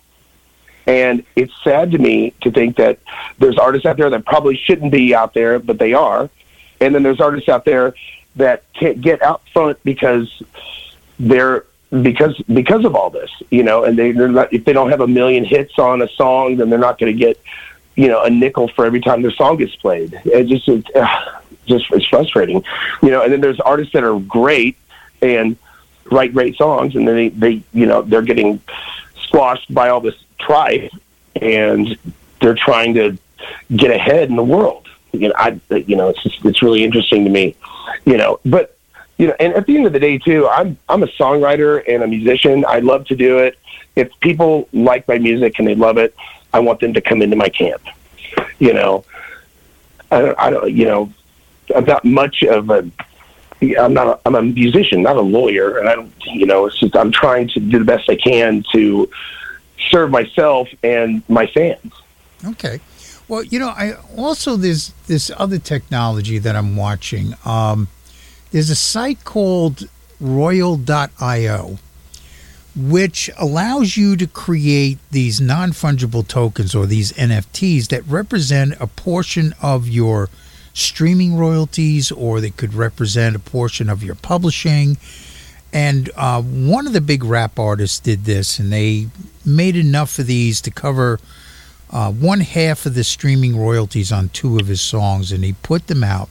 And 0.87 1.25
it's 1.37 1.53
sad 1.63 1.93
to 1.93 1.99
me 1.99 2.33
to 2.43 2.51
think 2.51 2.77
that 2.77 2.99
there's 3.39 3.59
artists 3.59 3.87
out 3.87 3.97
there 3.97 4.11
that 4.11 4.25
probably 4.25 4.57
shouldn't 4.57 4.93
be 4.93 5.15
out 5.15 5.35
there, 5.35 5.59
but 5.59 5.79
they 5.79 5.93
are. 5.93 6.31
And 6.81 6.95
then 6.95 7.03
there's 7.03 7.21
artists 7.21 7.49
out 7.49 7.65
there 7.65 7.95
that 8.37 8.65
can't 8.73 9.01
get 9.01 9.23
out 9.23 9.43
front 9.53 9.83
because 9.85 10.43
they're 11.19 11.65
because 12.03 12.39
because 12.43 12.85
of 12.85 12.95
all 12.95 13.11
this, 13.11 13.31
you 13.51 13.63
know, 13.63 13.85
and 13.85 13.99
they 13.99 14.13
they're 14.13 14.29
not 14.29 14.53
if 14.53 14.65
they 14.65 14.73
don't 14.73 14.91
have 14.91 15.01
a 15.01 15.07
million 15.07 15.45
hits 15.45 15.79
on 15.79 16.03
a 16.03 16.09
song, 16.09 16.57
then 16.57 16.71
they're 16.71 16.79
not 16.79 16.99
going 16.99 17.13
to 17.13 17.19
get 17.19 17.41
you 17.97 18.09
know 18.09 18.23
a 18.23 18.31
nickel 18.31 18.69
for 18.69 18.87
every 18.87 19.01
time 19.01 19.23
their 19.23 19.33
song 19.33 19.57
gets 19.57 19.75
played. 19.77 20.21
It 20.25 20.47
just 20.47 20.69
it's, 20.69 20.89
uh, 20.95 21.41
just 21.67 21.87
it's 21.91 22.07
frustrating, 22.07 22.65
you 23.03 23.11
know. 23.11 23.23
And 23.23 23.33
then 23.33 23.41
there's 23.41 23.61
artists 23.61 23.93
that 23.93 24.05
are 24.05 24.19
great 24.21 24.77
and 25.21 25.57
write 26.11 26.33
great 26.33 26.57
songs, 26.57 26.95
and 26.95 27.07
then 27.07 27.17
they 27.17 27.29
they 27.29 27.63
you 27.73 27.87
know 27.87 28.03
they're 28.03 28.23
getting 28.23 28.61
squashed 29.23 29.73
by 29.73 29.89
all 29.89 30.01
this 30.01 30.17
tribe, 30.41 30.91
and 31.41 31.97
they're 32.41 32.55
trying 32.55 32.95
to 32.95 33.19
get 33.77 33.91
ahead 33.91 34.29
in 34.29 34.37
the 34.37 34.45
world. 34.45 34.89
You 35.13 35.29
know, 35.29 35.35
I 35.37 35.61
you 35.71 35.97
know 35.97 36.09
it's 36.09 36.23
just, 36.23 36.45
it's 36.45 36.63
really 36.63 36.85
interesting 36.85 37.25
to 37.25 37.31
me, 37.31 37.57
you 38.05 38.17
know, 38.17 38.41
but 38.45 38.77
you 39.19 39.27
know, 39.27 39.35
and 39.39 39.53
at 39.53 39.67
the 39.67 39.77
end 39.77 39.87
of 39.87 39.93
the 39.93 40.01
day, 40.01 40.19
too, 40.19 40.49
I'm 40.49 40.79
I'm 40.89 41.03
a 41.03 41.07
songwriter 41.09 41.83
and 41.87 42.03
a 42.03 42.07
musician. 42.07 42.65
I 42.67 42.79
love 42.79 43.07
to 43.07 43.17
do 43.17 43.39
it. 43.39 43.59
If 43.97 44.09
people 44.21 44.69
like 44.73 45.07
my 45.09 45.19
music 45.19 45.59
and 45.59 45.69
they 45.69 45.75
love 45.75 45.99
it, 45.99 46.15
I 46.55 46.61
want 46.61 46.81
them 46.81 46.95
to 46.95 47.01
come 47.01 47.21
into 47.21 47.37
my 47.37 47.49
camp. 47.49 47.83
You 48.59 48.73
know, 48.73 49.05
I 50.11 50.21
don't, 50.23 50.39
I 50.39 50.51
don't 50.51 50.73
you 50.73 50.87
know, 50.87 51.13
I'm 51.75 51.85
not 51.85 52.05
much 52.05 52.43
of 52.43 52.71
a. 52.71 52.91
I'm 53.79 53.93
not. 53.93 54.07
A, 54.07 54.21
I'm 54.25 54.35
a 54.37 54.43
musician, 54.43 55.03
not 55.03 55.17
a 55.17 55.21
lawyer, 55.21 55.79
and 55.79 55.89
I 55.89 55.97
don't. 55.97 56.13
You 56.25 56.47
know, 56.47 56.67
it's 56.67 56.79
just 56.79 56.97
I'm 56.97 57.13
trying 57.13 57.49
to 57.49 57.61
do 57.61 57.79
the 57.79 57.85
best 57.85 58.09
I 58.09 58.17
can 58.17 58.65
to 58.73 59.11
serve 59.91 60.11
myself 60.11 60.69
and 60.83 61.23
my 61.29 61.47
fans. 61.47 61.93
Okay. 62.45 62.81
Well, 63.29 63.45
you 63.45 63.59
know, 63.59 63.69
I 63.69 63.95
also 64.17 64.57
there's 64.57 64.93
this 65.07 65.31
other 65.37 65.59
technology 65.59 66.39
that 66.39 66.57
I'm 66.57 66.77
watching. 66.77 67.35
Um, 67.45 67.89
there's 68.51 68.71
a 68.71 68.75
site 68.75 69.23
called 69.25 69.89
Royal.io, 70.21 71.79
which 72.75 73.31
allows 73.39 73.97
you 73.97 74.17
to 74.17 74.27
create 74.27 74.99
these 75.13 75.41
non 75.41 75.71
fungible 75.71 76.27
tokens 76.27 76.75
or 76.75 76.87
these 76.87 77.13
NFTs 77.13 77.89
that 77.89 78.05
represent 78.07 78.75
a 78.81 78.87
portion 78.89 79.55
of 79.63 79.89
your 79.89 80.29
streaming 80.73 81.37
royalties 81.37 82.11
or 82.11 82.41
they 82.41 82.51
could 82.51 82.75
represent 82.75 83.37
a 83.37 83.41
portion 83.41 83.89
of 83.89 84.03
your 84.03 84.15
publishing. 84.15 84.97
And 85.73 86.11
uh, 86.17 86.43
one 86.43 86.87
of 86.87 86.93
the 86.93 87.01
big 87.01 87.23
rap 87.23 87.59
artists 87.59 88.01
did 88.01 88.25
this, 88.25 88.59
and 88.59 88.73
they 88.73 89.07
made 89.45 89.77
enough 89.77 90.19
of 90.19 90.27
these 90.27 90.61
to 90.63 90.71
cover 90.71 91.21
uh, 91.91 92.11
one 92.11 92.41
half 92.41 92.87
of 92.87 92.95
the 92.95 93.05
streaming 93.05 93.57
royalties 93.57 94.11
on 94.11 94.29
two 94.31 94.59
of 94.59 94.67
his 94.67 94.81
songs, 94.81 95.31
and 95.31 95.45
he 95.45 95.53
put 95.55 95.87
them 95.87 96.03
out 96.03 96.29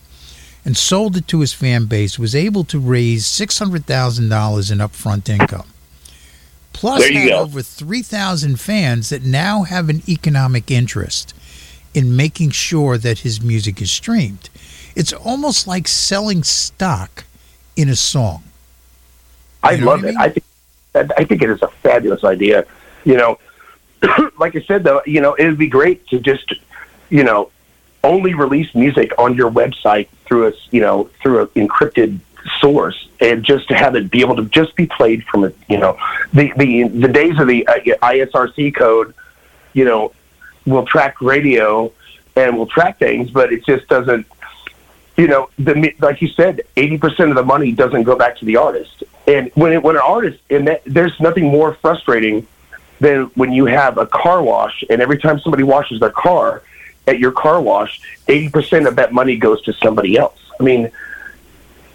and 0.65 0.75
sold 0.75 1.15
it 1.15 1.27
to 1.29 1.39
his 1.39 1.53
fan 1.53 1.85
base. 1.85 2.19
Was 2.19 2.35
able 2.35 2.63
to 2.65 2.79
raise 2.79 3.25
six 3.25 3.59
hundred 3.59 3.85
thousand 3.85 4.29
dollars 4.29 4.71
in 4.71 4.79
upfront 4.79 5.29
income. 5.29 5.67
Plus, 6.73 7.07
had 7.07 7.29
go. 7.29 7.39
over 7.39 7.61
three 7.61 8.01
thousand 8.01 8.59
fans 8.59 9.09
that 9.09 9.23
now 9.23 9.63
have 9.63 9.89
an 9.89 10.01
economic 10.07 10.69
interest 10.69 11.33
in 11.93 12.15
making 12.15 12.51
sure 12.51 12.97
that 12.97 13.19
his 13.19 13.41
music 13.41 13.81
is 13.81 13.89
streamed. 13.89 14.49
It's 14.95 15.13
almost 15.13 15.65
like 15.65 15.87
selling 15.87 16.43
stock 16.43 17.23
in 17.75 17.89
a 17.89 17.95
song. 17.95 18.43
I 19.63 19.73
You 19.73 19.85
love 19.85 20.03
what 20.03 20.05
I 20.05 20.09
it. 20.09 20.11
mean? 20.13 20.17
I 20.21 20.29
think 20.29 20.45
I 21.17 21.23
think 21.23 21.41
it 21.41 21.49
is 21.49 21.61
a 21.61 21.67
fabulous 21.67 22.23
idea. 22.23 22.65
You 23.05 23.17
know, 23.17 23.39
like 24.39 24.55
I 24.55 24.61
said 24.61 24.83
though, 24.83 25.01
you 25.05 25.21
know, 25.21 25.33
it 25.35 25.47
would 25.47 25.57
be 25.57 25.67
great 25.67 26.07
to 26.07 26.19
just, 26.19 26.53
you 27.09 27.23
know, 27.23 27.51
only 28.03 28.33
release 28.33 28.73
music 28.73 29.11
on 29.17 29.35
your 29.35 29.51
website 29.51 30.07
through 30.25 30.47
a, 30.47 30.53
you 30.71 30.81
know, 30.81 31.09
through 31.21 31.41
an 31.41 31.47
encrypted 31.67 32.19
source, 32.59 33.07
and 33.19 33.43
just 33.43 33.67
to 33.67 33.75
have 33.75 33.95
it 33.95 34.09
be 34.09 34.21
able 34.21 34.35
to 34.37 34.45
just 34.45 34.75
be 34.75 34.87
played 34.87 35.23
from 35.25 35.43
a, 35.43 35.51
you 35.67 35.77
know, 35.77 35.97
the 36.33 36.51
the 36.57 36.87
the 36.87 37.07
days 37.07 37.37
of 37.39 37.47
the 37.47 37.67
uh, 37.67 37.73
ISRC 38.01 38.75
code, 38.75 39.13
you 39.73 39.85
know, 39.85 40.13
will 40.65 40.85
track 40.85 41.21
radio 41.21 41.91
and 42.35 42.57
will 42.57 42.67
track 42.67 42.97
things, 42.99 43.29
but 43.29 43.51
it 43.53 43.65
just 43.65 43.87
doesn't 43.87 44.25
you 45.17 45.27
know, 45.27 45.49
the 45.59 45.93
like 45.99 46.21
you 46.21 46.29
said, 46.29 46.61
eighty 46.77 46.97
percent 46.97 47.29
of 47.29 47.35
the 47.35 47.43
money 47.43 47.73
doesn't 47.73 48.03
go 48.03 48.15
back 48.15 48.37
to 48.37 48.45
the 48.45 48.55
artist. 48.55 49.03
And 49.29 49.51
when 49.53 49.73
it, 49.73 49.83
when 49.83 49.95
an 49.95 50.01
artist, 50.03 50.39
and 50.49 50.67
that, 50.67 50.81
there's 50.85 51.17
nothing 51.19 51.45
more 51.45 51.75
frustrating 51.75 52.47
than 52.99 53.25
when 53.35 53.51
you 53.51 53.67
have 53.67 53.99
a 53.99 54.07
car 54.07 54.41
wash, 54.41 54.83
and 54.89 55.01
every 55.01 55.19
time 55.19 55.39
somebody 55.39 55.61
washes 55.61 55.99
their 55.99 56.09
car 56.09 56.63
at 57.07 57.19
your 57.19 57.31
car 57.31 57.61
wash, 57.61 58.01
eighty 58.27 58.49
percent 58.49 58.87
of 58.87 58.95
that 58.95 59.13
money 59.13 59.37
goes 59.37 59.61
to 59.63 59.73
somebody 59.73 60.17
else. 60.17 60.39
I 60.59 60.63
mean, 60.63 60.89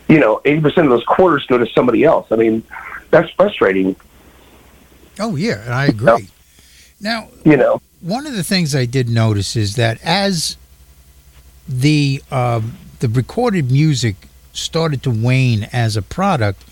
you 0.08 0.20
know, 0.20 0.40
eighty 0.44 0.60
percent 0.60 0.86
of 0.86 0.90
those 0.92 1.02
quarters 1.04 1.44
go 1.46 1.58
to 1.58 1.66
somebody 1.66 2.04
else. 2.04 2.28
I 2.30 2.36
mean, 2.36 2.62
that's 3.10 3.30
frustrating. 3.30 3.96
Oh 5.18 5.34
yeah, 5.34 5.64
I 5.68 5.86
agree. 5.86 6.28
Now, 7.00 7.28
You 7.44 7.56
know, 7.56 7.82
one 8.00 8.26
of 8.28 8.36
the 8.36 8.44
things 8.44 8.76
I 8.76 8.84
did 8.84 9.08
notice 9.08 9.56
is 9.56 9.74
that 9.74 9.98
as 10.04 10.56
the 11.68 12.22
um, 12.30 12.78
the 13.00 13.08
recorded 13.08 13.72
music 13.72 14.28
started 14.52 15.02
to 15.02 15.10
wane 15.10 15.68
as 15.72 15.96
a 15.96 16.02
product, 16.02 16.64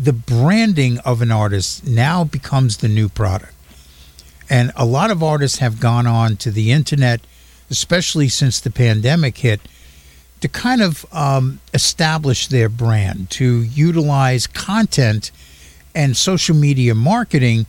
the 0.00 0.12
branding 0.12 0.98
of 1.00 1.20
an 1.22 1.32
artist 1.32 1.86
now 1.86 2.22
becomes 2.22 2.76
the 2.76 2.88
new 2.88 3.08
product. 3.08 3.54
And 4.48 4.72
a 4.76 4.86
lot 4.86 5.10
of 5.10 5.22
artists 5.22 5.58
have 5.58 5.80
gone 5.80 6.06
on 6.06 6.36
to 6.36 6.50
the 6.50 6.70
internet, 6.70 7.20
especially 7.68 8.28
since 8.28 8.60
the 8.60 8.70
pandemic 8.70 9.38
hit, 9.38 9.60
to 10.40 10.48
kind 10.48 10.80
of 10.80 11.04
um, 11.12 11.60
establish 11.74 12.46
their 12.46 12.68
brand, 12.68 13.28
to 13.30 13.62
utilize 13.62 14.46
content 14.46 15.32
and 15.94 16.16
social 16.16 16.54
media 16.54 16.94
marketing 16.94 17.66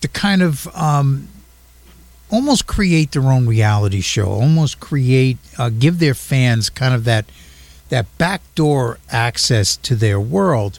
to 0.00 0.08
kind 0.08 0.42
of 0.42 0.66
um, 0.76 1.28
almost 2.30 2.66
create 2.66 3.12
their 3.12 3.22
own 3.22 3.46
reality 3.46 4.00
show, 4.00 4.26
almost 4.26 4.80
create, 4.80 5.38
uh, 5.56 5.68
give 5.68 5.98
their 6.00 6.14
fans 6.14 6.68
kind 6.68 6.94
of 6.94 7.04
that 7.04 7.26
that 7.90 8.06
backdoor 8.18 8.98
access 9.10 9.76
to 9.76 9.96
their 9.96 10.20
world. 10.20 10.78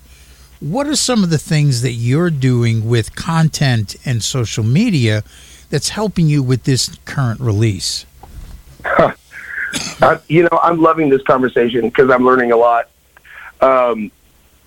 What 0.61 0.85
are 0.85 0.95
some 0.95 1.23
of 1.23 1.31
the 1.31 1.39
things 1.39 1.81
that 1.81 1.93
you're 1.93 2.29
doing 2.29 2.87
with 2.87 3.15
content 3.15 3.95
and 4.05 4.23
social 4.23 4.63
media 4.63 5.23
that's 5.71 5.89
helping 5.89 6.27
you 6.27 6.43
with 6.43 6.65
this 6.65 6.99
current 7.05 7.39
release? 7.39 8.05
uh, 8.85 10.17
you 10.27 10.43
know, 10.43 10.59
I'm 10.61 10.79
loving 10.79 11.09
this 11.09 11.23
conversation 11.23 11.89
because 11.89 12.11
I'm 12.11 12.23
learning 12.23 12.51
a 12.51 12.57
lot. 12.57 12.89
Um, 13.59 14.11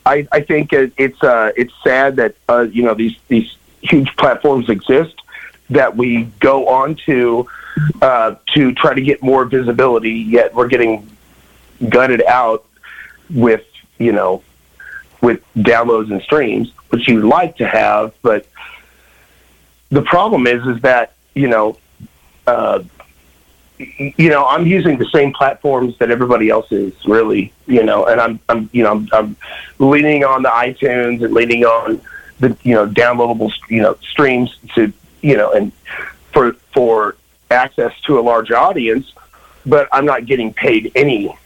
I, 0.04 0.26
I 0.32 0.40
think 0.40 0.72
it, 0.72 0.92
it's 0.96 1.22
uh, 1.22 1.52
it's 1.56 1.72
sad 1.84 2.16
that 2.16 2.34
uh, 2.48 2.62
you 2.62 2.82
know 2.82 2.94
these 2.94 3.16
these 3.28 3.56
huge 3.80 4.16
platforms 4.16 4.68
exist 4.68 5.14
that 5.70 5.96
we 5.96 6.24
go 6.40 6.66
on 6.66 6.96
to 7.06 7.48
uh, 8.02 8.34
to 8.54 8.74
try 8.74 8.94
to 8.94 9.00
get 9.00 9.22
more 9.22 9.44
visibility. 9.44 10.10
Yet 10.10 10.56
we're 10.56 10.66
getting 10.66 11.08
gutted 11.88 12.24
out 12.24 12.64
with 13.30 13.64
you 13.98 14.10
know 14.10 14.42
with 15.24 15.40
downloads 15.56 16.10
and 16.12 16.20
streams, 16.22 16.70
which 16.90 17.08
you'd 17.08 17.24
like 17.24 17.56
to 17.56 17.66
have, 17.66 18.12
but 18.20 18.46
the 19.90 20.02
problem 20.02 20.46
is 20.46 20.64
is 20.66 20.82
that 20.82 21.14
you 21.34 21.48
know. 21.48 21.78
Uh, 22.46 22.82
you 23.78 24.28
know, 24.28 24.46
I'm 24.46 24.66
using 24.68 24.98
the 24.98 25.06
same 25.06 25.32
platforms 25.32 25.98
that 25.98 26.08
everybody 26.10 26.48
else 26.48 26.70
is, 26.70 26.92
really. 27.06 27.52
You 27.66 27.82
know, 27.82 28.06
and 28.06 28.20
I'm, 28.20 28.38
I'm, 28.48 28.70
you 28.72 28.84
know, 28.84 28.92
I'm, 28.92 29.08
I'm 29.12 29.36
leaning 29.80 30.22
on 30.24 30.42
the 30.42 30.48
iTunes 30.48 31.24
and 31.24 31.34
leaning 31.34 31.64
on 31.64 32.00
the, 32.38 32.56
you 32.62 32.74
know, 32.74 32.86
downloadable, 32.86 33.50
you 33.68 33.82
know, 33.82 33.96
streams 34.12 34.56
to, 34.76 34.92
you 35.22 35.36
know, 35.36 35.50
and 35.52 35.72
for 36.32 36.52
for 36.72 37.16
access 37.50 37.92
to 38.02 38.18
a 38.20 38.22
large 38.22 38.52
audience. 38.52 39.12
But 39.66 39.88
I'm 39.92 40.06
not 40.06 40.26
getting 40.26 40.54
paid 40.54 40.92
any, 40.94 41.36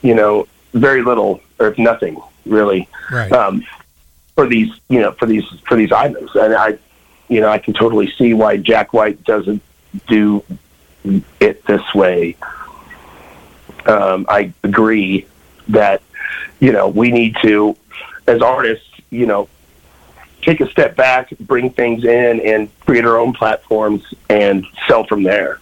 you 0.00 0.14
know, 0.14 0.48
very 0.72 1.02
little 1.02 1.42
or 1.58 1.74
nothing 1.76 2.16
really 2.46 2.88
Right. 3.10 3.30
um, 3.32 3.64
for 4.34 4.46
these, 4.46 4.70
you 4.88 5.00
know, 5.00 5.12
for 5.12 5.26
these 5.26 5.44
for 5.66 5.76
these 5.76 5.92
items. 5.92 6.30
And 6.34 6.54
I, 6.54 6.78
you 7.28 7.40
know, 7.40 7.48
I 7.48 7.58
can 7.58 7.74
totally 7.74 8.10
see 8.12 8.34
why 8.34 8.56
Jack 8.56 8.92
White 8.92 9.24
doesn't 9.24 9.62
do 10.06 10.44
it 11.40 11.64
this 11.66 11.94
way. 11.94 12.36
Um, 13.86 14.26
I 14.28 14.52
agree 14.62 15.26
that 15.68 16.02
you 16.60 16.72
know 16.72 16.88
we 16.88 17.10
need 17.10 17.36
to, 17.42 17.76
as 18.26 18.42
artists, 18.42 18.86
you 19.10 19.26
know, 19.26 19.48
take 20.42 20.60
a 20.60 20.70
step 20.70 20.96
back, 20.96 21.30
bring 21.40 21.70
things 21.70 22.04
in, 22.04 22.40
and 22.40 22.68
create 22.80 23.04
our 23.04 23.18
own 23.18 23.32
platforms 23.32 24.02
and 24.28 24.66
sell 24.86 25.04
from 25.04 25.22
there. 25.22 25.60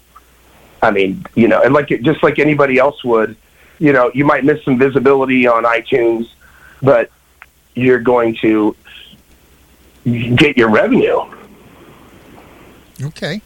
I 0.82 0.90
mean, 0.90 1.24
you 1.34 1.48
know, 1.48 1.62
and 1.62 1.72
like 1.72 1.88
just 1.88 2.22
like 2.22 2.38
anybody 2.38 2.78
else 2.78 3.02
would, 3.04 3.36
you 3.78 3.92
know, 3.92 4.10
you 4.14 4.24
might 4.24 4.44
miss 4.44 4.62
some 4.64 4.78
visibility 4.78 5.46
on 5.46 5.64
iTunes, 5.64 6.28
but 6.82 7.10
you're 7.74 7.98
going 8.00 8.34
to 8.36 8.74
get 10.04 10.56
your 10.56 10.70
revenue. 10.70 11.20
Okay. 13.02 13.40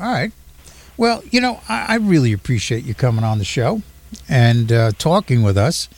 All 0.00 0.12
right. 0.12 0.32
Well, 0.96 1.22
you 1.30 1.40
know, 1.40 1.60
I, 1.68 1.86
I 1.88 1.94
really 1.96 2.32
appreciate 2.32 2.84
you 2.84 2.94
coming 2.94 3.24
on 3.24 3.38
the 3.38 3.44
show 3.44 3.82
and 4.28 4.70
uh, 4.72 4.92
talking 4.98 5.42
with 5.42 5.56
us. 5.58 5.88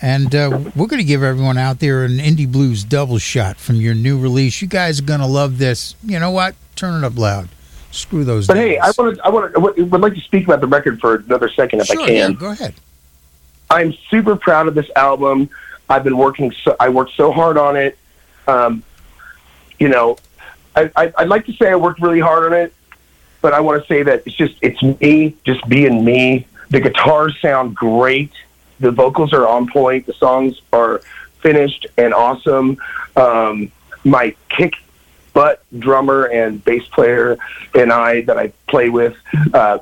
And 0.00 0.34
uh, 0.34 0.58
we're 0.74 0.88
going 0.88 0.98
to 1.00 1.04
give 1.06 1.22
everyone 1.22 1.56
out 1.58 1.78
there 1.78 2.04
an 2.04 2.18
Indie 2.18 2.50
Blues 2.50 2.82
double 2.82 3.18
shot 3.18 3.56
from 3.56 3.76
your 3.76 3.94
new 3.94 4.18
release. 4.18 4.60
You 4.60 4.66
guys 4.66 4.98
are 5.00 5.04
going 5.04 5.20
to 5.20 5.26
love 5.26 5.58
this. 5.58 5.94
You 6.04 6.18
know 6.18 6.32
what? 6.32 6.56
Turn 6.74 7.02
it 7.02 7.06
up 7.06 7.16
loud. 7.16 7.48
Screw 7.92 8.24
those. 8.24 8.48
But 8.48 8.56
hey, 8.56 8.78
I 8.78 8.90
want 8.98 9.16
to, 9.16 9.24
I 9.24 9.28
want 9.28 9.52
to, 9.52 9.60
would 9.60 9.92
would 9.92 10.00
like 10.00 10.14
to 10.14 10.20
speak 10.20 10.44
about 10.44 10.60
the 10.60 10.66
record 10.66 10.98
for 10.98 11.16
another 11.16 11.48
second, 11.48 11.80
if 11.82 11.86
Sure, 11.86 12.02
I 12.02 12.06
can. 12.06 12.14
yeah, 12.14 12.32
go 12.32 12.50
ahead. 12.50 12.74
I'm 13.70 13.94
super 14.10 14.34
proud 14.34 14.66
of 14.66 14.74
this 14.74 14.90
album. 14.96 15.50
I've 15.92 16.04
been 16.04 16.16
working. 16.16 16.52
So, 16.64 16.74
I 16.80 16.88
worked 16.88 17.12
so 17.16 17.32
hard 17.32 17.58
on 17.58 17.76
it. 17.76 17.98
Um, 18.48 18.82
you 19.78 19.88
know, 19.88 20.16
I, 20.74 20.90
I, 20.96 21.12
I'd 21.18 21.28
like 21.28 21.44
to 21.46 21.52
say 21.52 21.70
I 21.70 21.76
worked 21.76 22.00
really 22.00 22.20
hard 22.20 22.44
on 22.50 22.58
it, 22.58 22.72
but 23.42 23.52
I 23.52 23.60
want 23.60 23.82
to 23.82 23.86
say 23.86 24.02
that 24.02 24.22
it's 24.24 24.34
just 24.34 24.54
it's 24.62 24.82
me, 24.82 25.36
just 25.44 25.68
being 25.68 26.04
me. 26.04 26.46
The 26.70 26.80
guitars 26.80 27.38
sound 27.40 27.76
great. 27.76 28.32
The 28.80 28.90
vocals 28.90 29.34
are 29.34 29.46
on 29.46 29.70
point. 29.70 30.06
The 30.06 30.14
songs 30.14 30.60
are 30.72 31.02
finished 31.40 31.86
and 31.98 32.14
awesome. 32.14 32.78
Um, 33.14 33.70
my 34.02 34.34
kick 34.48 34.74
butt 35.34 35.62
drummer 35.78 36.24
and 36.24 36.64
bass 36.64 36.86
player 36.88 37.38
and 37.74 37.92
I 37.92 38.22
that 38.22 38.38
I 38.38 38.52
play 38.66 38.88
with. 38.88 39.16
Uh, 39.52 39.78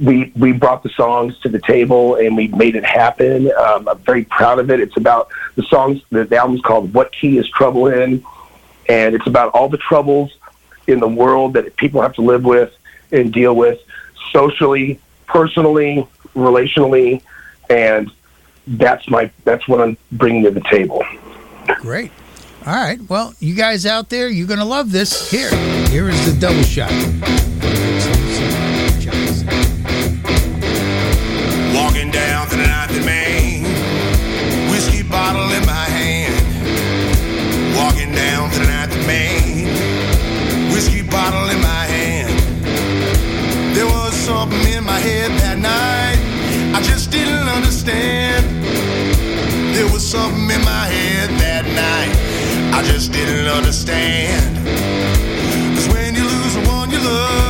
we 0.00 0.32
we 0.34 0.52
brought 0.52 0.82
the 0.82 0.88
songs 0.90 1.38
to 1.40 1.48
the 1.48 1.60
table 1.60 2.16
and 2.16 2.36
we 2.36 2.48
made 2.48 2.74
it 2.74 2.84
happen. 2.84 3.52
Um, 3.52 3.86
I'm 3.88 3.98
very 3.98 4.24
proud 4.24 4.58
of 4.58 4.70
it. 4.70 4.80
It's 4.80 4.96
about 4.96 5.28
the 5.56 5.62
songs. 5.64 6.00
The, 6.10 6.24
the 6.24 6.36
album's 6.36 6.62
called 6.62 6.94
"What 6.94 7.12
Key 7.12 7.38
Is 7.38 7.48
Trouble 7.50 7.86
In," 7.88 8.24
and 8.88 9.14
it's 9.14 9.26
about 9.26 9.52
all 9.52 9.68
the 9.68 9.78
troubles 9.78 10.32
in 10.86 11.00
the 11.00 11.08
world 11.08 11.52
that 11.54 11.76
people 11.76 12.00
have 12.00 12.14
to 12.14 12.22
live 12.22 12.44
with 12.44 12.74
and 13.12 13.32
deal 13.32 13.54
with 13.54 13.80
socially, 14.32 14.98
personally, 15.26 16.06
relationally, 16.34 17.22
and 17.68 18.10
that's 18.66 19.08
my 19.10 19.30
that's 19.44 19.68
what 19.68 19.80
I'm 19.80 19.98
bringing 20.12 20.44
to 20.44 20.50
the 20.50 20.62
table. 20.62 21.04
Great. 21.76 22.10
All 22.66 22.74
right. 22.74 23.00
Well, 23.08 23.34
you 23.38 23.54
guys 23.54 23.86
out 23.86 24.10
there, 24.10 24.28
you're 24.28 24.46
going 24.46 24.58
to 24.58 24.66
love 24.66 24.92
this. 24.92 25.30
Here, 25.30 25.50
here 25.88 26.10
is 26.10 26.32
the 26.32 26.38
double 26.38 26.62
shot. 26.62 26.90
Down 32.12 32.48
to 32.48 32.56
the 32.56 32.66
ninth 32.66 32.96
in 32.96 33.04
Main, 33.04 33.62
whiskey 34.68 35.02
bottle 35.02 35.48
in 35.52 35.64
my 35.64 35.86
hand. 35.98 36.34
Walking 37.76 38.12
down 38.12 38.50
to 38.50 38.58
the 38.58 38.66
ninth 38.66 38.94
in 38.96 39.06
Main, 39.06 39.68
whiskey 40.72 41.02
bottle 41.02 41.48
in 41.50 41.60
my 41.60 41.84
hand. 41.94 42.34
There 43.76 43.86
was 43.86 44.12
something 44.14 44.64
in 44.72 44.84
my 44.84 44.98
head 44.98 45.30
that 45.42 45.58
night 45.58 46.18
I 46.76 46.82
just 46.82 47.10
didn't 47.10 47.48
understand. 47.48 48.44
There 49.74 49.88
was 49.92 50.04
something 50.04 50.50
in 50.50 50.62
my 50.64 50.86
head 50.94 51.30
that 51.44 51.64
night 51.66 52.14
I 52.74 52.82
just 52.82 53.12
didn't 53.12 53.46
understand. 53.46 54.58
'Cause 55.74 55.88
when 55.94 56.16
you 56.16 56.24
lose 56.24 56.54
the 56.54 56.62
one 56.68 56.90
you 56.90 56.98
love, 56.98 57.49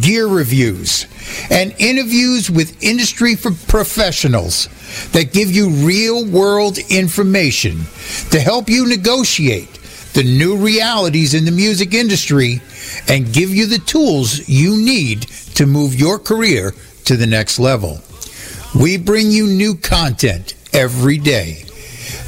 gear 0.00 0.26
reviews, 0.26 1.06
and 1.50 1.74
interviews 1.78 2.50
with 2.50 2.82
industry 2.82 3.36
professionals 3.36 4.68
that 5.12 5.32
give 5.32 5.50
you 5.50 5.70
real 5.70 6.24
world 6.24 6.78
information 6.90 7.84
to 8.30 8.40
help 8.40 8.68
you 8.68 8.86
negotiate 8.86 9.68
the 10.14 10.22
new 10.22 10.56
realities 10.56 11.34
in 11.34 11.44
the 11.44 11.50
music 11.50 11.92
industry 11.92 12.60
and 13.08 13.32
give 13.32 13.50
you 13.50 13.66
the 13.66 13.78
tools 13.78 14.48
you 14.48 14.76
need 14.76 15.22
to 15.54 15.66
move 15.66 15.94
your 15.94 16.18
career 16.18 16.72
to 17.04 17.16
the 17.16 17.26
next 17.26 17.58
level. 17.58 18.00
We 18.74 18.96
bring 18.96 19.30
you 19.30 19.46
new 19.46 19.74
content 19.74 20.54
every 20.72 21.18
day. 21.18 21.64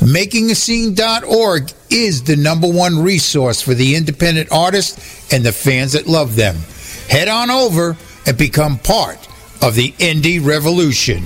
MakingAScene.org 0.01 1.73
is 1.91 2.25
the 2.25 2.37
number 2.37 2.69
one 2.69 3.03
resource 3.03 3.63
for 3.63 3.75
the 3.75 3.95
independent 3.95 4.53
artists 4.53 5.33
and 5.33 5.45
the 5.45 5.53
fans 5.53 5.93
that 5.93 6.07
love 6.07 6.37
them. 6.37 6.57
Head 7.09 7.29
on 7.29 7.51
over 7.51 7.97
and 8.27 8.37
become 8.37 8.79
part 8.79 9.29
of 9.63 9.75
the 9.75 9.93
Indie 9.93 10.45
Revolution. 10.45 11.23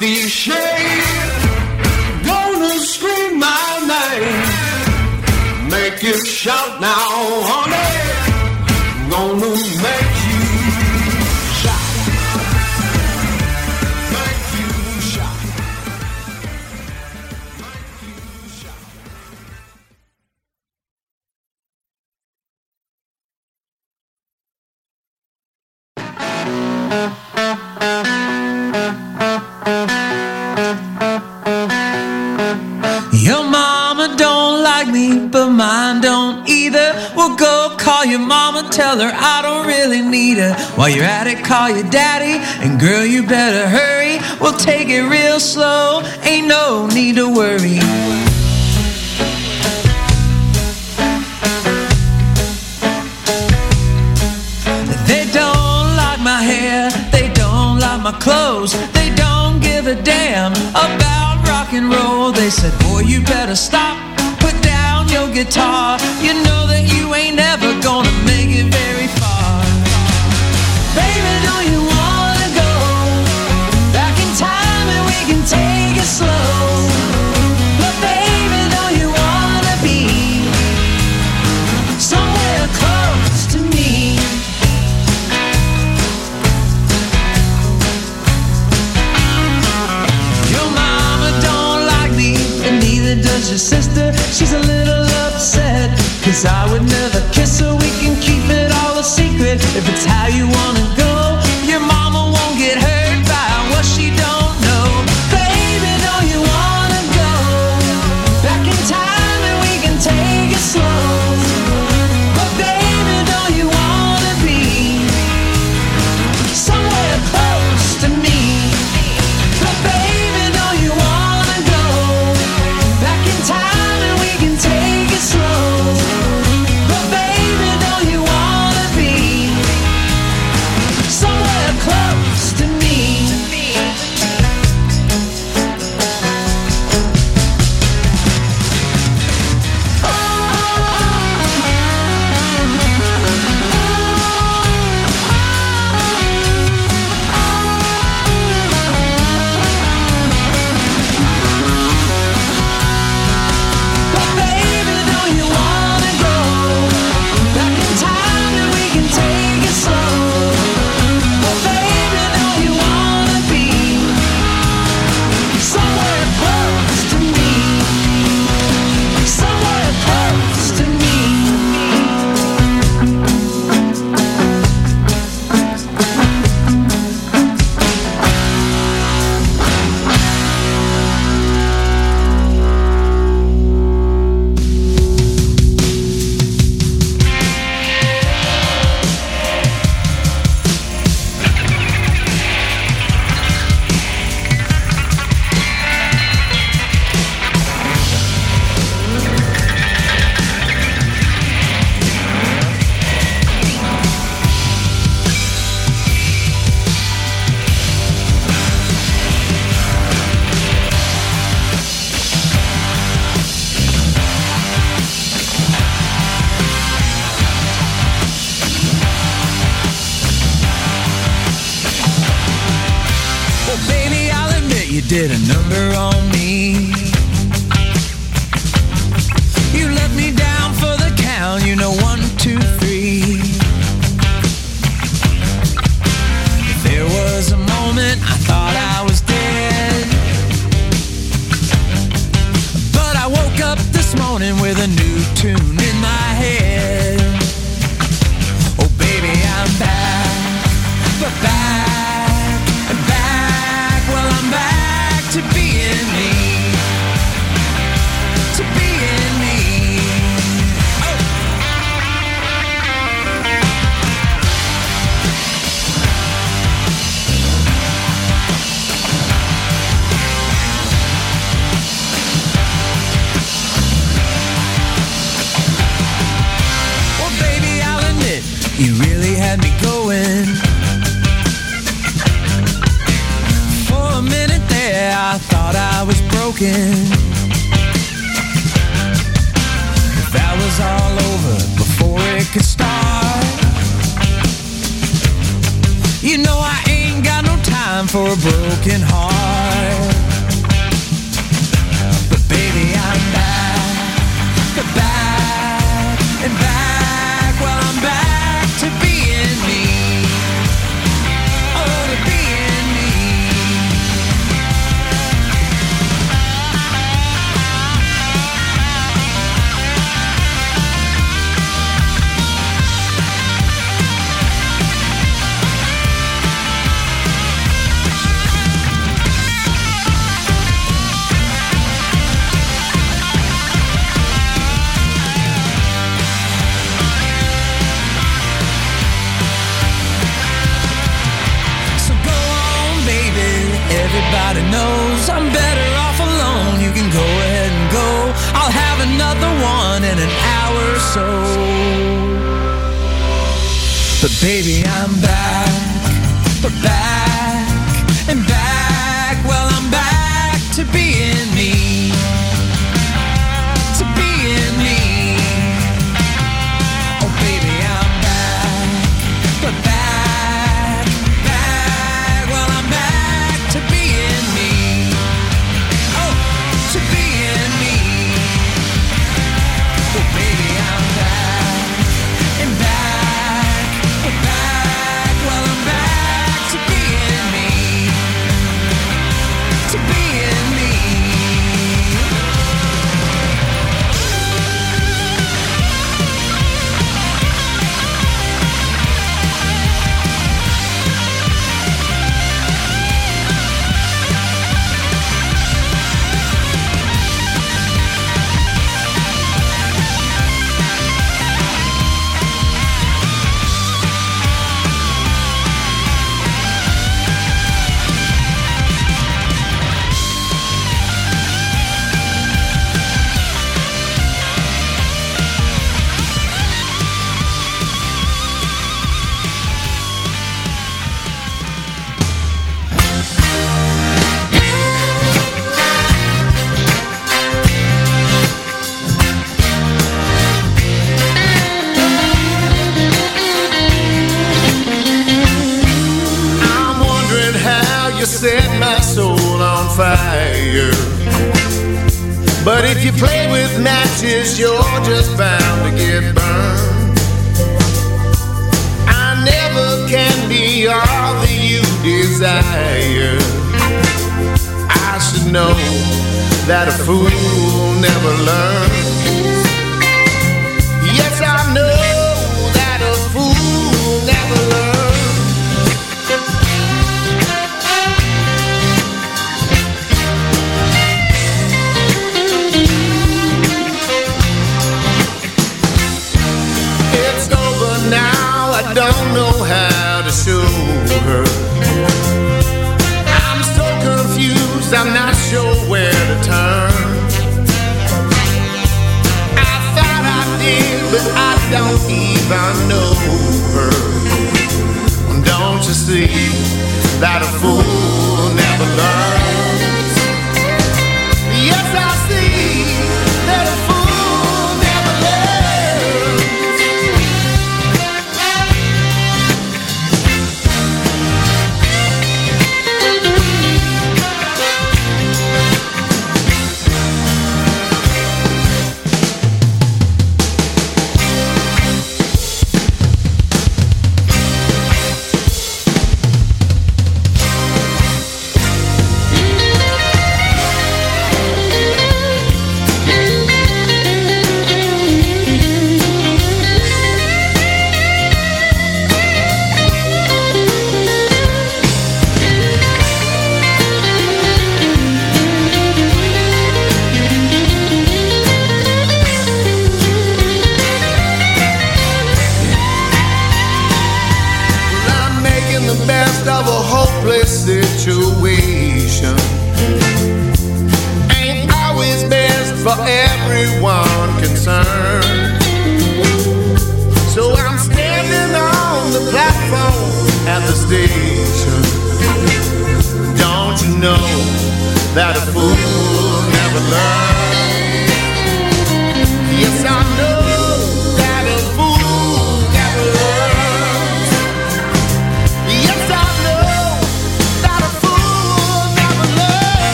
these 0.00 0.30
shades 0.30 0.56
Gonna 2.24 2.78
scream 2.80 3.38
my 3.38 3.66
name. 3.94 5.70
Make 5.70 6.02
you 6.02 6.24
shout 6.24 6.80
now 6.80 7.65
Your 33.12 33.42
mama 33.42 34.14
don't 34.16 34.62
like 34.62 34.86
me, 34.86 35.26
but 35.26 35.50
mine 35.50 36.00
don't 36.00 36.48
either. 36.48 36.92
We'll 37.16 37.34
go 37.36 37.74
call 37.76 38.04
your 38.04 38.20
mama, 38.20 38.68
tell 38.70 39.00
her 39.00 39.12
I 39.12 39.42
don't 39.42 39.66
really 39.66 40.00
need 40.00 40.38
her. 40.38 40.54
While 40.76 40.90
you're 40.90 41.04
at 41.04 41.26
it, 41.26 41.44
call 41.44 41.70
your 41.70 41.88
daddy, 41.90 42.38
and 42.64 42.78
girl, 42.78 43.04
you 43.04 43.26
better 43.26 43.68
hurry. 43.68 44.18
We'll 44.40 44.56
take 44.56 44.88
it 44.88 45.02
real 45.02 45.40
slow, 45.40 46.02
ain't 46.22 46.46
no 46.46 46.86
need 46.86 47.16
to 47.16 47.28
worry. 47.34 48.35
my 58.12 58.18
clothes. 58.20 58.72
They 58.92 59.12
don't 59.16 59.58
give 59.58 59.88
a 59.88 59.96
damn 60.00 60.52
about 60.70 61.42
rock 61.48 61.72
and 61.72 61.92
roll. 61.92 62.30
They 62.30 62.50
said, 62.50 62.72
Boy, 62.86 63.00
you 63.00 63.20
better 63.20 63.56
stop, 63.56 63.96
put 64.38 64.54
down 64.62 65.08
your 65.08 65.28
guitar. 65.34 65.98
You 66.22 66.34
know 66.46 66.62
that 66.70 66.84
you 66.94 67.12
ain't 67.16 67.34
never 67.34 67.68
gonna 67.82 68.14
make 68.22 68.50
it 68.60 68.68
very 68.70 69.08
far. 69.18 69.58
Baby, 70.94 71.32
do 71.46 71.54
you 71.72 71.80
wanna 71.82 72.48
go 72.62 72.72
back 73.90 74.14
in 74.22 74.30
time 74.38 74.86
and 74.94 75.02
we 75.10 75.18
can 75.26 75.42
take 75.42 75.98
it 75.98 76.06
slow? 76.06 76.55
she's 94.32 94.52
a 94.52 94.58
little 94.58 95.04
upset. 95.26 95.90
Cause 96.22 96.44
I 96.44 96.70
would 96.70 96.82
never 96.82 97.20
kiss 97.32 97.60
her, 97.60 97.72
we 97.74 97.90
can 98.02 98.14
keep 98.20 98.44
it 98.50 98.70
all 98.82 98.98
a 98.98 99.04
secret 99.04 99.62
if 99.78 99.88
it's 99.88 100.04
how 100.04 100.26
you 100.26 100.45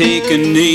Uh, 0.00 0.69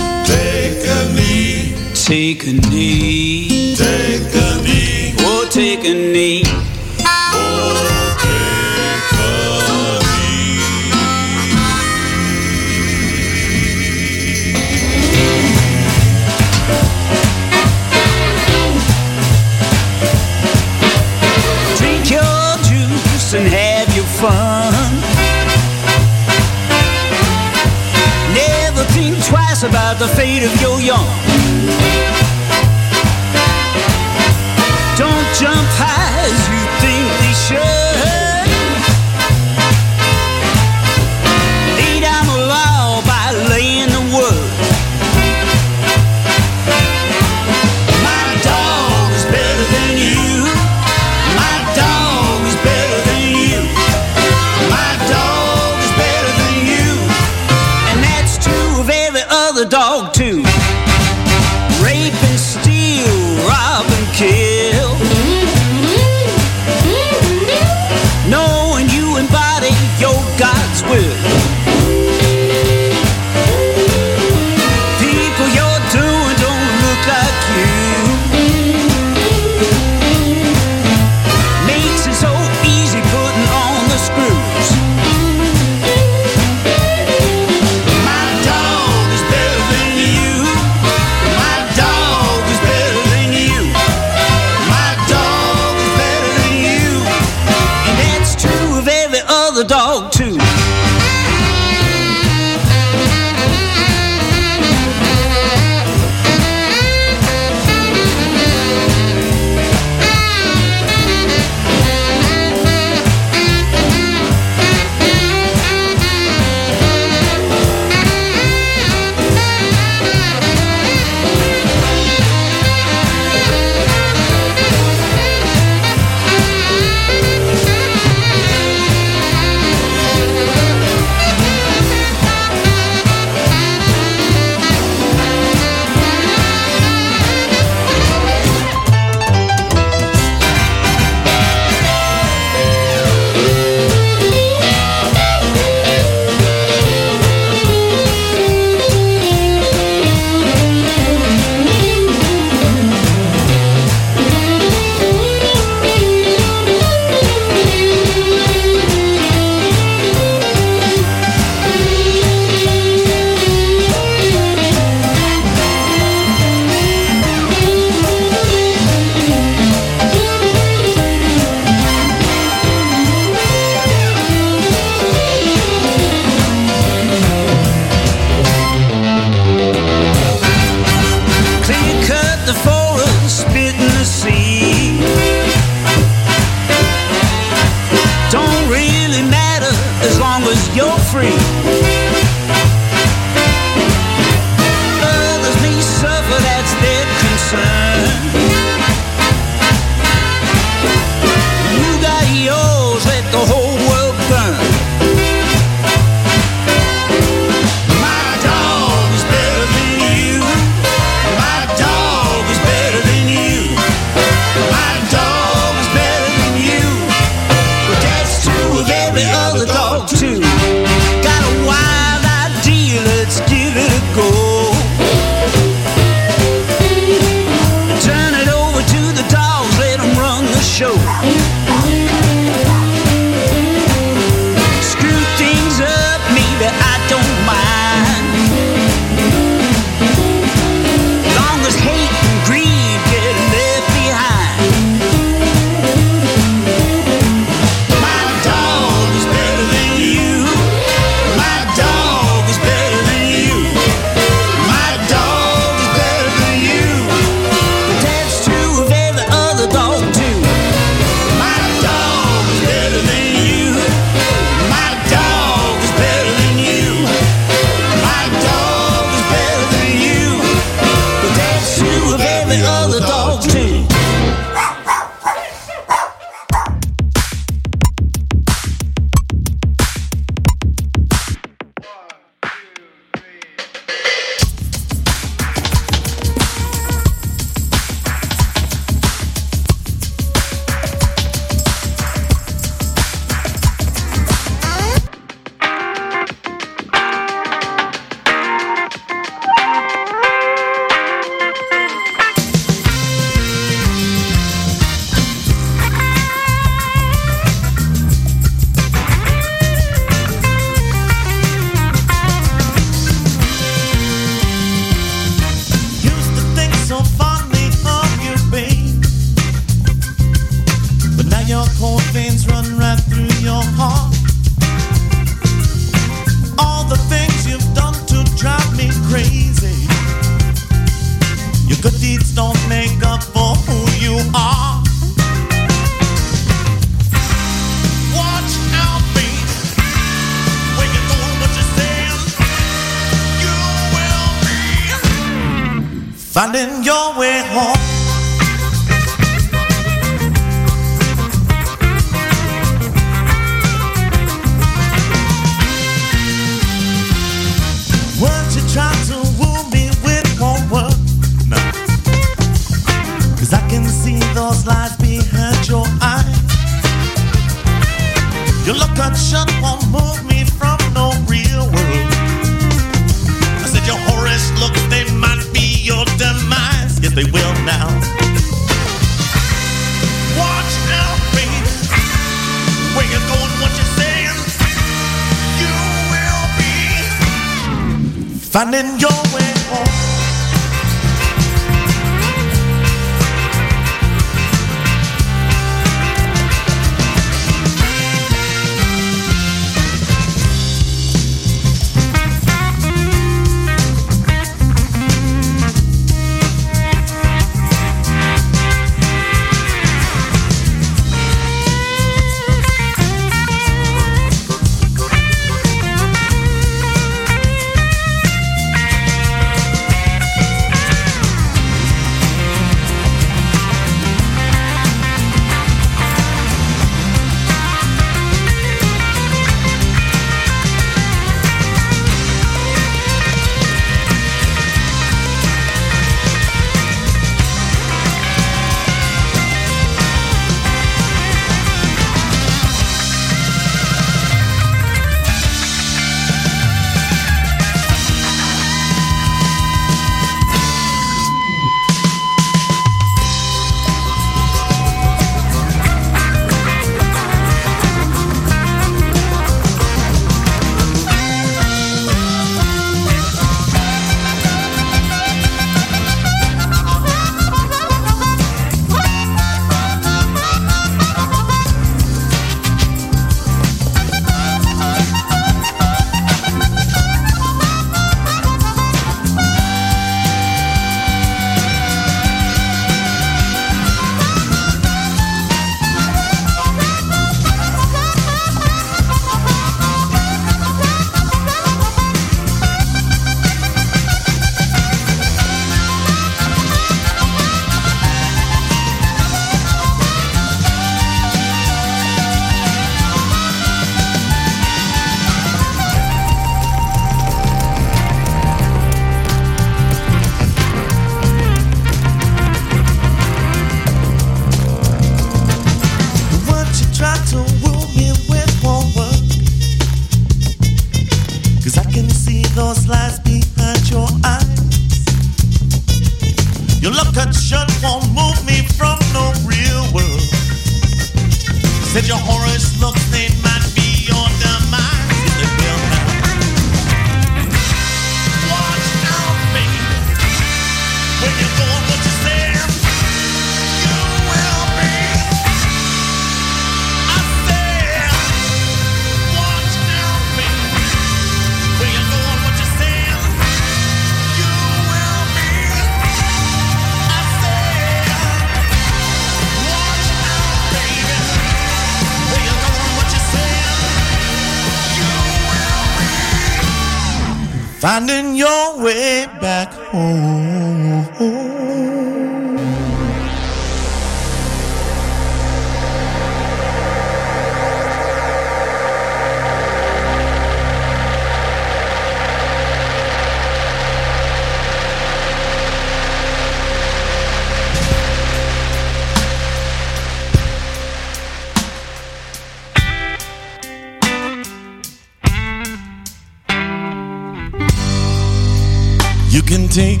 can 599.52 599.68
take 599.68 600.00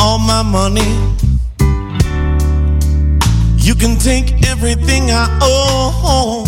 all 0.00 0.18
my 0.18 0.42
money. 0.42 0.92
You 3.56 3.74
can 3.74 3.96
take 3.96 4.46
everything 4.46 5.04
I 5.10 5.24
own. 5.40 6.44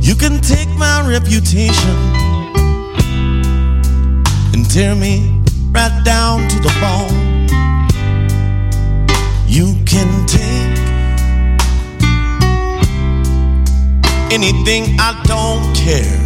You 0.00 0.16
can 0.16 0.40
take 0.40 0.68
my 0.70 1.06
reputation 1.08 1.96
and 4.52 4.68
tear 4.68 4.96
me 4.96 5.30
right 5.70 6.02
down 6.04 6.48
to 6.48 6.56
the 6.58 6.72
bone. 6.82 7.46
You 9.46 9.76
can 9.84 10.26
take 10.26 10.76
anything 14.32 14.96
I 14.98 15.22
don't 15.24 15.72
care. 15.76 16.19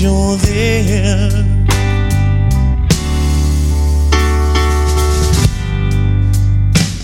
you're 0.00 0.36
there. 0.36 1.28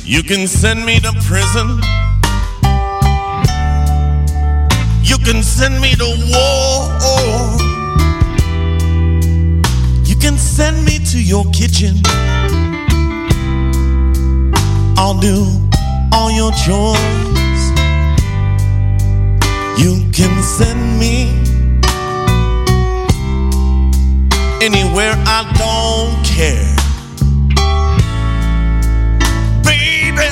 You 0.05 0.23
can 0.23 0.47
send 0.47 0.87
me 0.87 0.99
to 1.01 1.13
prison. 1.25 1.81
You 5.03 5.19
can 5.19 5.43
send 5.43 5.81
me 5.81 5.95
to 5.97 6.09
war. 6.33 7.59
You 10.05 10.17
can 10.17 10.39
send 10.39 10.85
me 10.87 10.99
to 11.11 11.23
your 11.23 11.45
kitchen. 11.53 12.01
I'll 14.97 15.19
do 15.21 15.69
all 16.13 16.31
your 16.31 16.53
chores. 16.53 17.63
You 19.79 20.11
can 20.13 20.43
send 20.43 20.99
me 20.99 21.46
anywhere, 24.63 25.15
I 25.27 25.43
don't 25.63 26.25
care. 26.25 26.75
Baby, 29.63 30.29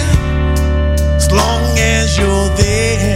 as 1.17 1.31
long 1.31 1.63
as 1.79 2.19
you're 2.19 2.49
there. 2.57 3.14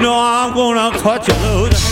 know 0.00 0.14
I'm 0.18 0.54
gonna 0.54 0.96
cut 0.98 1.28
you 1.28 1.34
loose. 1.34 1.89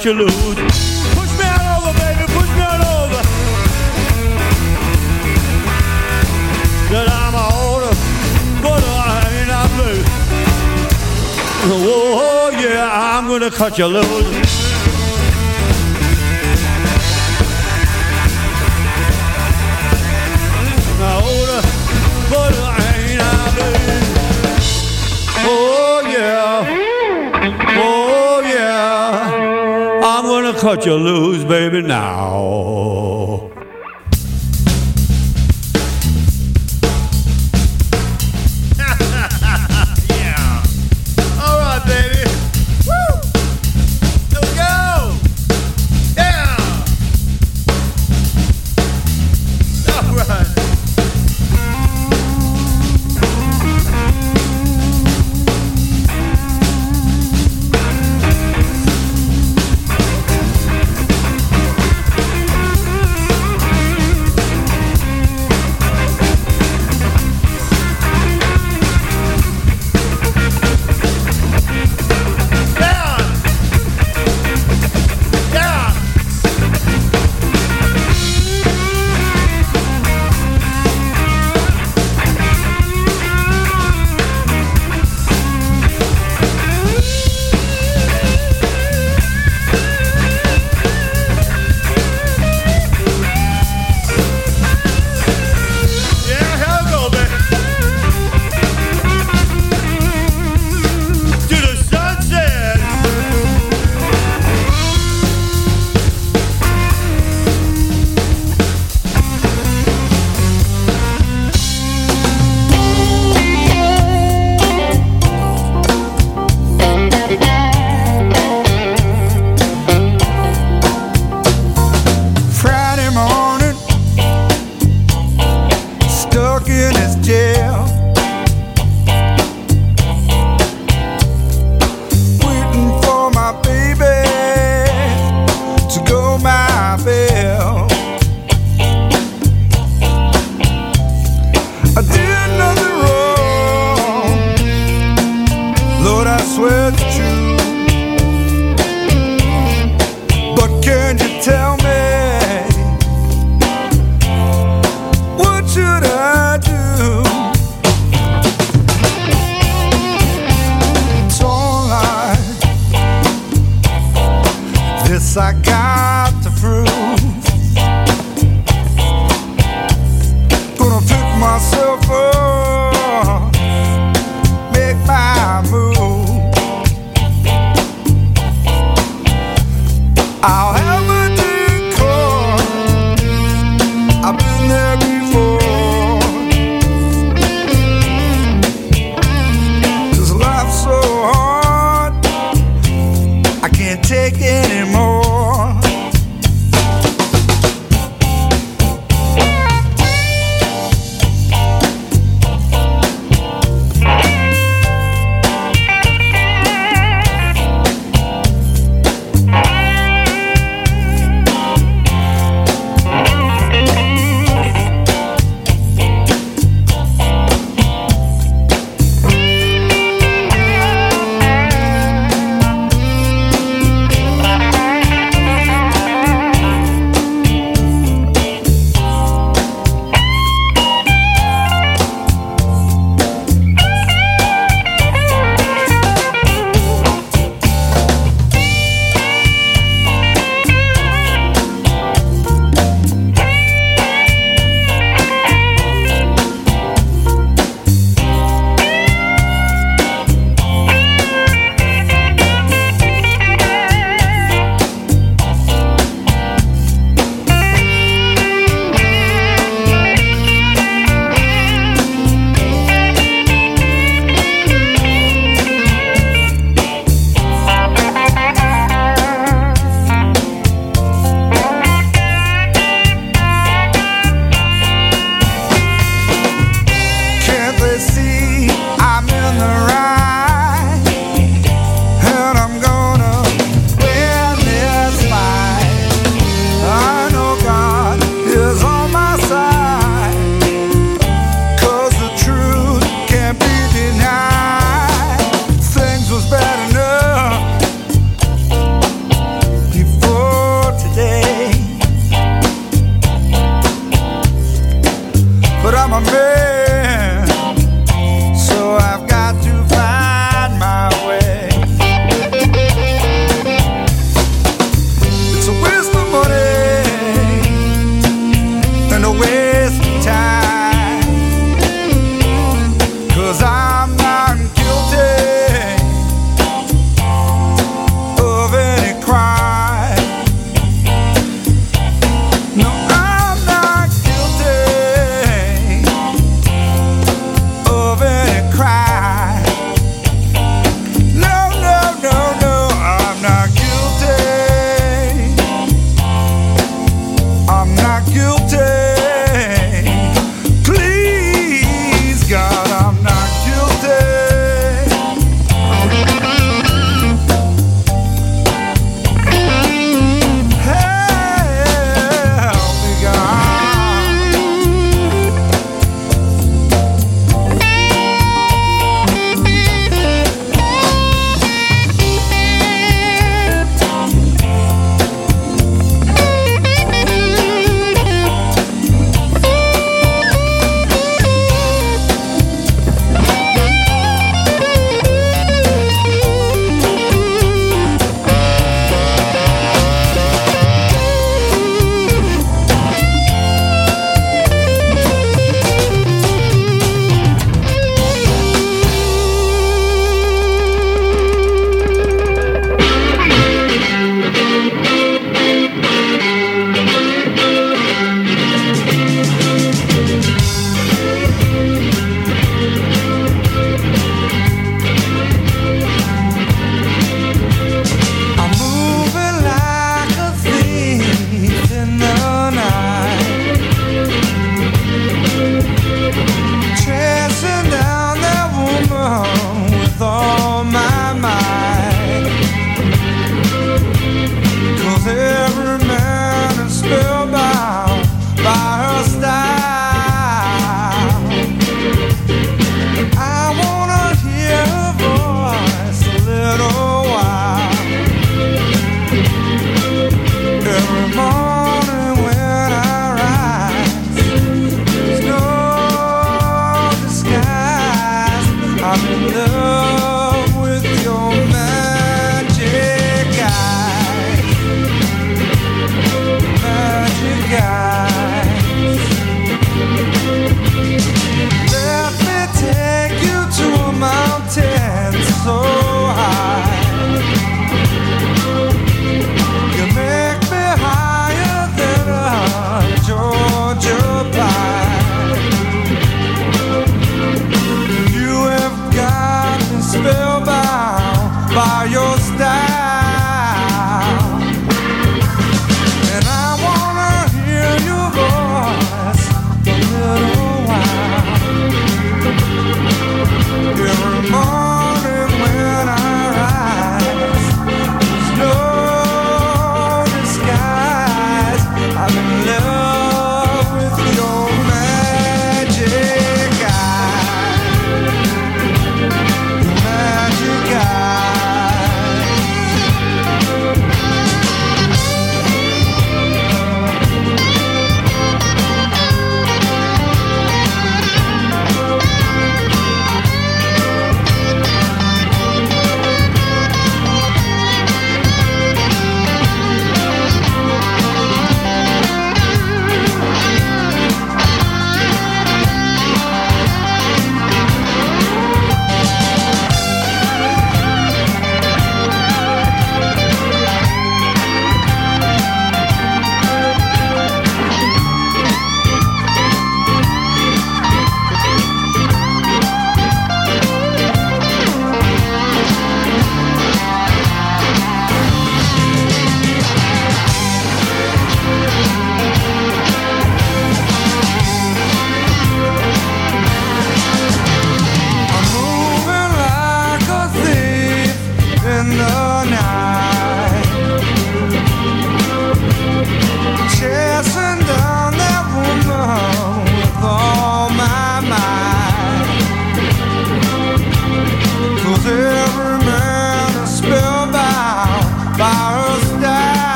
let 0.00 0.06
you 0.06 0.14
lose. 0.14 0.54
Push 1.14 1.32
me 1.38 1.44
out 1.44 1.76
over, 1.76 1.92
baby, 1.98 2.24
push 2.32 2.48
me 2.56 2.62
out 2.62 2.80
over. 2.80 3.22
That 6.90 7.06
I'm 7.10 7.34
a 7.34 7.46
order, 7.68 7.94
but 8.62 8.82
I 8.82 9.28
ain't 9.36 9.48
not 9.48 9.68
blue. 9.76 10.02
Oh, 11.72 12.50
yeah, 12.58 12.88
I'm 12.90 13.28
gonna 13.28 13.50
cut 13.50 13.76
you 13.76 13.86
loose. 13.86 14.39
what 30.80 30.86
you 30.86 30.94
lose, 30.94 31.44
baby, 31.44 31.82
now. 31.82 32.59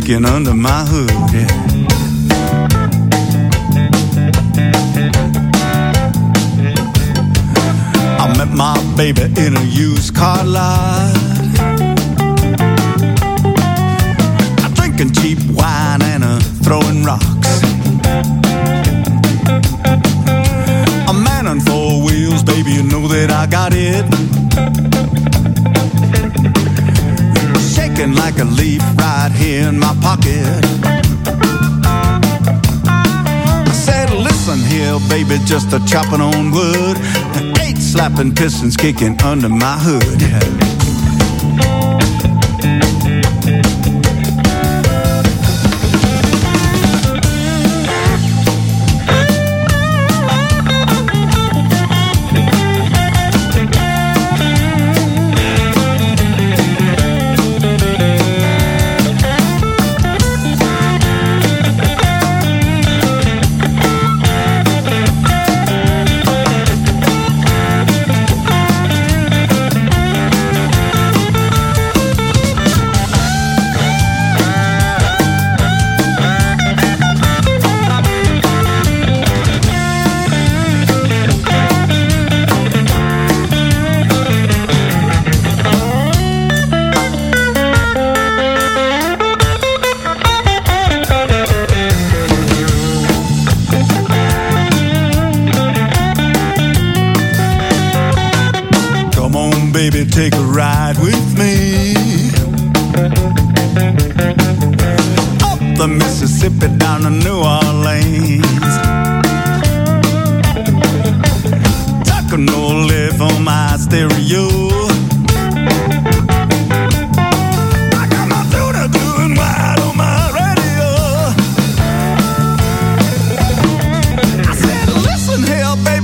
kicking 0.00 0.26
under 0.26 0.52
my 0.52 0.84
hood. 0.84 1.05
chopping 35.96 36.20
on 36.20 36.50
wood. 36.50 36.98
Eight 37.62 37.78
slapping 37.78 38.34
pistons 38.34 38.76
kicking 38.76 39.18
under 39.22 39.48
my 39.48 39.78
hood. 39.78 40.65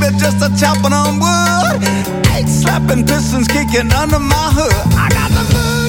baby, 0.03 0.19
just 0.19 0.43
a 0.43 0.49
chopping 0.59 0.93
on 0.93 1.19
wood. 1.19 1.83
Eight 2.35 2.49
slapping 2.49 3.07
pistons 3.07 3.47
kicking 3.49 3.93
under 3.93 4.19
my 4.19 4.51
hood. 4.57 4.73
I 4.99 5.09
got 5.09 5.31
the 5.31 5.45
mood. 5.55 5.82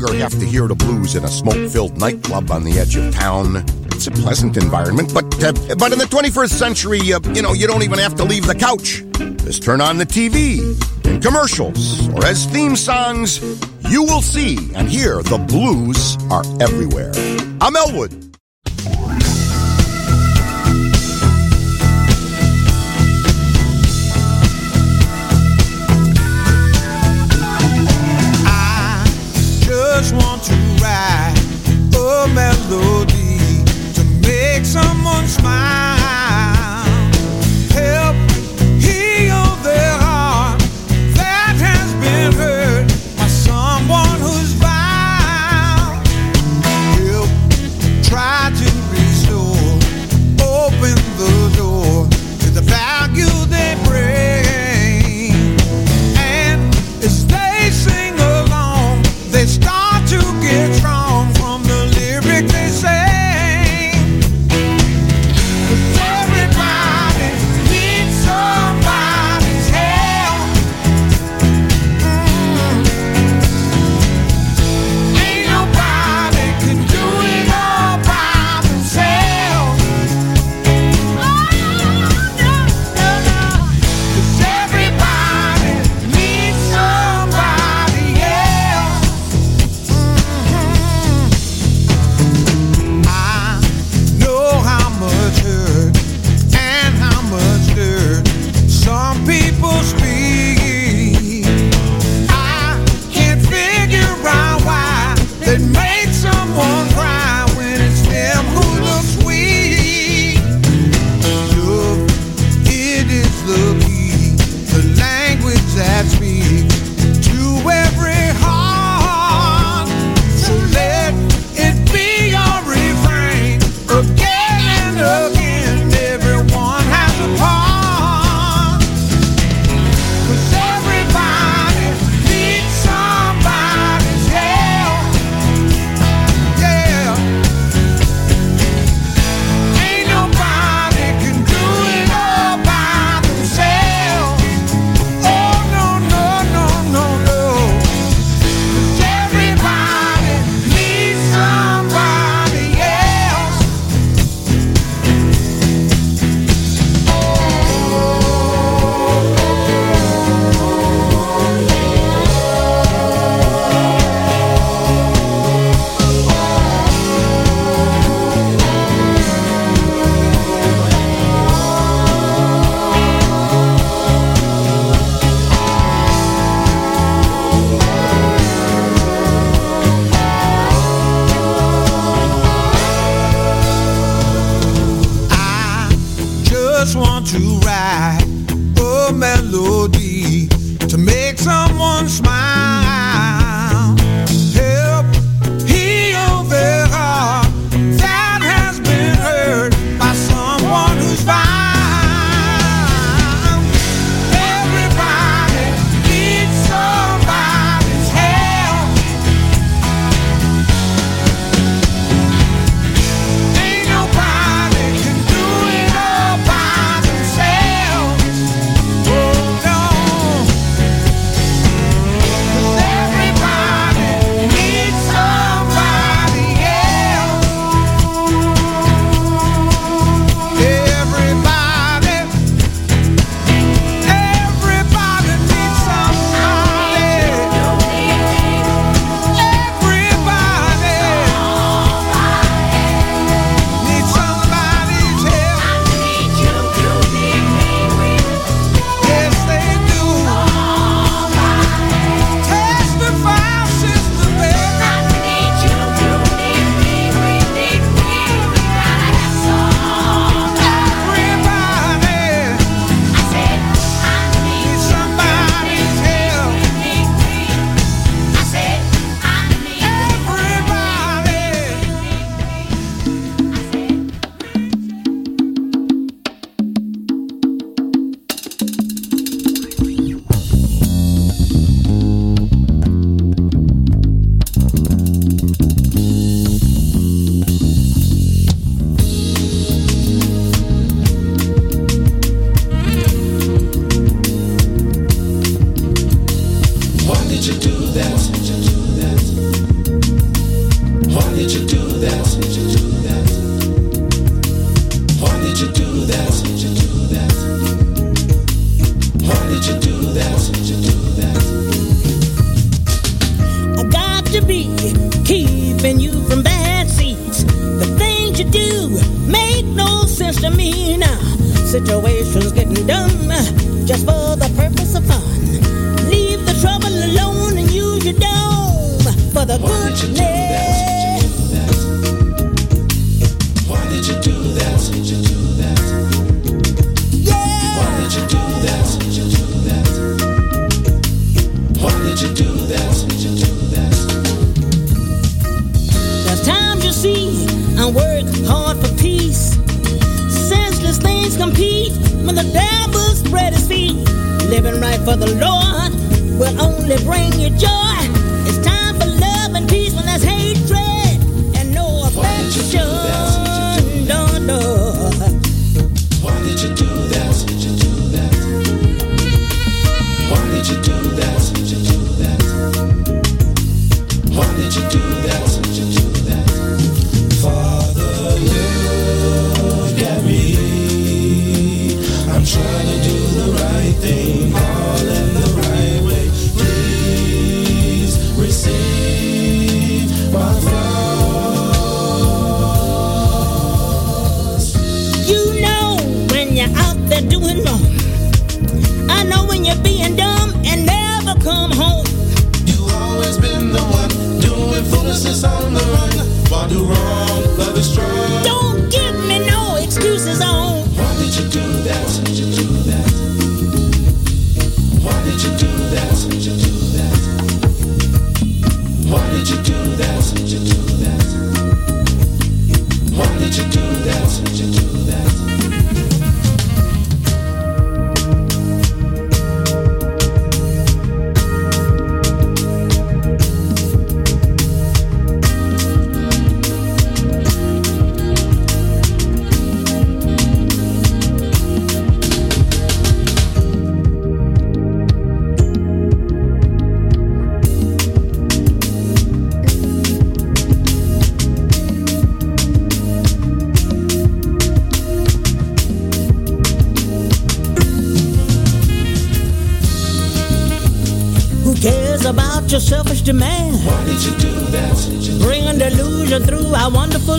longer 0.00 0.18
have 0.18 0.38
to 0.38 0.46
hear 0.46 0.66
the 0.66 0.74
blues 0.74 1.14
in 1.14 1.24
a 1.24 1.28
smoke 1.28 1.70
filled 1.70 1.98
nightclub 1.98 2.50
on 2.50 2.64
the 2.64 2.78
edge 2.78 2.96
of 2.96 3.12
town. 3.14 3.64
It's 3.92 4.06
a 4.06 4.10
pleasant 4.10 4.56
environment, 4.56 5.12
but, 5.12 5.24
uh, 5.42 5.52
but 5.76 5.92
in 5.92 5.98
the 5.98 6.06
21st 6.06 6.50
century, 6.50 7.12
uh, 7.12 7.20
you 7.34 7.42
know, 7.42 7.52
you 7.52 7.66
don't 7.66 7.82
even 7.82 7.98
have 7.98 8.14
to 8.16 8.24
leave 8.24 8.46
the 8.46 8.54
couch. 8.54 9.02
Just 9.44 9.62
turn 9.62 9.80
on 9.80 9.98
the 9.98 10.06
TV, 10.06 10.60
in 11.04 11.20
commercials, 11.20 12.08
or 12.10 12.24
as 12.24 12.46
theme 12.46 12.76
songs, 12.76 13.40
you 13.90 14.02
will 14.02 14.22
see 14.22 14.72
and 14.74 14.88
hear 14.88 15.22
the 15.22 15.38
blues 15.38 16.16
are 16.30 16.44
everywhere. 16.62 17.12
I'm 17.60 17.76
Elwood. 17.76 18.19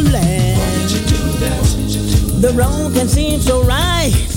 Land. 0.04 0.90
The 2.42 2.54
wrong 2.56 2.94
can 2.94 3.08
seem 3.08 3.40
so 3.40 3.62
right. 3.64 4.31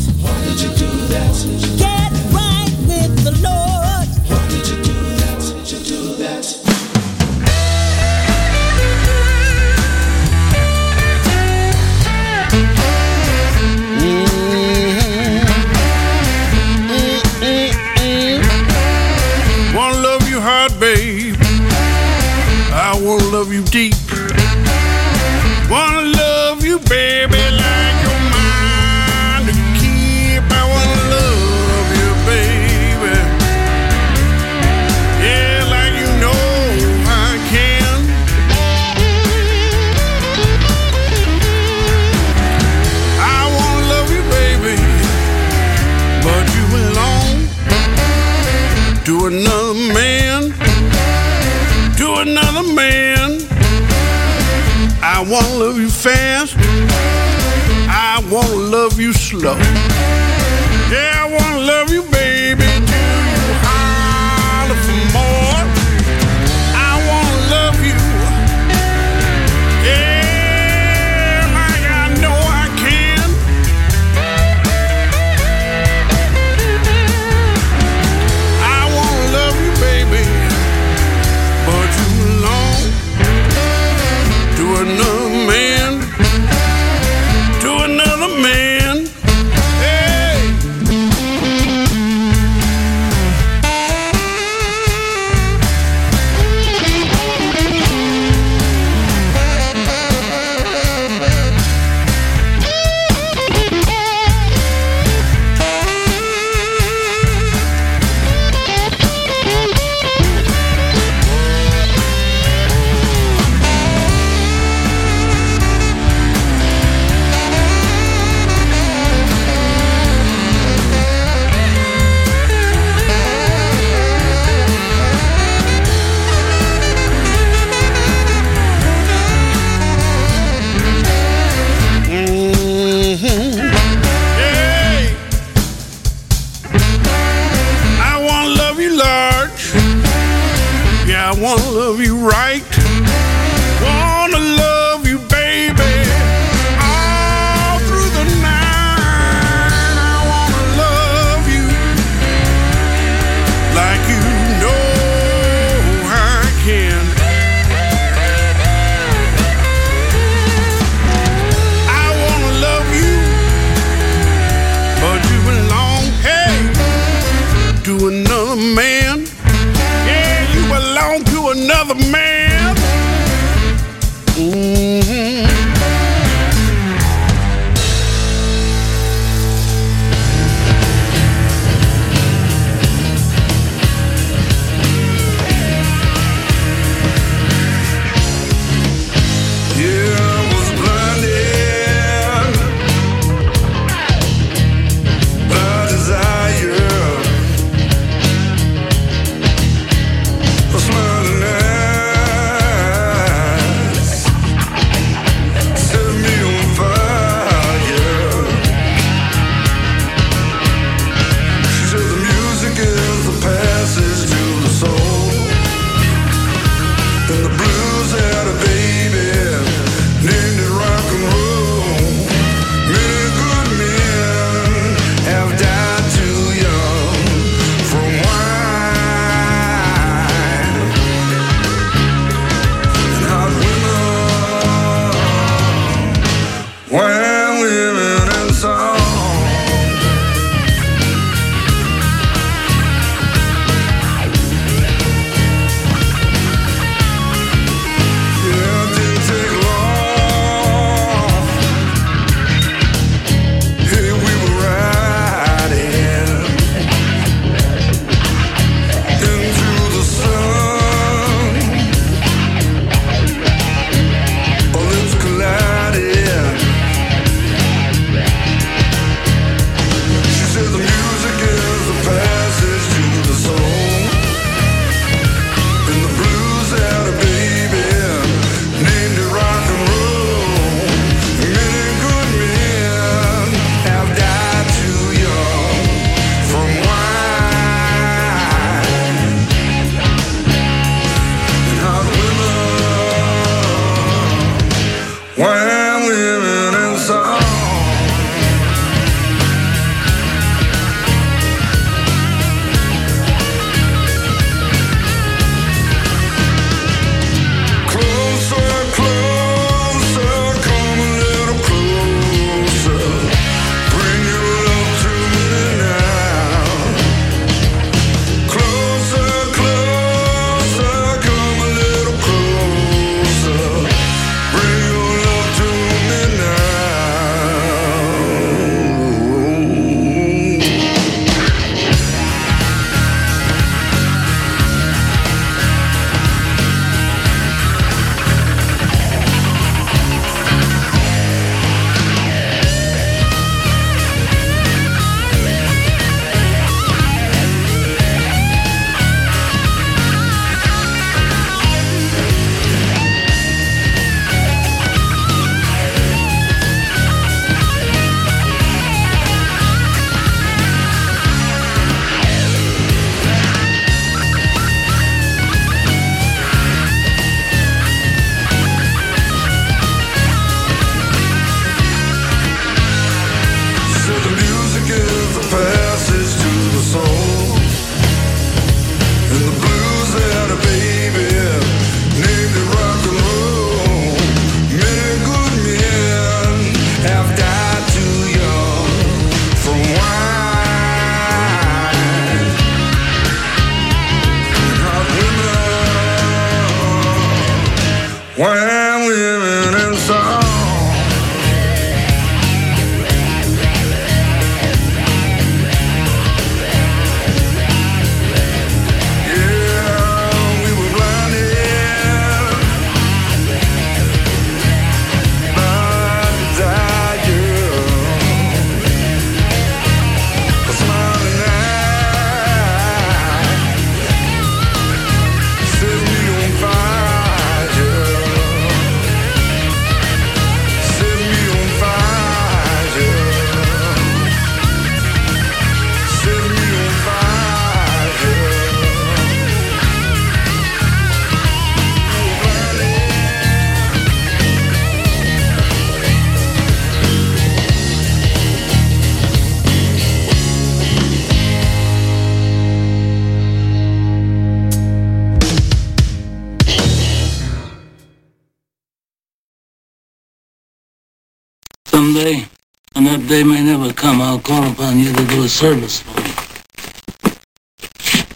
service. 465.64 466.02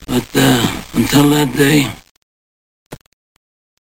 But 0.07 0.29
uh, 0.35 0.83
until 0.95 1.29
that 1.37 1.53
day, 1.55 1.93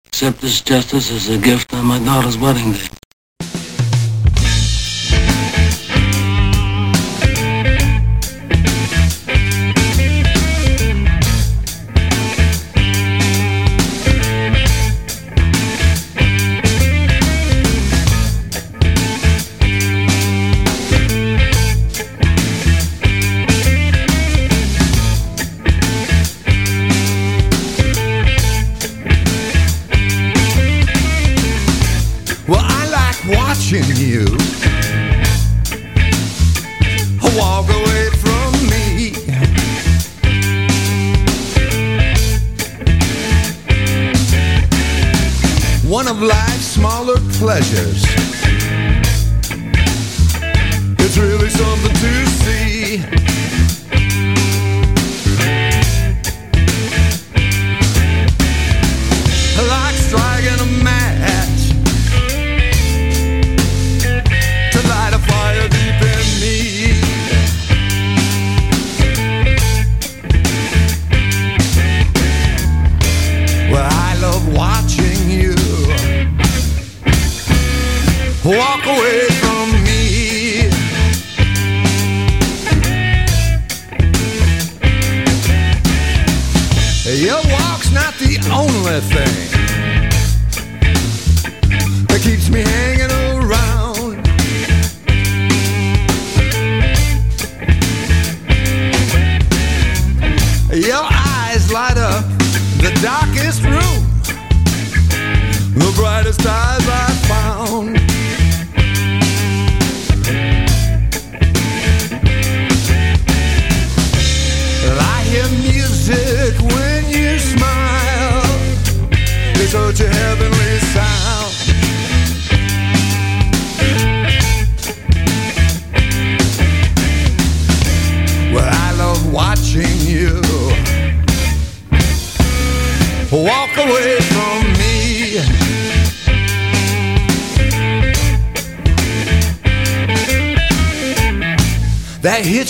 accept 0.08 0.42
this 0.42 0.62
justice 0.62 1.12
as 1.12 1.30
a 1.30 1.38
gift 1.38 1.72
on 1.76 1.86
my 1.86 2.00
daughter's 2.00 2.40
wedding 2.40 2.72
day. 2.72 2.95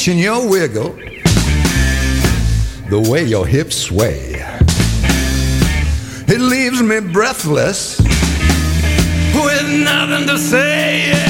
watching 0.05 0.19
your 0.21 0.47
wiggle, 0.47 0.91
the 2.89 3.09
way 3.09 3.23
your 3.23 3.47
hips 3.47 3.75
sway. 3.75 4.35
It 6.27 6.39
leaves 6.39 6.83
me 6.83 6.99
breathless 6.99 7.99
with 9.33 9.83
nothing 9.83 10.27
to 10.27 10.37
say. 10.37 11.24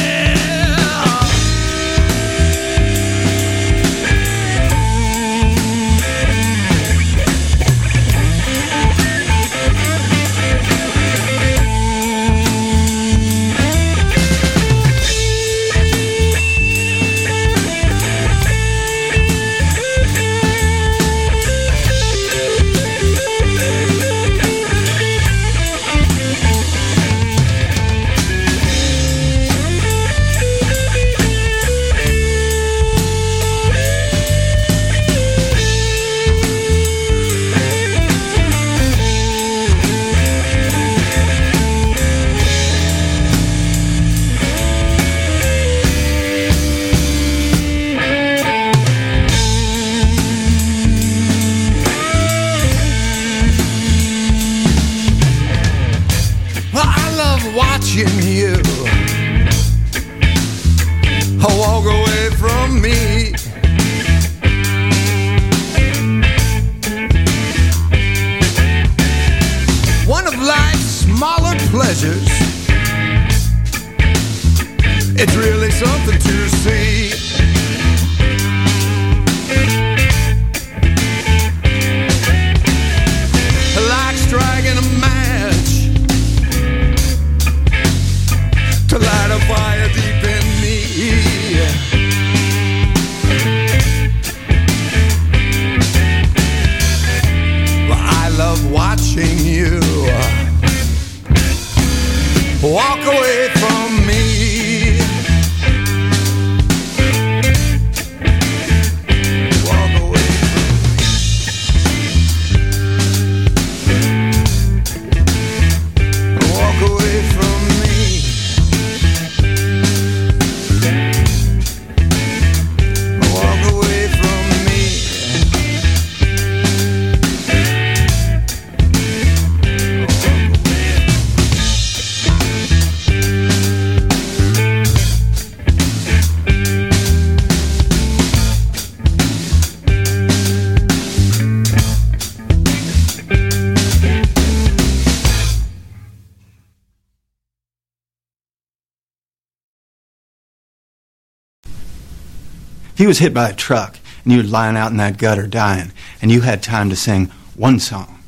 He 153.06 153.08
was 153.08 153.20
hit 153.20 153.36
by 153.36 153.50
a 153.50 153.54
truck 153.54 154.00
and 154.24 154.34
you 154.34 154.40
were 154.40 154.48
lying 154.48 154.76
out 154.76 154.90
in 154.90 154.98
that 154.98 155.20
gutter 155.20 155.46
dying, 155.46 155.92
and 156.24 156.32
you 156.32 156.42
had 156.42 156.64
time 156.64 156.90
to 156.90 156.96
sing 156.96 157.28
one 157.56 157.80
song. 157.80 158.20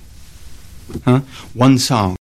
Huh? 1.04 1.22
One 1.56 1.80
song. 1.80 2.17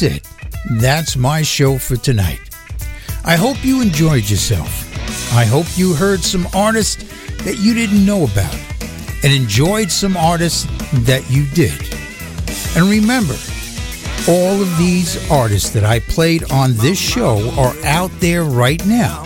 That's 0.00 0.16
it. 0.16 0.28
That's 0.80 1.16
my 1.16 1.42
show 1.42 1.78
for 1.78 1.96
tonight. 1.96 2.40
I 3.24 3.36
hope 3.36 3.64
you 3.64 3.82
enjoyed 3.82 4.28
yourself. 4.28 4.86
I 5.34 5.44
hope 5.44 5.66
you 5.76 5.94
heard 5.94 6.20
some 6.20 6.46
artists 6.54 7.04
that 7.44 7.58
you 7.58 7.74
didn't 7.74 8.04
know 8.04 8.24
about 8.24 8.54
and 9.22 9.32
enjoyed 9.32 9.90
some 9.90 10.16
artists 10.16 10.66
that 11.04 11.28
you 11.30 11.46
did. 11.48 11.78
And 12.76 12.88
remember, 12.88 13.36
all 14.28 14.60
of 14.60 14.78
these 14.78 15.30
artists 15.30 15.70
that 15.70 15.84
I 15.84 16.00
played 16.00 16.50
on 16.50 16.74
this 16.76 16.98
show 16.98 17.50
are 17.58 17.74
out 17.84 18.10
there 18.20 18.44
right 18.44 18.84
now, 18.86 19.24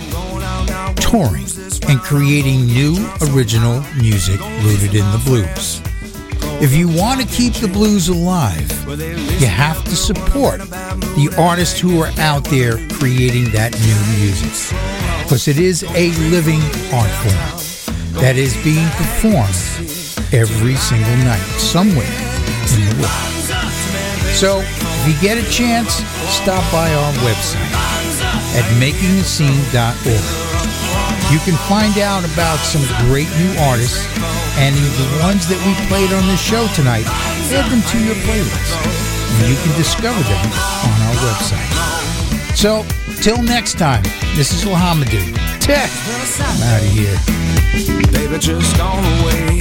touring 0.97 1.47
and 1.89 2.01
creating 2.01 2.67
new 2.67 2.97
original 3.31 3.85
music 4.01 4.41
rooted 4.63 4.95
in 4.95 5.11
the 5.13 5.23
blues. 5.25 5.84
If 6.65 6.75
you 6.75 6.89
want 6.89 7.21
to 7.21 7.27
keep 7.27 7.53
the 7.53 7.69
blues 7.69 8.09
alive, 8.09 8.73
you 9.39 9.47
have 9.47 9.85
to 9.85 9.95
support 9.95 10.61
the 11.13 11.29
artists 11.37 11.79
who 11.79 12.01
are 12.01 12.11
out 12.19 12.43
there 12.45 12.79
creating 12.89 13.51
that 13.53 13.77
new 13.85 14.01
music. 14.17 14.73
Because 15.23 15.47
it 15.47 15.59
is 15.59 15.83
a 15.83 16.11
living 16.33 16.63
art 16.89 17.13
form 17.21 18.17
that 18.23 18.37
is 18.37 18.57
being 18.65 18.89
performed 18.97 19.53
every 20.33 20.77
single 20.77 21.17
night 21.29 21.45
somewhere 21.61 22.17
in 22.73 22.81
the 22.89 22.97
world. 22.97 23.29
So, 24.33 24.65
if 24.65 25.05
you 25.05 25.21
get 25.21 25.37
a 25.37 25.45
chance, 25.53 26.01
stop 26.33 26.65
by 26.73 26.89
our 26.95 27.13
website 27.21 27.77
at 28.57 28.65
makingascene.org. 28.81 30.25
You 31.29 31.41
can 31.45 31.61
find 31.69 31.99
out 31.99 32.25
about 32.25 32.57
some 32.57 32.81
great 33.05 33.29
new 33.37 33.53
artists 33.61 34.14
and 34.57 34.75
the 34.75 35.09
ones 35.23 35.49
that 35.51 35.59
we 35.67 35.75
played 35.91 36.13
on 36.15 36.27
the 36.31 36.37
show 36.39 36.67
tonight, 36.79 37.07
add 37.51 37.67
them 37.71 37.83
to 37.83 37.99
your 37.99 38.15
playlist. 38.23 38.71
And 39.43 39.51
you 39.51 39.59
can 39.59 39.75
discover 39.75 40.23
them 40.23 40.47
on 40.87 40.99
our 41.11 41.17
website. 41.27 41.71
So, 42.55 42.87
till 43.21 43.43
next 43.43 43.79
time, 43.79 44.03
this 44.39 44.55
is 44.55 44.65
Lahamadou. 44.65 45.35
Tech. 45.59 45.91
I'm 46.39 46.63
out 46.71 46.83
of 46.83 46.93
here. 46.95 47.19
Baby, 48.15 48.39
just 48.39 48.77
gone 48.77 49.03
away. 49.19 49.59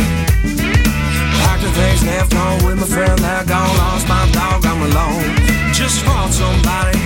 Packed 1.41 1.63
the 1.63 1.71
things, 1.73 2.05
left 2.05 2.33
home 2.33 2.61
with 2.65 2.77
my 2.77 2.85
friend 2.85 3.17
that 3.19 3.47
gone. 3.47 3.73
Lost 3.81 4.07
my 4.07 4.29
dog, 4.29 4.61
I'm 4.65 4.81
alone. 4.93 5.25
Just 5.73 6.05
fought 6.05 6.29
somebody, 6.29 7.01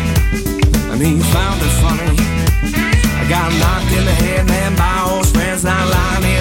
and 0.92 1.00
he 1.00 1.24
found 1.32 1.62
it 1.64 1.74
funny. 1.80 2.20
I 3.16 3.24
got 3.30 3.48
knocked 3.56 3.92
in 3.96 4.04
the 4.04 4.18
head, 4.28 4.46
man, 4.48 4.76
by 4.76 5.08
old 5.08 5.28
friends. 5.28 5.64
Now 5.64 5.88
lying 5.88 6.37